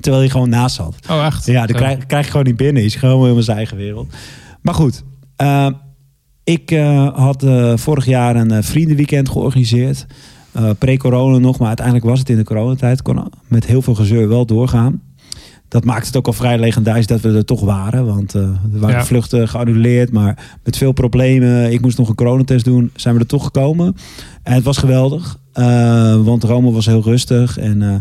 Terwijl 0.00 0.22
hij 0.22 0.32
gewoon 0.32 0.48
naast 0.48 0.74
zat. 0.76 0.96
oh, 1.10 1.24
echt? 1.24 1.46
Ja, 1.46 1.66
dan 1.66 1.76
krijg, 1.76 2.06
krijg 2.06 2.24
je 2.24 2.30
gewoon 2.30 2.46
niet 2.46 2.56
binnen. 2.56 2.84
Is 2.84 2.94
gewoon 2.94 3.14
helemaal 3.14 3.36
in 3.36 3.42
zijn 3.42 3.56
eigen 3.56 3.76
wereld. 3.76 4.14
Maar 4.60 4.74
goed, 4.74 5.02
eh, 5.36 5.68
ik 6.44 6.70
eh, 6.70 7.16
had 7.16 7.42
eh, 7.42 7.76
vorig 7.76 8.04
jaar 8.04 8.36
een 8.36 8.64
vriendenweekend 8.64 9.28
georganiseerd. 9.28 10.06
Pre-corona 10.78 11.38
nog, 11.38 11.58
maar 11.58 11.66
uiteindelijk 11.66 12.06
was 12.06 12.18
het 12.18 12.28
in 12.28 12.36
de 12.36 12.44
coronatijd. 12.44 13.02
Kon 13.02 13.32
met 13.46 13.66
heel 13.66 13.82
veel 13.82 13.94
gezeur 13.94 14.28
wel 14.28 14.46
doorgaan. 14.46 15.02
Dat 15.70 15.84
maakt 15.84 16.06
het 16.06 16.16
ook 16.16 16.26
al 16.26 16.32
vrij 16.32 16.58
legendarisch 16.58 17.06
dat 17.06 17.20
we 17.20 17.28
er 17.28 17.44
toch 17.44 17.60
waren. 17.60 18.06
Want 18.06 18.32
er 18.32 18.48
waren 18.70 18.96
Ja. 18.96 19.04
vluchten 19.04 19.48
geannuleerd, 19.48 20.12
maar 20.12 20.58
met 20.64 20.76
veel 20.76 20.92
problemen. 20.92 21.72
Ik 21.72 21.80
moest 21.80 21.98
nog 21.98 22.08
een 22.08 22.14
coronatest 22.14 22.64
doen. 22.64 22.90
Zijn 22.94 23.14
we 23.14 23.20
er 23.20 23.26
toch 23.26 23.44
gekomen. 23.44 23.96
En 24.42 24.54
het 24.54 24.64
was 24.64 24.76
geweldig. 24.76 25.38
eh, 25.52 26.22
want 26.24 26.44
Rome 26.44 26.70
was 26.72 26.86
heel 26.86 27.02
rustig. 27.02 27.58
En, 27.58 27.82
eh, 27.82 27.94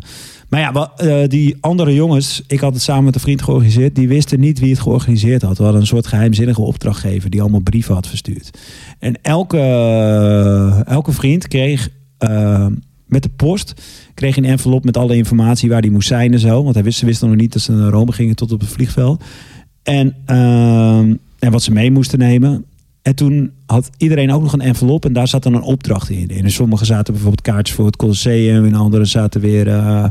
maar 0.49 0.59
ja, 0.59 0.71
wa- 0.71 0.91
eh, 0.97 1.27
die 1.27 1.57
andere 1.61 1.93
jongens, 1.93 2.43
ik 2.47 2.59
had 2.59 2.73
het 2.73 2.81
samen 2.81 3.03
met 3.03 3.15
een 3.15 3.21
vriend 3.21 3.41
georganiseerd, 3.41 3.95
die 3.95 4.07
wisten 4.07 4.39
niet 4.39 4.59
wie 4.59 4.69
het 4.71 4.79
georganiseerd 4.79 5.41
had. 5.41 5.57
We 5.57 5.63
hadden 5.63 5.81
een 5.81 5.87
soort 5.87 6.07
geheimzinnige 6.07 6.61
opdrachtgever 6.61 7.29
die 7.29 7.41
allemaal 7.41 7.59
brieven 7.59 7.93
had 7.93 8.07
verstuurd. 8.07 8.57
En 8.99 9.21
elke, 9.21 9.57
elke 10.85 11.11
vriend 11.11 11.47
kreeg 11.47 11.89
met 13.05 13.23
de 13.23 13.29
post 13.35 13.73
kreeg 14.19 14.37
een 14.37 14.45
envelop 14.45 14.85
met 14.85 14.97
alle 14.97 15.15
informatie 15.15 15.69
waar 15.69 15.81
die 15.81 15.91
moest 15.91 16.07
zijn 16.07 16.33
en 16.33 16.39
zo. 16.39 16.63
Want 16.63 16.75
hij 16.75 16.83
wist, 16.83 16.99
ze 16.99 17.05
wisten 17.05 17.27
nog 17.27 17.37
niet 17.37 17.53
dat 17.53 17.61
ze 17.61 17.71
naar 17.71 17.91
Rome 17.91 18.11
gingen 18.11 18.35
tot 18.35 18.51
op 18.51 18.59
het 18.59 18.69
vliegveld. 18.69 19.23
En, 19.83 20.15
ehm, 20.25 21.15
en 21.39 21.51
wat 21.51 21.63
ze 21.63 21.71
mee 21.71 21.91
moesten 21.91 22.19
nemen. 22.19 22.65
En 23.01 23.15
toen 23.15 23.51
had 23.65 23.89
iedereen 23.97 24.31
ook 24.31 24.41
nog 24.41 24.53
een 24.53 24.61
envelop 24.61 25.05
en 25.05 25.13
daar 25.13 25.27
zat 25.27 25.43
dan 25.43 25.53
een 25.53 25.61
opdracht 25.61 26.09
in. 26.09 26.29
En 26.29 26.51
sommigen 26.51 26.85
zaten 26.85 27.13
bijvoorbeeld 27.13 27.41
kaartjes 27.41 27.75
voor 27.75 27.85
het 27.85 27.95
Colosseum. 27.95 28.65
En 28.65 28.73
anderen 28.73 29.07
zaten 29.07 29.41
weer, 29.41 29.67
eh, 29.67 30.05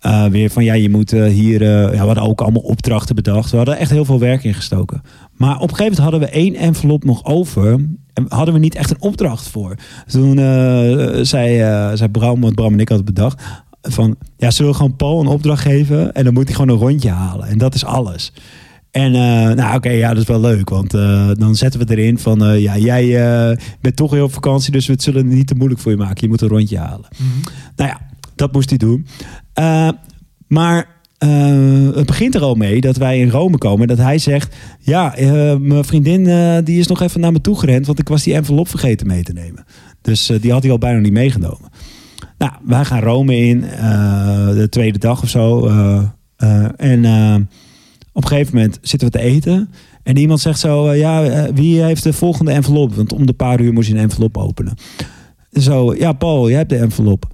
eh, 0.00 0.24
weer 0.24 0.50
van 0.50 0.64
ja, 0.64 0.74
je 0.74 0.90
moet 0.90 1.12
eh, 1.12 1.24
hier... 1.24 1.62
ja, 1.62 1.90
we 1.90 1.96
hadden 1.96 2.24
ook 2.24 2.40
allemaal 2.40 2.62
opdrachten 2.62 3.14
bedacht. 3.14 3.50
We 3.50 3.56
hadden 3.56 3.78
echt 3.78 3.90
heel 3.90 4.04
veel 4.04 4.18
werk 4.18 4.44
ingestoken. 4.44 5.02
Maar 5.36 5.56
op 5.56 5.70
een 5.70 5.76
gegeven 5.76 5.84
moment 5.84 6.02
hadden 6.02 6.20
we 6.20 6.26
één 6.26 6.54
envelop 6.54 7.04
nog 7.04 7.24
over. 7.24 7.80
En 8.28 8.36
hadden 8.36 8.54
we 8.54 8.60
niet 8.60 8.74
echt 8.74 8.90
een 8.90 9.00
opdracht 9.00 9.48
voor. 9.48 9.74
Toen 10.06 10.38
eh, 10.38 11.22
zei, 11.22 11.60
eh 11.60 11.90
zei 11.94 12.08
Bram, 12.08 12.40
want 12.40 12.54
Bram 12.54 12.72
en 12.72 12.80
ik 12.80 12.88
hadden 12.88 13.06
bedacht... 13.06 13.42
van 13.82 14.16
ja, 14.36 14.50
zullen 14.50 14.70
we 14.70 14.76
gewoon 14.76 14.96
Paul 14.96 15.20
een 15.20 15.26
opdracht 15.26 15.62
geven... 15.62 16.12
en 16.12 16.24
dan 16.24 16.32
moet 16.32 16.44
hij 16.44 16.54
gewoon 16.54 16.70
een 16.70 16.82
rondje 16.82 17.10
halen. 17.10 17.48
En 17.48 17.58
dat 17.58 17.74
is 17.74 17.84
alles. 17.84 18.32
En 18.90 19.14
eh, 19.14 19.54
nou 19.54 19.76
oké, 19.76 19.90
ja, 19.90 20.08
dat 20.08 20.22
is 20.22 20.28
wel 20.28 20.40
leuk. 20.40 20.68
Want 20.68 20.90
dan 21.38 21.54
zetten 21.54 21.80
we 21.80 21.96
erin 21.96 22.18
van... 22.18 22.60
ja, 22.60 22.78
jij 22.78 23.06
bent 23.80 23.96
toch 23.96 24.10
heel 24.10 24.24
op 24.24 24.32
vakantie... 24.32 24.72
dus 24.72 24.86
we 24.86 24.92
het 24.92 25.02
zullen 25.02 25.26
het 25.26 25.34
niet 25.34 25.46
te 25.46 25.54
moeilijk 25.54 25.80
voor 25.80 25.92
je 25.92 25.98
maken. 25.98 26.16
Je 26.20 26.28
moet 26.28 26.40
een 26.40 26.48
rondje 26.48 26.78
halen. 26.78 27.08
Nou 27.76 27.90
ja, 27.90 28.00
dat 28.34 28.52
moest 28.52 28.68
hij 28.68 28.78
doen. 28.78 29.06
Maar 30.46 30.99
eh, 31.20 31.94
het 31.94 32.06
begint 32.06 32.34
er 32.34 32.42
al 32.42 32.54
mee 32.54 32.80
dat 32.80 32.96
wij 32.96 33.18
in 33.18 33.30
Rome 33.30 33.58
komen. 33.58 33.88
Dat 33.88 33.98
hij 33.98 34.18
zegt: 34.18 34.56
Ja, 34.78 35.16
eh, 35.16 35.56
mijn 35.56 35.84
vriendin 35.84 36.26
eh, 36.26 36.58
die 36.64 36.78
is 36.78 36.86
nog 36.86 37.00
even 37.00 37.20
naar 37.20 37.32
me 37.32 37.40
toe 37.40 37.58
gerend. 37.58 37.86
Want 37.86 37.98
ik 37.98 38.08
was 38.08 38.22
die 38.22 38.34
envelop 38.34 38.68
vergeten 38.68 39.06
mee 39.06 39.22
te 39.22 39.32
nemen. 39.32 39.64
Dus 40.02 40.32
die 40.40 40.52
had 40.52 40.62
hij 40.62 40.72
al 40.72 40.78
bijna 40.78 40.98
niet 40.98 41.12
meegenomen. 41.12 41.70
Nou, 42.38 42.52
wij 42.64 42.84
gaan 42.84 43.00
Rome 43.00 43.36
in. 43.36 43.60
de 44.54 44.66
tweede 44.70 44.98
dag 44.98 45.22
of 45.22 45.28
zo. 45.28 45.66
en 46.76 47.04
op 48.12 48.22
een 48.22 48.28
gegeven 48.28 48.54
moment 48.54 48.78
zitten 48.82 49.10
we 49.10 49.18
te 49.18 49.24
eten. 49.24 49.70
En 50.02 50.16
iemand 50.16 50.40
zegt 50.40 50.58
zo: 50.58 50.94
Ja, 50.94 51.46
wie 51.52 51.82
heeft 51.82 52.02
de 52.02 52.12
volgende 52.12 52.52
envelop? 52.52 52.94
Want 52.94 53.12
om 53.12 53.26
de 53.26 53.32
paar 53.32 53.60
uur 53.60 53.72
moest 53.72 53.88
je 53.88 53.94
een 53.94 54.00
envelop 54.00 54.36
openen. 54.36 54.74
Zo, 55.52 55.94
ja, 55.94 56.12
Paul, 56.12 56.48
jij 56.48 56.58
hebt 56.58 56.70
de 56.70 56.76
envelop. 56.76 57.26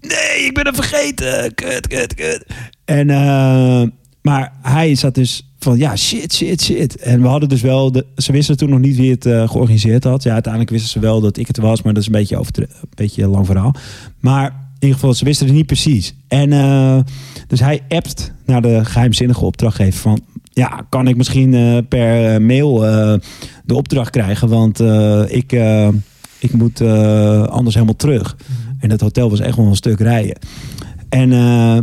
Nee, 0.00 0.46
ik 0.46 0.54
ben 0.54 0.64
hem 0.64 0.74
vergeten. 0.74 1.54
Kut, 1.54 1.86
kut, 1.86 2.14
kut. 2.14 2.44
En, 2.84 3.10
eh, 3.10 3.82
maar 4.22 4.52
hij 4.62 4.94
zat 4.94 5.14
dus 5.14 5.52
van, 5.58 5.78
ja, 5.78 5.96
shit, 5.96 6.34
shit, 6.34 6.62
shit. 6.62 6.96
En 6.96 7.22
we 7.22 7.28
hadden 7.28 7.48
dus 7.48 7.60
wel, 7.60 7.92
de, 7.92 8.06
ze 8.16 8.32
wisten 8.32 8.56
toen 8.56 8.70
nog 8.70 8.78
niet 8.78 8.96
wie 8.96 9.10
het 9.10 9.26
eh, 9.26 9.48
georganiseerd 9.48 10.04
had. 10.04 10.22
Ja, 10.22 10.32
uiteindelijk 10.32 10.72
wisten 10.72 10.90
ze 10.90 11.00
wel 11.00 11.20
dat 11.20 11.36
ik 11.36 11.46
het 11.46 11.56
was, 11.56 11.82
maar 11.82 11.92
dat 11.92 12.02
is 12.02 12.08
een 12.08 12.14
beetje, 12.14 12.36
over, 12.36 12.52
een 12.58 12.68
beetje 12.94 13.22
een 13.22 13.28
lang 13.28 13.46
verhaal. 13.46 13.74
Maar 14.20 14.46
in 14.46 14.74
ieder 14.80 14.94
geval, 14.98 15.14
ze 15.14 15.24
wisten 15.24 15.46
het 15.46 15.54
niet 15.54 15.66
precies. 15.66 16.14
En 16.28 16.52
eh, 16.52 16.98
dus 17.46 17.60
hij 17.60 17.82
appt 17.88 18.32
naar 18.46 18.62
de 18.62 18.84
geheimzinnige 18.84 19.44
opdrachtgever 19.44 20.00
van, 20.00 20.20
ja, 20.52 20.86
kan 20.88 21.08
ik 21.08 21.16
misschien 21.16 21.86
per 21.88 22.42
mail 22.42 22.78
de 23.64 23.74
opdracht 23.74 24.10
krijgen? 24.10 24.48
Want 24.48 24.80
ik, 25.30 25.52
ik 26.38 26.52
moet 26.52 26.80
anders 27.50 27.74
helemaal 27.74 27.96
terug. 27.96 28.36
En 28.78 28.88
dat 28.88 29.00
hotel 29.00 29.30
was 29.30 29.40
echt 29.40 29.56
wel 29.56 29.66
een 29.66 29.76
stuk 29.76 30.00
rijden. 30.00 30.38
En, 31.08 31.32
eh, 31.32 31.78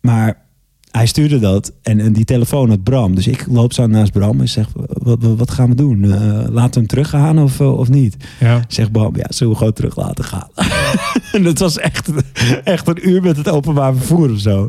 maar 0.00 0.42
hij 0.90 1.06
stuurde 1.06 1.38
dat 1.38 1.72
en, 1.82 2.00
en 2.00 2.12
die 2.12 2.24
telefoon 2.24 2.68
had 2.68 2.82
Bram. 2.82 3.14
Dus 3.14 3.26
ik 3.26 3.46
loop 3.50 3.72
zo 3.72 3.86
naast 3.86 4.12
Bram 4.12 4.40
en 4.40 4.48
zeg, 4.48 4.66
wat, 4.86 5.18
wat, 5.22 5.50
gaan 5.50 5.68
we 5.68 5.74
doen? 5.74 6.04
Eh, 6.04 6.10
laten 6.50 6.72
we 6.72 6.78
hem 6.78 6.86
teruggaan 6.86 7.38
of, 7.38 7.60
eh, 7.60 7.78
of 7.78 7.88
niet? 7.88 8.16
Ja. 8.40 8.64
Zegt 8.68 8.92
Bram, 8.92 9.16
ja, 9.16 9.26
zullen 9.28 9.52
we 9.52 9.58
gewoon 9.58 9.72
terug 9.72 9.96
laten 9.96 10.24
gaan? 10.24 10.48
en 11.32 11.44
het 11.44 11.58
was 11.58 11.78
echt, 11.78 12.10
echt 12.64 12.88
een 12.88 13.08
uur 13.08 13.22
met 13.22 13.36
het 13.36 13.48
openbaar 13.48 13.94
vervoer 13.96 14.30
of 14.30 14.38
zo. 14.38 14.68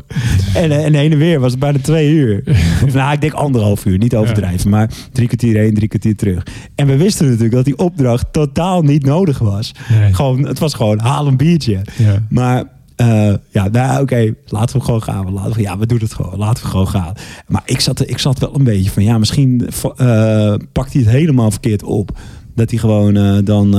En, 0.56 0.70
eh, 0.70 0.84
en 0.84 0.94
heen 0.94 1.12
en 1.12 1.18
weer 1.18 1.40
was 1.40 1.50
het 1.50 1.60
bijna 1.60 1.78
twee 1.78 2.12
uur. 2.12 2.42
Of, 2.84 2.94
nou, 2.94 3.12
ik 3.12 3.20
denk 3.20 3.32
anderhalf 3.32 3.84
uur, 3.84 3.98
niet 3.98 4.16
overdrijven. 4.16 4.70
Maar 4.70 4.90
drie 5.12 5.26
kwartier 5.26 5.56
heen, 5.56 5.74
drie 5.74 5.88
kwartier 5.88 6.16
terug. 6.16 6.46
En 6.74 6.86
we 6.86 6.96
wisten 6.96 7.26
natuurlijk 7.26 7.54
dat 7.54 7.64
die 7.64 7.78
opdracht 7.78 8.32
totaal 8.32 8.82
niet 8.82 9.04
nodig 9.04 9.38
was. 9.38 9.72
Nee. 9.88 10.14
Gewoon, 10.14 10.46
het 10.46 10.58
was 10.58 10.74
gewoon, 10.74 10.98
haal 10.98 11.26
een 11.26 11.36
biertje. 11.36 11.80
Ja. 11.96 12.22
Maar 12.28 12.64
eh, 12.96 13.32
ja, 13.50 13.68
nou 13.68 14.02
oké, 14.02 14.34
laten 14.46 14.78
we 14.78 14.84
gewoon 14.84 15.02
gaan. 15.02 15.32
Laten 15.32 15.52
we, 15.52 15.60
ja, 15.60 15.78
we 15.78 15.86
doen 15.86 15.98
het 15.98 16.14
gewoon. 16.14 16.38
Laten 16.38 16.62
we 16.62 16.70
gewoon 16.70 16.88
gaan. 16.88 17.12
Maar 17.46 17.62
ik 17.64 17.80
zat, 17.80 18.08
ik 18.08 18.18
zat 18.18 18.38
wel 18.38 18.54
een 18.54 18.64
beetje 18.64 18.90
van, 18.90 19.04
ja, 19.04 19.18
misschien 19.18 19.68
eh, 19.96 20.54
pakt 20.72 20.92
hij 20.92 21.02
het 21.02 21.10
helemaal 21.10 21.50
verkeerd 21.50 21.82
op. 21.82 22.18
Dat 22.54 22.70
hij 22.70 22.78
gewoon 22.78 23.44
dan 23.44 23.70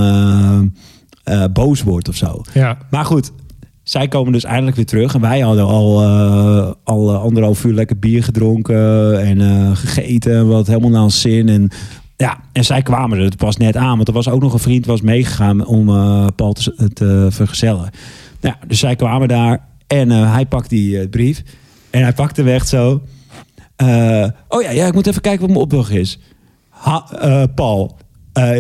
boos 1.53 1.84
wordt 1.84 2.09
of 2.09 2.15
zo. 2.15 2.41
Ja. 2.53 2.78
Maar 2.89 3.05
goed, 3.05 3.32
zij 3.89 4.07
komen 4.07 4.31
dus 4.31 4.43
eindelijk 4.43 4.75
weer 4.75 4.85
terug. 4.85 5.13
En 5.13 5.21
wij 5.21 5.39
hadden 5.39 5.65
al, 5.65 6.01
eh, 6.01 6.71
al 6.83 7.13
eh, 7.13 7.21
anderhalf 7.21 7.63
uur 7.63 7.73
lekker 7.73 7.99
bier 7.99 8.23
gedronken 8.23 9.21
en 9.21 9.41
eh, 9.41 9.75
gegeten. 9.75 10.47
Wat 10.47 10.67
helemaal 10.67 10.89
naar 10.89 11.01
ons 11.01 11.21
zin. 11.21 11.49
En 11.49 11.69
ja, 12.17 12.39
en 12.51 12.65
zij 12.65 12.81
kwamen 12.81 13.19
er 13.19 13.35
pas 13.35 13.57
net 13.57 13.75
aan. 13.75 13.95
Want 13.95 14.07
er 14.07 14.13
was 14.13 14.29
ook 14.29 14.41
nog 14.41 14.53
een 14.53 14.59
vriend 14.59 14.85
was 14.85 15.01
meegegaan 15.01 15.65
om 15.65 15.85
Paul 16.35 16.53
te, 16.53 16.89
te 16.93 17.27
vergezellen. 17.29 17.89
Nou, 18.41 18.55
dus 18.67 18.79
zij 18.79 18.95
kwamen 18.95 19.27
daar 19.27 19.67
en 19.88 20.09
hij 20.09 20.45
pakt 20.45 20.69
die 20.69 21.09
brief. 21.09 21.43
En 21.89 22.01
hij 22.01 22.13
pakte 22.13 22.41
hem 22.41 22.53
echt 22.53 22.67
zo. 22.67 23.01
Oh 24.47 24.61
ja, 24.61 24.69
ja, 24.71 24.85
ik 24.85 24.93
moet 24.93 25.07
even 25.07 25.21
kijken 25.21 25.41
wat 25.41 25.49
mijn 25.49 25.61
opdracht 25.61 25.91
is. 25.91 26.19
Paul, 27.55 27.97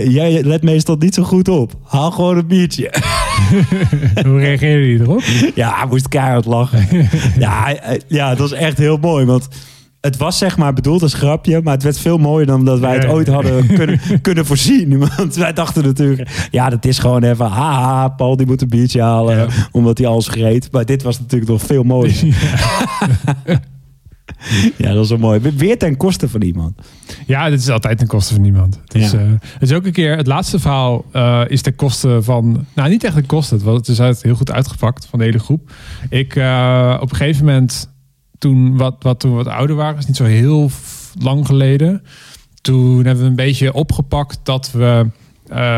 jij 0.07 0.43
let 0.43 0.63
meestal 0.63 0.95
niet 0.95 1.13
zo 1.13 1.23
goed 1.23 1.47
op. 1.47 1.73
Haal 1.83 2.11
gewoon 2.11 2.37
een 2.37 2.47
biertje. 2.47 2.93
Hoe 4.27 4.39
reageerde 4.39 4.85
hij 4.85 4.99
erop? 4.99 5.21
Ja, 5.55 5.73
hij 5.77 5.87
moest 5.87 6.07
keihard 6.07 6.45
lachen. 6.45 6.87
ja, 7.39 7.75
ja, 8.07 8.29
het 8.29 8.39
was 8.39 8.51
echt 8.51 8.77
heel 8.77 8.97
mooi. 8.97 9.25
Want 9.25 9.47
het 10.01 10.17
was 10.17 10.37
zeg 10.37 10.57
maar 10.57 10.73
bedoeld 10.73 11.01
als 11.01 11.13
grapje, 11.13 11.61
maar 11.63 11.73
het 11.73 11.83
werd 11.83 11.99
veel 11.99 12.17
mooier 12.17 12.45
dan 12.47 12.65
dat 12.65 12.79
wij 12.79 12.93
het 12.95 13.05
ooit 13.07 13.27
hadden 13.27 13.67
kunnen, 13.77 13.99
kunnen 14.21 14.45
voorzien. 14.45 15.09
Want 15.17 15.35
wij 15.35 15.53
dachten 15.53 15.83
natuurlijk, 15.83 16.47
ja, 16.51 16.69
dat 16.69 16.85
is 16.85 16.99
gewoon 16.99 17.23
even, 17.23 17.45
haha, 17.45 18.07
Paul 18.07 18.37
die 18.37 18.45
moet 18.47 18.61
een 18.61 18.69
biertje 18.69 19.01
halen, 19.01 19.37
Ja. 19.37 19.47
omdat 19.71 19.97
hij 19.97 20.07
alles 20.07 20.25
vergeet. 20.25 20.71
Maar 20.71 20.85
dit 20.85 21.03
was 21.03 21.19
natuurlijk 21.19 21.51
nog 21.51 21.61
veel 21.61 21.83
mooier. 21.83 22.25
Ja, 23.45 23.59
dat 24.77 25.03
is 25.03 25.09
wel 25.09 25.17
mooi. 25.17 25.39
Weer 25.39 25.77
ten 25.77 25.97
koste 25.97 26.29
van 26.29 26.41
iemand. 26.41 26.73
Ja, 27.25 27.49
dit 27.49 27.59
is 27.59 27.69
altijd 27.69 27.97
ten 27.97 28.07
koste 28.07 28.33
van 28.33 28.41
niemand. 28.41 28.79
Het 28.83 28.95
is, 28.95 29.11
Ja. 29.11 29.19
eh, 29.19 29.25
het 29.41 29.61
is 29.61 29.73
ook 29.73 29.85
een 29.85 29.91
keer, 29.91 30.17
het 30.17 30.27
laatste 30.27 30.59
verhaal 30.59 31.05
eh, 31.11 31.41
is 31.47 31.61
ten 31.61 31.75
koste 31.75 32.19
van, 32.23 32.65
nou 32.75 32.89
niet 32.89 33.03
echt 33.03 33.13
ten 33.13 33.25
koste, 33.25 33.53
het, 33.53 33.63
was, 33.63 33.75
het 33.77 33.87
is 33.87 34.01
uit, 34.01 34.21
heel 34.21 34.35
goed 34.35 34.51
uitgepakt 34.51 35.05
van 35.05 35.19
de 35.19 35.25
hele 35.25 35.39
groep. 35.39 35.71
Ik, 36.09 36.35
eh, 36.35 36.97
op 37.01 37.09
een 37.11 37.15
gegeven 37.17 37.45
moment, 37.45 37.89
toen 38.37 38.77
wat, 38.77 38.95
wat, 38.99 39.19
toen 39.19 39.31
we 39.31 39.37
wat 39.43 39.47
ouder 39.53 39.75
waren, 39.75 39.97
is 39.97 40.05
niet 40.05 40.15
zo 40.15 40.23
heel 40.23 40.69
lang 41.19 41.45
geleden, 41.45 42.03
toen 42.61 43.05
hebben 43.05 43.23
we 43.23 43.29
een 43.29 43.35
beetje 43.35 43.73
opgepakt 43.73 44.39
dat 44.43 44.71
we 44.71 45.05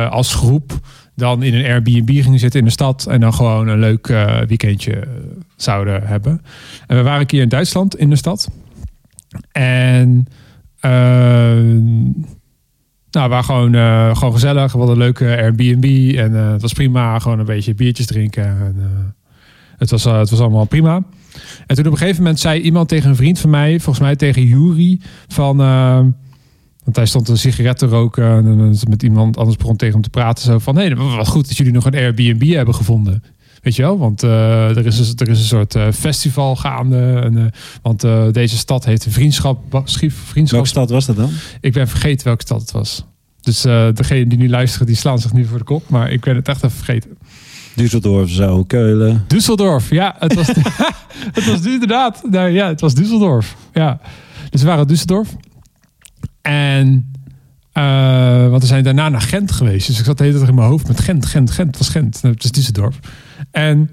als 0.10 0.36
groep 0.36 0.80
dan 1.20 1.44
in 1.44 1.54
een 1.54 1.66
Airbnb 1.66 2.22
gingen 2.22 2.40
zitten 2.40 2.60
in 2.60 2.66
de 2.66 2.72
stad 2.72 3.06
en 3.06 3.20
dan 3.20 3.34
gewoon 3.34 3.68
een 3.68 3.80
leuk 3.80 4.08
eh, 4.08 4.40
weekendje 4.48 4.96
eh, 4.96 5.08
zouden 5.56 6.08
hebben. 6.08 6.42
En 6.88 6.98
we 6.98 7.04
waren 7.04 7.20
een 7.20 7.26
keer 7.26 7.42
in 7.42 7.50
Duitsland 7.50 7.98
in 7.98 8.10
de 8.10 8.16
stad. 8.16 8.50
En 9.52 10.28
eh, 10.80 10.92
nou, 13.12 13.30
we 13.30 13.36
waren 13.36 13.44
gewoon, 13.44 13.74
gewoon 14.16 14.34
gezellig. 14.34 14.72
We 14.72 14.78
hadden 14.78 14.96
een 14.96 15.02
leuke 15.02 15.38
Airbnb. 15.38 16.16
En 16.18 16.34
het 16.34 16.62
was 16.62 16.74
prima. 16.74 17.20
Gewoon 17.20 17.40
een 17.40 17.46
beetje 17.46 17.74
biertjes 17.74 18.06
drinken. 18.06 18.44
En, 18.44 19.16
het, 19.78 19.90
was, 19.90 20.04
het 20.04 20.30
was 20.30 20.40
allemaal 20.40 20.66
prima. 20.66 21.04
En 21.68 21.76
toen 21.76 21.86
op 21.86 21.92
een 21.92 21.98
gegeven 21.98 22.22
moment 22.22 22.40
zei 22.40 22.62
iemand 22.62 22.88
tegen 22.88 23.10
een 23.10 23.16
vriend 23.16 23.40
van 23.40 23.50
mij, 23.50 23.80
volgens 23.80 24.06
mij 24.06 24.16
tegen 24.16 24.46
Yuri, 24.46 25.02
van. 25.28 25.58
Want 26.90 27.02
hij 27.02 27.06
stond 27.06 27.30
een 27.30 27.38
sigaret 27.38 27.78
te 27.78 27.86
roken 27.86 28.24
en 28.24 28.76
met 28.90 29.04
iemand 29.04 29.38
anders 29.38 29.58
begon 29.58 29.76
tegen 29.76 29.94
hem 29.94 30.04
te 30.04 30.10
praten. 30.10 30.44
Zo 30.44 30.60
van, 30.60 30.74
nee, 30.74 30.96
wat 30.96 31.28
goed 31.28 31.48
dat 31.48 31.58
jullie 31.58 31.74
nog 31.74 31.86
een 31.86 31.96
Airbnb 31.96 32.54
hebben 32.54 32.76
gevonden. 32.76 33.24
Weet 33.62 33.76
je 33.76 33.82
wel, 33.82 33.98
want 33.98 34.24
eh, 34.24 34.78
er, 34.78 34.86
is 34.86 35.00
een, 35.00 35.16
er 35.18 35.30
is 35.30 35.40
een 35.40 35.46
soort 35.46 35.76
eh, 35.76 35.88
festival 35.92 36.56
gaande. 36.56 37.22
En, 37.24 37.38
eh, 37.38 37.44
want 37.82 38.02
deze 38.34 38.58
stad 38.58 38.86
heeft 38.86 39.06
een 39.06 39.12
vriendschap, 39.12 39.82
schief, 39.84 40.16
vriendschap 40.16 40.60
Welke 40.60 40.68
stad 40.68 40.90
was 40.90 41.06
dat 41.06 41.16
dan? 41.16 41.30
ik 41.62 41.74
ben 41.74 41.88
vergeten 41.88 42.26
welke 42.26 42.42
stad 42.42 42.62
het 42.62 42.72
was. 42.72 43.06
Dus 43.42 43.62
degene 43.94 44.28
die 44.28 44.38
nu 44.38 44.50
luisteren, 44.50 44.88
die 44.88 44.96
slaan 44.96 45.20
zich 45.20 45.34
nu 45.34 45.46
voor 45.46 45.58
de 45.58 45.64
kop. 45.64 45.90
Maar 45.90 46.12
ik 46.12 46.22
ben 46.22 46.36
het 46.36 46.48
echt 46.48 46.64
even 46.64 46.78
vergeten. 46.78 47.18
Düsseldorf, 47.76 48.30
zo, 48.30 48.64
Keulen. 48.64 49.26
Düsseldorf, 49.28 49.90
ja. 49.90 50.16
Het 50.20 50.34
was, 50.34 50.48
het 51.38 51.46
was 51.46 51.66
inderdaad. 51.66 52.24
Nou, 52.30 52.50
ja, 52.50 52.68
het 52.68 52.82
was 52.82 52.94
Düsseldorf. 52.94 53.56
Ja. 53.74 54.00
Dus 54.50 54.62
we 54.62 54.68
waren 54.68 54.88
in 54.88 54.96
Düsseldorf. 54.96 55.49
En... 56.42 57.12
eh, 57.72 58.50
want 58.50 58.62
we 58.62 58.68
zijn 58.68 58.84
daarna 58.84 59.10
naar 59.10 59.22
Gent 59.22 59.52
geweest. 59.52 59.88
Dus 59.88 60.00
ik 60.00 60.06
zat 60.06 60.18
de 60.18 60.24
hele 60.24 60.36
tijd 60.36 60.50
in 60.50 60.56
mijn 60.56 60.68
hoofd 60.68 60.88
met 60.88 61.00
Gent, 61.00 61.26
Gent, 61.26 61.52
Gent. 61.52 61.78
Was 61.78 61.90
Gent. 61.90 62.22
Nou, 62.22 62.36
het 62.40 62.44
is 62.44 62.52
Düsseldorf. 62.52 63.00
En 63.52 63.90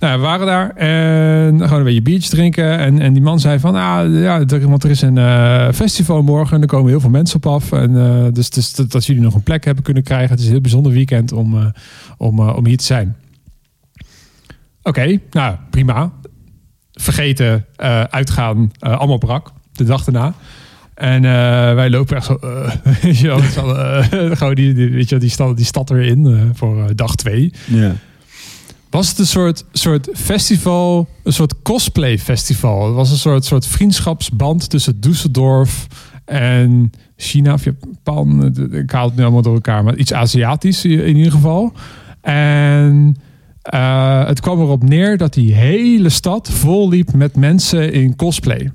nou, 0.00 0.20
we 0.20 0.26
waren 0.26 0.46
daar 0.46 0.70
en 0.70 1.60
gewoon 1.60 1.78
een 1.78 1.84
beetje 1.84 2.02
biertje 2.02 2.30
drinken. 2.30 2.78
En, 2.78 3.00
en 3.00 3.12
die 3.12 3.22
man 3.22 3.40
zei 3.40 3.58
van, 3.58 3.74
ah, 3.74 4.20
ja, 4.20 4.44
want 4.44 4.84
er 4.84 4.90
is 4.90 5.02
een 5.02 5.18
eh, 5.18 5.68
festival 5.72 6.22
morgen 6.22 6.56
en 6.56 6.62
er 6.62 6.68
komen 6.68 6.90
heel 6.90 7.00
veel 7.00 7.10
mensen 7.10 7.36
op 7.36 7.46
af. 7.46 7.72
En 7.72 7.96
eh, 7.96 8.32
dus, 8.32 8.50
dus 8.50 8.72
dat, 8.72 9.06
jullie 9.06 9.22
nog 9.22 9.34
een 9.34 9.42
plek 9.42 9.64
hebben 9.64 9.84
kunnen 9.84 10.02
krijgen. 10.02 10.30
Het 10.30 10.38
is 10.38 10.44
een 10.44 10.52
heel 10.52 10.60
bijzonder 10.60 10.92
weekend 10.92 11.32
om, 11.32 11.72
om, 12.16 12.40
om 12.40 12.66
hier 12.66 12.76
te 12.76 12.84
zijn. 12.84 13.16
Oké, 14.82 15.20
nou 15.30 15.56
prima. 15.70 16.12
Vergeten, 16.92 17.66
uitgaan, 18.10 18.70
allemaal 18.78 19.18
brak. 19.18 19.52
De 19.72 19.84
dag 19.84 20.04
daarna. 20.04 20.34
En 20.96 21.24
eh, 21.24 21.74
wij 21.74 21.90
lopen 21.90 22.16
echt 22.16 22.24
zo, 22.24 22.34
eh, 22.34 22.72
weet 23.02 23.18
je 23.18 23.28
wel, 23.28 23.78
eh, 23.78 24.04
gewoon 24.38 24.54
die, 24.54 24.74
die, 24.74 24.90
weet 24.90 25.04
je, 25.04 25.10
wel, 25.10 25.18
die, 25.18 25.30
stad, 25.30 25.56
die 25.56 25.66
stad 25.66 25.90
erin 25.90 26.50
voor 26.54 26.94
dag 26.94 27.14
twee 27.14 27.52
Ja. 27.66 27.94
was 28.90 29.08
het 29.08 29.18
een 29.18 29.26
soort, 29.26 29.64
soort 29.72 30.08
festival, 30.14 31.08
een 31.22 31.32
soort 31.32 31.62
cosplay 31.62 32.18
festival. 32.18 32.86
Het 32.86 32.94
was 32.94 33.10
een 33.10 33.16
soort, 33.16 33.44
soort 33.44 33.66
vriendschapsband 33.66 34.70
tussen 34.70 35.00
Düsseldorf 35.00 35.86
en 36.24 36.92
China 37.16 37.52
of 37.52 37.64
Japan. 37.64 38.54
Ik 38.72 38.90
haal 38.90 39.06
het 39.06 39.16
nu 39.16 39.22
allemaal 39.22 39.42
door 39.42 39.54
elkaar, 39.54 39.84
maar 39.84 39.96
iets 39.96 40.12
Aziatisch 40.12 40.84
in 40.84 41.16
ieder 41.16 41.32
geval. 41.32 41.72
En 42.20 43.16
het 44.26 44.40
kwam 44.40 44.60
erop 44.60 44.82
neer 44.82 45.16
dat 45.16 45.34
die 45.34 45.54
hele 45.54 46.08
stad 46.08 46.50
vol 46.50 46.88
liep 46.88 47.12
met 47.12 47.36
mensen 47.36 47.92
in 47.92 48.16
cosplay. 48.16 48.70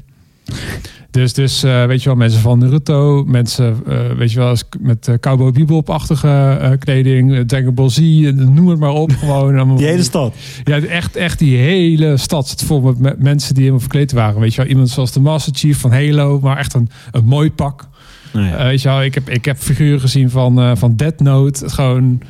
Dus, 1.11 1.33
dus 1.33 1.63
eh, 1.63 1.85
weet 1.85 2.03
je 2.03 2.09
wel, 2.09 2.17
mensen 2.17 2.41
van 2.41 2.59
Naruto, 2.59 3.23
mensen, 3.27 3.77
eh, 3.87 4.11
weet 4.17 4.31
je 4.31 4.39
wel, 4.39 4.55
met 4.79 5.07
uh, 5.07 5.15
Cowboy 5.15 5.51
Bebop-achtige 5.51 6.75
kleding, 6.79 7.47
Dragon 7.47 7.73
Ball 7.73 7.89
Z, 7.89 7.97
noem 8.33 8.67
het 8.67 8.79
maar 8.79 8.89
op. 8.91 9.11
gewoon, 9.19 9.55
allemaal- 9.55 9.75
Die 9.77 9.85
hele 9.85 10.03
stad. 10.03 10.35
ja, 10.63 10.79
echt, 10.79 11.15
echt 11.15 11.39
die 11.39 11.57
hele 11.57 12.17
stad 12.17 12.47
zit 12.47 12.63
vol 12.63 12.81
met 12.81 12.99
me- 12.99 13.15
mensen 13.17 13.53
die 13.53 13.59
helemaal 13.63 13.81
verkleed 13.81 14.11
waren. 14.11 14.39
Weet 14.41 14.53
je 14.53 14.61
wel, 14.61 14.69
iemand 14.69 14.89
zoals 14.89 15.11
de 15.11 15.19
Master 15.19 15.53
Chief 15.55 15.79
van 15.79 15.91
Halo, 15.91 16.39
maar 16.39 16.57
echt 16.57 16.73
een, 16.73 16.89
een 17.11 17.25
mooi 17.25 17.51
pak. 17.51 17.87
Nou 18.33 18.45
ja. 18.45 18.63
Weet 18.63 18.81
je 18.81 18.87
wel, 18.87 19.03
ik 19.03 19.13
heb, 19.13 19.29
ik 19.29 19.45
heb 19.45 19.57
figuren 19.57 19.99
gezien 19.99 20.29
van, 20.29 20.77
van 20.77 20.95
Dead 20.95 21.19
Note. 21.19 21.69
Gewoon 21.69 22.21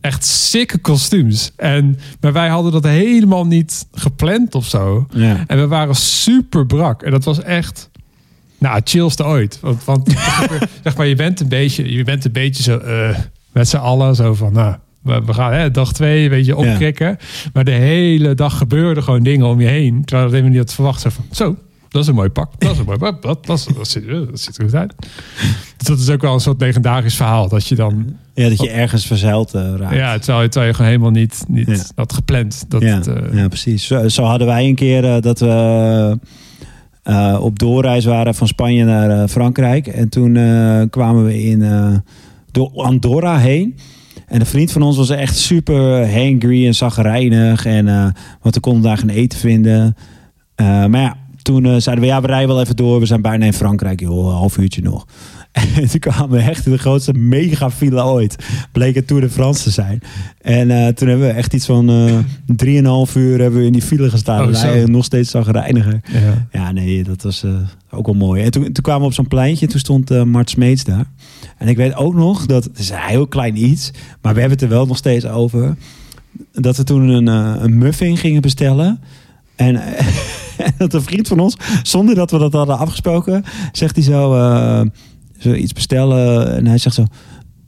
echt 0.00 0.24
sikke 0.24 0.78
kostuums. 0.78 1.52
En, 1.56 1.98
maar 2.20 2.32
wij 2.32 2.48
hadden 2.48 2.72
dat 2.72 2.84
helemaal 2.84 3.46
niet 3.46 3.86
gepland 3.92 4.54
of 4.54 4.66
zo. 4.66 5.06
ja. 5.12 5.44
En 5.46 5.58
we 5.58 5.66
waren 5.66 5.94
super 5.94 6.66
brak. 6.66 7.02
En 7.02 7.10
dat 7.10 7.24
was 7.24 7.42
echt... 7.42 7.90
Nou, 8.58 8.74
het 8.74 8.88
chillste 8.88 9.24
ooit. 9.24 9.58
Want, 9.60 9.84
want 9.84 10.08
zeg 10.84 10.96
maar, 10.96 11.06
je 11.06 11.14
bent 11.16 11.40
een 11.40 11.48
beetje, 11.48 11.92
je 11.92 12.04
bent 12.04 12.24
een 12.24 12.32
beetje 12.32 12.62
zo 12.62 12.78
eh, 12.78 13.18
met 13.52 13.68
z'n 13.68 13.76
allen 13.76 14.14
zo 14.14 14.34
van, 14.34 14.52
nou, 14.52 14.74
we, 15.02 15.22
we 15.26 15.32
gaan 15.34 15.52
hè, 15.52 15.70
dag 15.70 15.92
twee 15.92 16.22
een 16.24 16.30
beetje 16.30 16.56
Ja. 16.56 16.70
opkrikken. 16.70 17.16
Maar 17.52 17.64
de 17.64 17.70
hele 17.70 18.34
dag 18.34 18.58
gebeurden 18.58 19.02
gewoon 19.02 19.22
dingen 19.22 19.46
om 19.46 19.60
je 19.60 19.66
heen. 19.68 20.04
Terwijl 20.04 20.28
we 20.28 20.36
helemaal 20.36 20.56
niet 20.58 20.66
had 20.66 20.74
verwacht. 20.74 21.00
Zo 21.00 21.08
van, 21.10 21.24
zo, 21.30 21.56
dat 21.88 22.02
is 22.02 22.08
een 22.08 22.14
mooi 22.14 22.28
pak. 22.28 22.50
Dat 22.58 22.70
is 22.72 22.78
een 22.78 22.84
mooi 22.84 22.98
pak. 22.98 23.22
Dat, 23.22 23.46
dat, 23.46 23.68
dat, 23.76 23.88
ziet, 23.88 24.08
dat 24.08 24.40
ziet 24.40 24.58
er 24.58 24.64
goed 24.64 24.74
uit. 24.74 24.94
Dus 25.76 25.86
dat 25.86 25.98
is 25.98 26.10
ook 26.10 26.20
wel 26.22 26.34
een 26.34 26.40
soort 26.40 26.60
legendarisch 26.60 27.14
verhaal. 27.16 27.48
Dat 27.48 27.66
je 27.66 27.74
dan, 27.74 28.16
ja, 28.34 28.48
dat 28.48 28.60
je 28.62 28.70
ergens 28.70 29.06
verzeild 29.06 29.54
eh, 29.54 29.74
raakt. 29.76 29.94
ja, 29.94 30.18
terwijl, 30.18 30.42
je- 30.42 30.48
terwijl 30.48 30.70
je 30.70 30.76
gewoon 30.76 30.90
helemaal 30.90 31.10
niet, 31.20 31.44
niet 31.48 31.66
Ja. 31.68 31.82
had 31.94 32.12
gepland. 32.12 32.64
Dat, 32.68 32.82
ja, 32.82 32.94
het, 32.94 33.06
eh, 33.06 33.14
ja, 33.32 33.48
precies. 33.48 33.86
Zo, 33.86 34.08
zo 34.08 34.22
hadden 34.22 34.46
wij 34.46 34.64
een 34.68 34.74
keer 34.74 35.20
dat 35.20 35.40
we 35.40 36.18
eh, 37.06 37.38
op 37.40 37.58
doorreis 37.58 38.04
waren 38.04 38.34
van 38.34 38.46
Spanje 38.46 38.84
naar 38.84 39.10
eh, 39.10 39.28
Frankrijk. 39.28 39.86
En 39.86 40.08
toen 40.08 40.36
eh, 40.36 40.82
kwamen 40.90 41.24
we 41.24 41.42
in 41.44 41.64
Andorra 42.74 43.38
heen. 43.38 43.76
En 44.26 44.40
een 44.40 44.46
vriend 44.46 44.72
van 44.72 44.82
ons 44.82 44.96
was 44.96 45.10
echt 45.10 45.36
super 45.36 46.12
hangry 46.12 46.66
en 46.66 46.74
zagrijnig. 46.74 47.66
En, 47.66 47.84
want 48.40 48.54
we 48.54 48.60
konden 48.60 48.82
daar 48.82 48.98
geen 48.98 49.08
eten 49.08 49.38
vinden. 49.38 49.96
Maar 50.56 51.00
ja, 51.00 51.16
toen 51.42 51.80
zeiden 51.80 52.04
we, 52.04 52.10
ja, 52.10 52.20
we 52.20 52.26
rijden 52.26 52.48
wel 52.48 52.60
even 52.60 52.76
door. 52.76 53.00
We 53.00 53.06
zijn 53.06 53.22
bijna 53.22 53.44
in 53.44 53.52
Frankrijk, 53.52 54.00
joh, 54.00 54.26
een 54.26 54.32
half 54.32 54.58
uurtje 54.58 54.82
nog. 54.82 55.06
En 55.56 55.88
toen 55.90 56.00
kwamen 56.00 56.30
we 56.30 56.38
echt 56.38 56.66
in 56.66 56.72
de 56.72 56.78
grootste 56.78 57.12
mega 57.12 57.70
file 57.70 58.04
ooit. 58.04 58.36
Bleek 58.72 58.94
het 58.94 59.06
Tour 59.06 59.22
de 59.22 59.30
France 59.30 59.62
te 59.62 59.70
zijn. 59.70 60.00
En 60.40 60.70
eh, 60.70 60.92
toen 60.92 61.08
hebben 61.08 61.26
we 61.26 61.32
echt 61.32 61.54
iets 61.54 61.66
van 61.66 61.90
eh 61.90 62.18
drieënhalf 62.56 63.16
uur 63.16 63.40
hebben 63.40 63.60
we 63.60 63.66
in 63.66 63.72
die 63.72 63.82
file 63.82 64.10
gestaan. 64.10 64.48
Oh, 64.48 64.64
en 64.64 64.90
nog 64.90 65.04
steeds 65.04 65.30
zagrijniger. 65.30 66.00
ja. 66.12 66.46
Ja, 66.52 66.72
nee, 66.72 67.04
dat 67.04 67.22
was 67.22 67.42
eh, 67.42 67.50
ook 67.90 68.06
wel 68.06 68.14
mooi. 68.14 68.42
En 68.42 68.50
toen, 68.50 68.62
toen 68.62 68.82
kwamen 68.82 69.00
we 69.00 69.06
op 69.06 69.12
zo'n 69.12 69.28
pleintje. 69.28 69.66
Toen 69.66 69.80
stond 69.80 70.10
eh 70.10 70.22
Mart 70.22 70.50
Smeets 70.50 70.84
daar. 70.84 71.04
En 71.58 71.68
ik 71.68 71.76
weet 71.76 71.94
ook 71.94 72.14
nog 72.14 72.46
dat 72.46 72.64
het 72.64 72.78
is 72.78 72.90
een 72.90 72.98
heel 72.98 73.26
klein 73.26 73.64
iets, 73.64 73.90
maar 74.22 74.34
we 74.34 74.40
hebben 74.40 74.58
het 74.58 74.68
er 74.68 74.74
wel 74.76 74.86
nog 74.86 74.96
steeds 74.96 75.26
over. 75.26 75.76
Dat 76.52 76.76
we 76.76 76.84
toen 76.84 77.08
een, 77.08 77.26
een 77.64 77.78
muffin 77.78 78.16
gingen 78.16 78.40
bestellen. 78.42 79.00
En, 79.54 79.76
en 80.66 80.74
dat 80.78 80.94
een 80.94 81.02
vriend 81.02 81.28
van 81.28 81.40
ons, 81.40 81.56
zonder 81.82 82.14
dat 82.14 82.30
we 82.30 82.38
dat 82.38 82.52
hadden 82.52 82.78
afgesproken, 82.78 83.44
zegt 83.72 83.96
hij 83.96 84.04
zo, 84.04 84.34
zo 85.38 85.52
iets 85.52 85.72
bestellen. 85.72 86.56
En 86.56 86.66
hij 86.66 86.78
zegt 86.78 86.94
zo: 86.94 87.04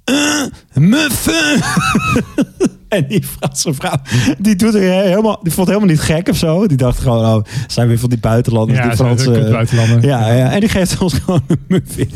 "Eh, 0.05 0.43
muffin. 0.75 1.61
En 2.89 3.07
die 3.09 3.23
Franse 3.23 3.75
vrouw, 3.75 3.97
die, 4.39 4.57
doet 4.57 4.75
er 4.75 4.81
helemaal, 4.81 5.39
die 5.43 5.53
vond 5.53 5.66
het 5.69 5.77
helemaal 5.77 5.95
niet 5.95 6.01
gek 6.01 6.29
of 6.29 6.37
zo. 6.37 6.66
Die 6.66 6.77
dacht 6.77 6.99
gewoon, 7.01 7.25
oh, 7.25 7.45
zijn 7.66 7.89
weer 7.89 7.99
van 7.99 8.09
die 8.09 8.19
buitenlanders. 8.19 8.79
Ja, 8.79 8.87
die 8.87 8.97
Franse, 8.97 9.49
buitenlander. 9.51 10.05
ja, 10.05 10.33
ja, 10.33 10.51
en 10.53 10.61
die 10.61 10.69
geeft 10.69 10.99
ons 10.99 11.14
gewoon 11.25 11.43
een 11.47 11.59
muffin. 11.69 12.11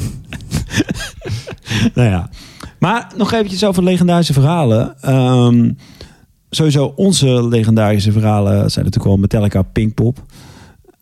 nou 1.94 2.08
ja. 2.08 2.30
Maar 2.78 3.12
nog 3.16 3.32
eventjes 3.32 3.64
over 3.64 3.82
legendarische 3.82 4.32
verhalen. 4.32 4.94
Ehm, 5.00 5.70
sowieso 6.50 6.92
onze 6.96 7.48
legendarische 7.48 8.12
verhalen 8.12 8.70
zijn 8.70 8.84
natuurlijk 8.84 9.04
wel 9.04 9.16
Metallica 9.16 9.62
Pinkpop. 9.62 10.22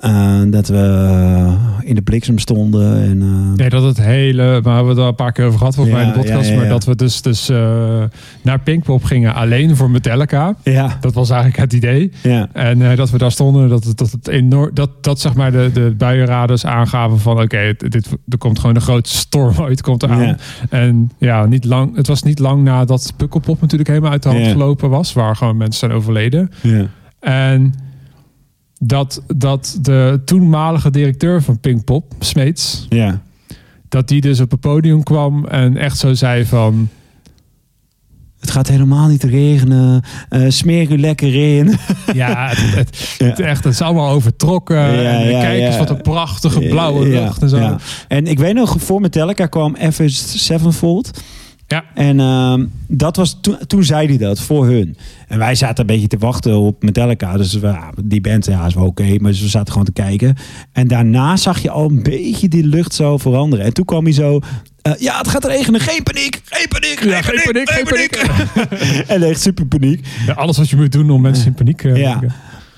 Eh, 0.01 0.41
dat 0.47 0.69
we 0.69 0.77
eh, 0.77 1.89
in 1.89 1.95
de 1.95 2.03
bliksem 2.03 2.39
stonden. 2.39 3.03
En, 3.03 3.21
eh, 3.23 3.57
Nee, 3.57 3.69
dat 3.69 3.83
het 3.83 4.01
hele, 4.01 4.43
maar 4.43 4.63
we 4.63 4.71
hebben 4.71 4.89
het 4.89 4.99
al 4.99 5.07
een 5.09 5.15
paar 5.15 5.33
keer 5.33 5.45
over 5.45 5.59
gehad 5.59 5.75
volgens 5.75 5.97
Ja, 5.97 6.03
mij 6.03 6.13
in 6.13 6.19
de 6.21 6.25
podcast, 6.25 6.49
ja, 6.49 6.55
ja, 6.55 6.61
ja. 6.61 6.61
maar 6.61 6.69
dat 6.69 6.85
we 6.85 6.97
dus, 6.97 7.23
dus 7.23 7.49
naar 8.43 8.61
Pinkpop 8.65 9.05
gingen 9.05 9.35
alleen 9.35 9.77
voor 9.77 9.91
Metallica. 9.91 10.55
ja, 10.63 10.97
Dat 11.01 11.15
was 11.15 11.31
eigenlijk 11.31 11.61
het 11.61 11.73
idee. 11.73 12.13
ja, 12.23 12.49
En 12.53 12.97
dat 12.97 13.11
we 13.11 13.19
daar 13.19 13.33
stonden, 13.33 13.69
dat 13.69 13.85
het, 13.85 13.99
dat 13.99 14.11
het 14.11 14.29
enorm, 14.29 14.71
dat, 14.75 15.05
dat 15.05 15.21
zeg 15.21 15.35
maar 15.35 15.53
de, 15.53 15.71
de 15.73 15.95
buienraders 15.99 16.67
aangaven 16.67 17.19
van 17.19 17.41
oké, 17.41 17.75
dit, 17.77 18.09
er 18.29 18.39
komt 18.39 18.59
gewoon 18.59 18.75
een 18.77 18.83
grote 18.83 19.11
storm 19.11 19.55
ooit 19.67 19.83
komt 19.83 20.03
eraan. 20.03 20.23
Ja. 20.27 20.37
En 20.71 21.11
ja, 21.19 21.47
niet 21.47 21.65
lang, 21.65 21.97
het 21.97 22.07
was 22.07 22.23
niet 22.23 22.39
lang 22.39 22.63
nadat 22.63 23.13
Pukkelpop 23.17 23.61
natuurlijk 23.61 23.89
helemaal 23.89 24.11
uit 24.11 24.23
de 24.23 24.29
hand 24.29 24.47
gelopen 24.47 24.91
was, 24.91 25.13
waar 25.13 25.37
gewoon 25.37 25.57
mensen 25.57 25.79
zijn 25.79 25.93
overleden. 25.93 26.51
ja. 26.63 26.87
En 27.21 27.75
dat, 28.83 29.23
dat 29.37 29.79
de 29.81 30.21
toenmalige 30.25 30.91
directeur 30.91 31.43
van 31.43 31.61
Pinkpop, 31.61 32.13
Smeets, 32.19 32.87
ja. 32.89 33.21
dat 33.89 34.09
die 34.09 34.21
dus 34.21 34.41
op 34.41 34.51
het 34.51 34.61
podium 34.61 35.03
kwam 35.03 35.45
en 35.45 35.77
echt 35.77 35.99
zo 35.99 36.15
zei 36.15 36.45
van... 36.45 36.89
Het 38.41 38.51
gaat 38.51 38.69
helemaal 38.69 39.09
niet 39.09 39.23
regenen. 39.23 40.03
Eh, 40.29 40.45
smeer 40.49 40.93
u 40.93 40.99
lekker 40.99 41.57
in. 41.57 41.67
Ja, 42.15 42.49
het, 42.49 42.75
het, 42.75 43.17
Ja. 43.19 43.27
het 43.27 43.41
echt, 43.41 43.65
het 43.65 43.73
is 43.73 43.81
allemaal 43.81 44.11
overtrokken. 44.11 44.77
Ja, 44.77 45.13
en 45.13 45.31
ja, 45.31 45.41
kijk 45.41 45.61
eens 45.63 45.79
wat 45.79 45.91
een 45.91 46.01
prachtige 46.03 46.61
blauwe 46.61 47.09
lucht 47.09 47.43
en 47.43 47.49
zo. 47.49 47.77
En 48.09 48.27
ik 48.27 48.39
weet 48.39 48.55
nog, 48.55 48.77
voor 48.79 49.01
Metallica 49.01 49.47
kwam 49.47 49.77
Avenged 49.81 50.15
Sevenfold. 50.37 51.21
Ja. 51.71 51.85
En 51.95 52.21
ehm, 52.21 52.65
dat 52.87 53.17
was 53.17 53.39
toen, 53.41 53.57
toen 53.67 53.85
zei 53.85 54.07
hij 54.07 54.17
dat 54.17 54.41
voor 54.41 54.67
hun. 54.67 54.97
En 55.29 55.39
wij 55.39 55.55
zaten 55.55 55.81
een 55.81 55.87
beetje 55.95 56.07
te 56.09 56.19
wachten 56.19 56.57
op 56.59 56.83
Metallica. 56.83 57.37
Dus 57.37 57.53
we, 57.55 57.67
ja, 57.67 57.91
die 58.05 58.21
band 58.21 58.47
ja, 58.47 58.67
is 58.67 58.75
wel 58.75 58.87
oké, 58.87 59.17
maar 59.19 59.31
we 59.33 59.49
zaten 59.49 59.73
gewoon 59.73 59.87
te 59.87 59.93
kijken. 59.93 60.37
En 60.73 60.89
daarna 60.89 61.37
zag 61.37 61.63
je 61.63 61.71
al 61.71 61.89
een 61.91 62.03
beetje 62.03 62.49
die 62.49 62.65
lucht 62.67 62.95
zo 62.95 63.17
veranderen. 63.19 63.65
En 63.65 63.73
toen 63.73 63.85
kwam 63.85 64.05
hij 64.05 64.13
zo. 64.13 64.41
eh, 64.83 64.93
ja, 64.99 65.19
het 65.19 65.29
gaat 65.29 65.45
regenen. 65.45 65.81
Geen 65.81 66.03
paniek. 66.03 66.41
Geen 66.45 66.69
paniek. 66.69 66.99
Geen, 67.01 67.09
Ja, 67.11 67.23
geen 67.23 67.43
paniek, 67.53 67.71
geen 67.71 67.85
paniek. 67.85 68.17
en 69.15 69.23
echt 69.23 69.41
super 69.41 69.67
paniek. 69.67 70.07
Ja, 70.27 70.33
alles 70.33 70.57
wat 70.57 70.69
je 70.71 70.77
moet 70.77 70.93
doen 70.93 71.11
om 71.11 71.21
mensen 71.21 71.47
in 71.47 71.55
paniek 71.55 71.85
eh, 71.85 71.97
Ja. 71.97 72.21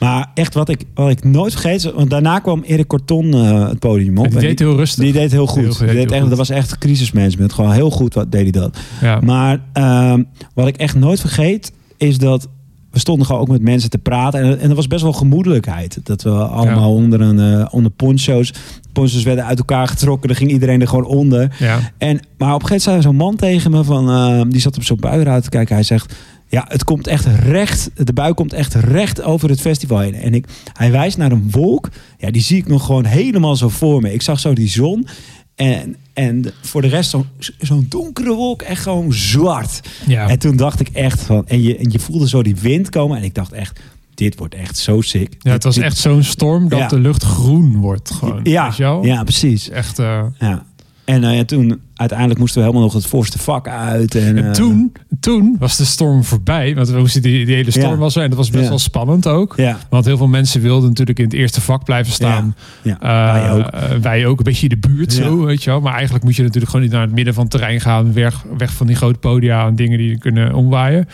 Maar 0.03 0.31
echt 0.35 0.55
wat 0.55 0.69
ik, 0.69 0.85
wat 0.95 1.11
ik 1.11 1.25
nooit 1.25 1.53
vergeet. 1.53 1.93
Want 1.93 2.11
daarna 2.11 2.39
kwam 2.39 2.63
Erik 2.63 2.87
Corton 2.87 3.35
eh, 3.35 3.69
het 3.69 3.79
podium 3.79 4.19
op. 4.19 4.25
Die 4.29 4.35
En 4.35 4.41
deed 4.41 4.59
heel 4.59 4.77
rustig. 4.77 5.05
die 5.05 5.13
deed 5.13 5.31
heel 5.33 5.47
goed. 5.47 5.63
Heel 5.63 5.87
Die 5.87 5.87
deed 5.87 6.11
echt, 6.11 6.21
goed. 6.21 6.29
dat 6.29 6.39
was 6.39 6.51
echt 6.51 6.79
crisismanagement. 6.79 7.53
Gewoon 7.53 7.73
heel 7.73 7.91
goed 7.91 8.15
wat 8.15 8.33
deed 8.33 8.43
hij 8.43 8.51
dat. 8.63 8.79
ja. 9.01 9.21
Maar 9.21 9.61
ehm, 9.73 10.23
wat 10.55 10.67
ik 10.67 10.77
echt 10.77 10.95
nooit 10.95 11.21
vergeet, 11.21 11.73
is 11.97 12.19
dat 12.19 12.49
we 12.91 12.99
stonden 12.99 13.27
gewoon 13.27 13.41
ook 13.41 13.49
met 13.49 13.63
mensen 13.63 13.91
te 13.91 13.99
praten. 13.99 14.41
En, 14.41 14.59
en 14.61 14.69
er 14.71 14.77
was 14.77 14.87
best 14.87 15.03
wel 15.03 15.13
gemoedelijkheid. 15.13 15.99
Dat 16.03 16.23
we 16.23 16.31
allemaal 16.31 16.95
onder, 16.95 17.21
een, 17.21 17.61
eh, 17.61 17.67
onder 17.71 17.91
poncho's. 17.91 18.53
Poncho's 18.93 19.23
werden 19.23 19.45
uit 19.45 19.59
elkaar 19.59 19.89
getrokken. 19.89 20.29
Dan 20.29 20.37
ging 20.37 20.51
iedereen 20.51 20.81
er 20.81 20.89
gewoon 20.89 21.05
onder. 21.07 21.57
ja. 21.59 21.79
En, 21.99 22.21
maar 22.39 22.55
op 22.55 22.63
een 22.63 22.67
gegeven 22.69 22.69
moment 22.69 22.83
zei 22.83 23.03
zo'n 23.03 23.17
man 23.17 23.37
tegen 23.37 23.71
me 23.71 23.85
van, 23.85 24.11
eh, 24.11 24.41
die 24.49 24.61
zat 24.61 24.77
op 24.77 24.85
zo'n 24.85 25.01
buienraad 25.01 25.43
te 25.43 25.49
kijken. 25.51 25.75
Hij 25.75 25.85
zegt, 25.85 26.15
ja, 26.53 26.65
het 26.69 26.85
komt 26.85 27.07
echt 27.07 27.25
recht, 27.25 27.91
de 27.95 28.13
bui 28.13 28.35
komt 28.35 28.53
echt 28.53 28.75
recht 28.75 29.23
over 29.23 29.49
het 29.49 29.61
festival 29.61 29.99
heen. 29.99 30.15
En 30.15 30.35
ik, 30.35 30.47
hij 30.73 30.91
wijst 30.91 31.17
naar 31.17 31.33
een 31.33 31.51
wolk, 31.51 31.89
ja, 32.19 32.31
die 32.31 32.43
zie 32.43 32.57
ik 32.57 32.67
nog 32.69 32.87
gewoon 32.87 33.05
helemaal 33.05 33.57
zo 33.57 33.69
voor 33.69 34.01
me. 34.01 34.13
Ik 34.13 34.23
zag 34.23 34.41
zo 34.41 34.53
die 34.53 34.69
zon 34.69 35.07
en, 35.55 35.97
en 36.13 36.45
voor 36.63 36.83
de 36.83 36.89
rest 36.89 37.15
zo'n 37.59 37.87
donkere 37.89 38.35
wolk, 38.35 38.63
echt 38.63 38.83
gewoon 38.83 39.13
zwart. 39.13 39.81
Ja. 40.07 40.29
En 40.29 40.39
toen 40.39 40.57
dacht 40.57 40.81
ik 40.81 40.89
echt 40.89 41.23
van, 41.23 41.49
en 41.49 41.63
je, 41.63 41.77
en 41.77 41.91
je 41.91 41.99
voelde 41.99 42.29
zo 42.29 42.43
die 42.43 42.57
wind 42.57 42.89
komen 42.89 43.17
en 43.19 43.23
ik 43.25 43.35
dacht 43.35 43.53
echt, 43.53 43.81
dit 44.15 44.37
wordt 44.39 44.55
echt 44.55 44.79
zo 44.79 45.01
sick. 45.01 45.35
ja, 45.39 45.51
het 45.53 45.65
was 45.65 45.75
Dit- 45.75 45.85
echt 45.85 45.97
zo'n 45.97 46.23
storm 46.23 46.69
dat 46.69 46.79
Ja. 46.79 46.87
de 46.89 46.99
lucht 46.99 47.23
groen 47.25 47.77
wordt. 47.77 48.11
Gewoon, 48.11 48.41
ja, 48.43 48.73
ja, 49.03 49.23
precies. 49.25 49.69
Echt, 49.69 49.99
eh, 49.99 50.23
Ja. 50.39 50.65
En 51.13 51.35
ja, 51.35 51.45
toen 51.45 51.81
uiteindelijk 51.95 52.39
moesten 52.41 52.59
we 52.61 52.67
helemaal 52.67 52.87
nog 52.87 52.95
het 52.97 53.07
voorste 53.07 53.39
vak 53.39 53.69
uit. 53.69 54.15
En, 54.15 54.37
En 54.37 54.45
eh, 54.47 54.51
toen, 54.51 54.93
toen 55.21 55.57
was 55.59 55.77
de 55.77 55.85
storm 55.85 56.25
voorbij. 56.25 56.75
Want 56.75 56.89
we 56.89 56.99
moesten 56.99 57.23
die, 57.23 57.47
die 57.47 57.55
hele 57.55 57.71
storm 57.71 57.91
Ja. 57.91 57.97
was 57.97 58.17
er. 58.17 58.23
En 58.23 58.29
dat 58.29 58.39
was 58.39 58.51
best 58.51 58.63
Ja. 58.63 58.69
wel 58.69 58.79
spannend 58.79 59.27
ook. 59.27 59.55
Ja, 59.57 59.79
Want 59.91 60.05
heel 60.05 60.17
veel 60.17 60.27
mensen 60.29 60.61
wilden 60.61 60.89
natuurlijk 60.89 61.19
in 61.19 61.25
het 61.25 61.35
eerste 61.35 61.61
vak 61.61 61.85
blijven 61.85 62.13
staan. 62.13 62.55
ja. 62.83 63.01
Eh, 63.01 63.33
wij 63.33 63.51
ook. 63.53 63.67
eh, 63.67 63.91
wij 64.03 64.27
ook 64.27 64.39
een 64.39 64.45
beetje 64.45 64.69
in 64.69 64.81
de 64.81 64.89
buurt 64.89 65.13
zo, 65.13 65.45
weet 65.45 65.63
je 65.63 65.71
wel. 65.71 65.81
Maar 65.81 65.93
eigenlijk 65.95 66.25
moet 66.25 66.37
je 66.37 66.43
natuurlijk 66.43 66.71
gewoon 66.71 66.87
niet 66.87 66.95
naar 66.95 67.05
het 67.07 67.13
midden 67.15 67.35
van 67.35 67.43
het 67.43 67.53
terrein 67.53 67.81
gaan. 67.81 68.13
Weg, 68.13 68.45
weg 68.59 68.73
van 68.73 68.87
die 68.87 68.97
grote 68.97 69.19
podia 69.19 69.67
en 69.67 69.77
dingen 69.77 69.99
die 69.99 70.19
kunnen 70.19 70.55
omwaaien. 70.55 71.09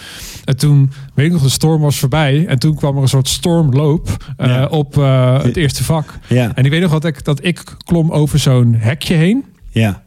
En 0.44 0.56
toen, 0.56 0.90
weet 1.14 1.26
ik 1.26 1.32
nog, 1.32 1.42
de 1.42 1.48
storm 1.48 1.80
was 1.80 1.98
voorbij. 1.98 2.46
En 2.46 2.58
toen 2.58 2.74
kwam 2.74 2.96
er 2.96 3.02
een 3.02 3.08
soort 3.08 3.28
stormloop 3.28 4.16
op 4.70 4.94
het 5.42 5.56
eerste 5.56 5.84
vak. 5.84 6.18
En 6.28 6.64
ik 6.64 6.70
weet 6.70 6.80
nog 6.80 6.90
dat 6.90 7.04
ik, 7.04 7.24
dat 7.24 7.44
ik 7.44 7.62
klom 7.84 8.10
over 8.12 8.38
zo'n 8.38 8.74
hekje 8.78 9.14
heen. 9.14 9.44
Ja, 9.78 10.02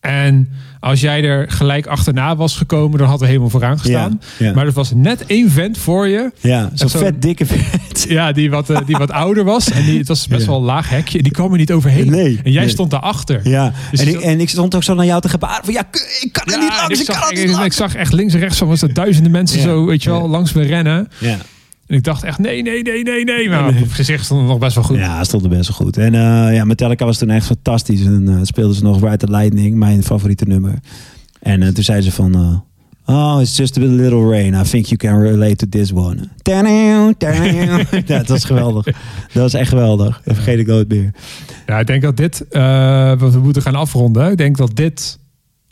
En 0.00 0.48
als 0.80 1.00
jij 1.00 1.24
er 1.24 1.50
gelijk 1.50 1.86
achterna 1.86 2.36
was 2.36 2.56
gekomen, 2.56 2.98
dan 2.98 3.02
hadden 3.06 3.20
we 3.22 3.26
helemaal 3.28 3.50
vooraan 3.50 3.78
gestaan. 3.78 4.20
Ja, 4.38 4.46
ja. 4.46 4.54
Maar 4.54 4.66
er 4.66 4.72
was 4.72 4.92
net 4.94 5.26
één 5.26 5.50
vent 5.50 5.78
voor 5.78 6.08
je. 6.08 6.30
ja. 6.40 6.70
Zo'n 6.74 6.88
zo- 6.88 6.98
vet 6.98 7.22
dikke 7.22 7.46
vet. 7.46 7.78
Ja, 8.08 8.32
die 8.32 8.50
wat, 8.50 8.70
eh, 8.70 8.78
die 8.86 8.96
wat 8.96 9.10
ouder 9.10 9.44
was. 9.44 9.70
En 9.70 9.84
die, 9.84 9.98
het 9.98 10.08
was 10.08 10.26
best 10.28 10.40
Ja. 10.40 10.46
wel 10.46 10.56
een 10.58 10.64
laag 10.64 10.88
hekje. 10.88 11.18
En 11.18 11.24
die 11.24 11.32
kwam 11.32 11.52
er 11.52 11.58
niet 11.58 11.72
overheen. 11.72 12.10
Nee, 12.10 12.40
en 12.44 12.52
jij 12.52 12.60
nee. 12.62 12.70
stond 12.70 12.90
daarachter. 12.90 13.40
Ja, 13.48 13.72
Dus 13.90 14.00
en, 14.00 14.08
ik, 14.08 14.20
en 14.20 14.40
ik 14.40 14.48
stond 14.48 14.74
ook 14.74 14.82
zo 14.82 14.94
naar 14.94 15.04
jou 15.06 15.20
te 15.20 15.28
gebaren 15.28 15.64
van 15.64 15.72
ja, 15.74 15.80
ik 16.20 16.28
kan 16.32 16.54
er 16.54 16.58
niet 16.60 16.68
langs, 16.68 16.94
ik, 16.94 16.98
ik, 17.00 17.06
kan 17.06 17.14
zag, 17.14 17.24
er 17.24 17.30
niet 17.34 17.44
ik, 17.44 17.50
ik 17.50 17.56
langs. 17.56 17.76
zag 17.76 17.94
echt 17.94 18.12
links 18.12 18.34
en 18.34 18.40
rechts 18.40 18.58
van 18.58 18.68
was 18.68 18.82
er 18.82 18.94
duizenden 18.94 19.32
mensen 19.32 19.60
zo, 19.62 19.86
weet 19.86 20.02
je 20.02 20.10
wel, 20.10 20.28
langs 20.28 20.52
me 20.52 20.62
rennen. 20.62 21.08
Ja. 21.18 21.36
En 21.90 21.96
ik 21.96 22.04
dacht 22.04 22.22
echt, 22.22 22.38
nee, 22.38 22.62
nee, 22.62 22.82
nee, 22.82 23.02
nee, 23.02 23.24
nee. 23.24 23.48
Maar 23.48 23.68
op 23.68 23.74
het 23.74 23.92
gezicht 23.92 24.24
stond 24.24 24.40
het 24.40 24.50
nog 24.50 24.58
best 24.58 24.74
wel 24.74 24.84
goed. 24.84 24.96
ja, 24.96 25.24
stond 25.24 25.42
er 25.42 25.48
best 25.48 25.68
wel 25.68 25.76
goed. 25.76 25.96
En 25.96 26.14
eh, 26.14 26.54
ja, 26.54 26.64
Metallica 26.64 27.04
was 27.04 27.18
toen 27.18 27.30
echt 27.30 27.46
fantastisch. 27.46 28.04
En 28.04 28.28
eh, 28.28 28.38
speelden 28.42 28.76
ze 28.76 28.82
nog 28.82 29.00
Ride 29.00 29.16
the 29.16 29.30
Lightning, 29.30 29.76
mijn 29.76 30.02
favoriete 30.02 30.44
nummer. 30.44 30.78
En 31.40 31.62
eh, 31.62 31.68
toen 31.68 31.84
zei 31.84 32.00
ze 32.00 32.12
van... 32.12 32.64
Oh, 33.06 33.38
it's 33.40 33.56
just 33.56 33.78
a 33.78 33.80
little 33.80 34.28
rain. 34.28 34.54
I 34.54 34.62
think 34.62 34.86
you 34.86 34.96
can 34.96 35.20
relate 35.20 35.56
to 35.56 35.66
this 35.68 35.92
one. 35.92 36.28
Ja, 38.06 38.18
het 38.18 38.28
was 38.28 38.44
geweldig. 38.44 38.84
Dat 38.84 39.42
was 39.42 39.54
echt 39.54 39.68
geweldig. 39.68 40.20
Dat 40.24 40.34
vergeet 40.34 40.58
ik 40.58 40.66
nooit 40.66 40.88
meer. 40.88 41.10
Ja, 41.66 41.78
ik 41.78 41.86
denk 41.86 42.02
dat 42.02 42.16
dit, 42.16 42.38
wat 43.18 43.32
we 43.32 43.40
moeten 43.42 43.62
gaan 43.62 43.74
afronden. 43.74 44.30
Ik 44.30 44.36
denk 44.36 44.56
dat 44.56 44.76
dit, 44.76 45.18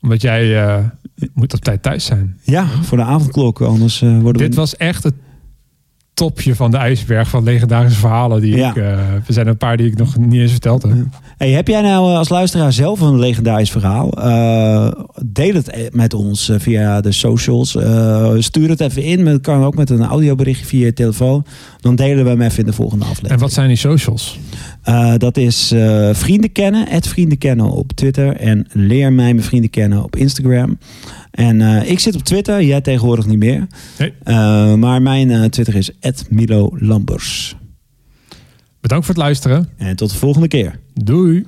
omdat 0.01 0.23
jij 0.23 0.73
moet 1.35 1.55
op 1.55 1.61
tijd 1.61 1.83
thuis 1.83 2.05
zijn. 2.05 2.39
Ja, 2.43 2.67
voor 2.83 2.99
de 2.99 3.05
avondklok. 3.05 3.61
Anders 3.61 4.01
worden 4.01 4.33
we... 4.33 4.49
Dit 4.49 4.55
was 4.55 4.77
echt 4.77 5.03
het 5.03 5.15
topje 6.19 6.55
van 6.55 6.71
de 6.71 6.77
ijsberg 6.77 7.29
van 7.29 7.43
legendarische 7.43 7.99
verhalen. 7.99 8.41
Die 8.41 8.57
Ja. 8.57 8.71
ik, 8.71 8.77
eh, 8.77 8.99
er 8.99 9.23
zijn 9.27 9.47
een 9.47 9.57
paar 9.57 9.77
die 9.77 9.87
ik 9.87 9.97
nog 9.97 10.17
niet 10.17 10.41
eens 10.41 10.51
verteld 10.51 10.83
heb. 10.83 10.93
Hey, 11.39 11.51
heb 11.51 11.69
jij 11.69 11.81
nou 11.81 12.11
eh, 12.11 12.19
als 12.19 12.29
luisteraar 12.29 12.73
zelf 12.73 13.01
een 13.01 13.19
legendarisch 13.19 13.71
verhaal? 13.71 14.13
Eh, 14.13 14.93
deel 15.25 15.55
het 15.55 15.69
eh, 15.69 15.83
met 15.91 16.15
ons 16.15 16.51
via 16.57 17.01
de 17.01 17.13
socials. 17.13 17.77
Stuur 18.39 18.69
het 18.69 18.81
even 18.81 19.03
in. 19.03 19.27
Het 19.27 19.41
kan 19.41 19.65
ook 19.65 19.75
met 19.77 19.91
een 19.91 20.05
audioberichtje 20.05 20.67
via 20.67 20.85
je 20.85 20.93
telefoon. 20.93 21.45
Dan 21.81 21.97
delen 21.97 22.25
we 22.25 22.31
hem 22.31 22.41
even 22.41 22.59
in 22.59 22.67
de 22.67 22.73
volgende 22.73 23.05
aflevering. 23.05 23.35
En 23.35 23.41
wat 23.41 23.53
zijn 23.53 23.69
die 23.69 23.77
socials? 23.77 24.39
Dat 25.17 25.37
is 25.37 25.75
vrienden 26.13 26.53
kennen, 26.53 26.89
het 26.89 27.09
vrienden 27.09 27.39
kennen 27.39 27.71
op 27.71 27.93
Twitter. 27.93 28.37
En 28.37 28.67
leer 28.73 29.13
mij 29.13 29.35
mijn 29.35 29.47
vrienden 29.47 29.71
kennen 29.71 30.05
op 30.05 30.17
Instagram. 30.17 30.79
En 31.39 31.61
eh, 31.61 31.91
ik 31.91 31.99
zit 31.99 32.15
op 32.15 32.23
Twitter, 32.23 32.63
jij 32.63 32.81
tegenwoordig 32.81 33.27
niet 33.27 33.39
meer. 33.39 33.67
Nee. 33.99 34.13
Eh, 34.23 34.75
maar 34.75 35.03
mijn 35.03 35.31
eh, 35.31 35.45
Twitter 35.45 35.75
is 35.75 35.93
Milo 36.31 36.71
Lambers. 36.79 37.57
Bedankt 38.81 39.07
voor 39.07 39.15
het 39.15 39.25
luisteren. 39.25 39.69
En 39.77 39.97
tot 39.97 40.11
de 40.11 40.17
volgende 40.17 40.49
keer. 40.49 40.79
Doei. 40.95 41.45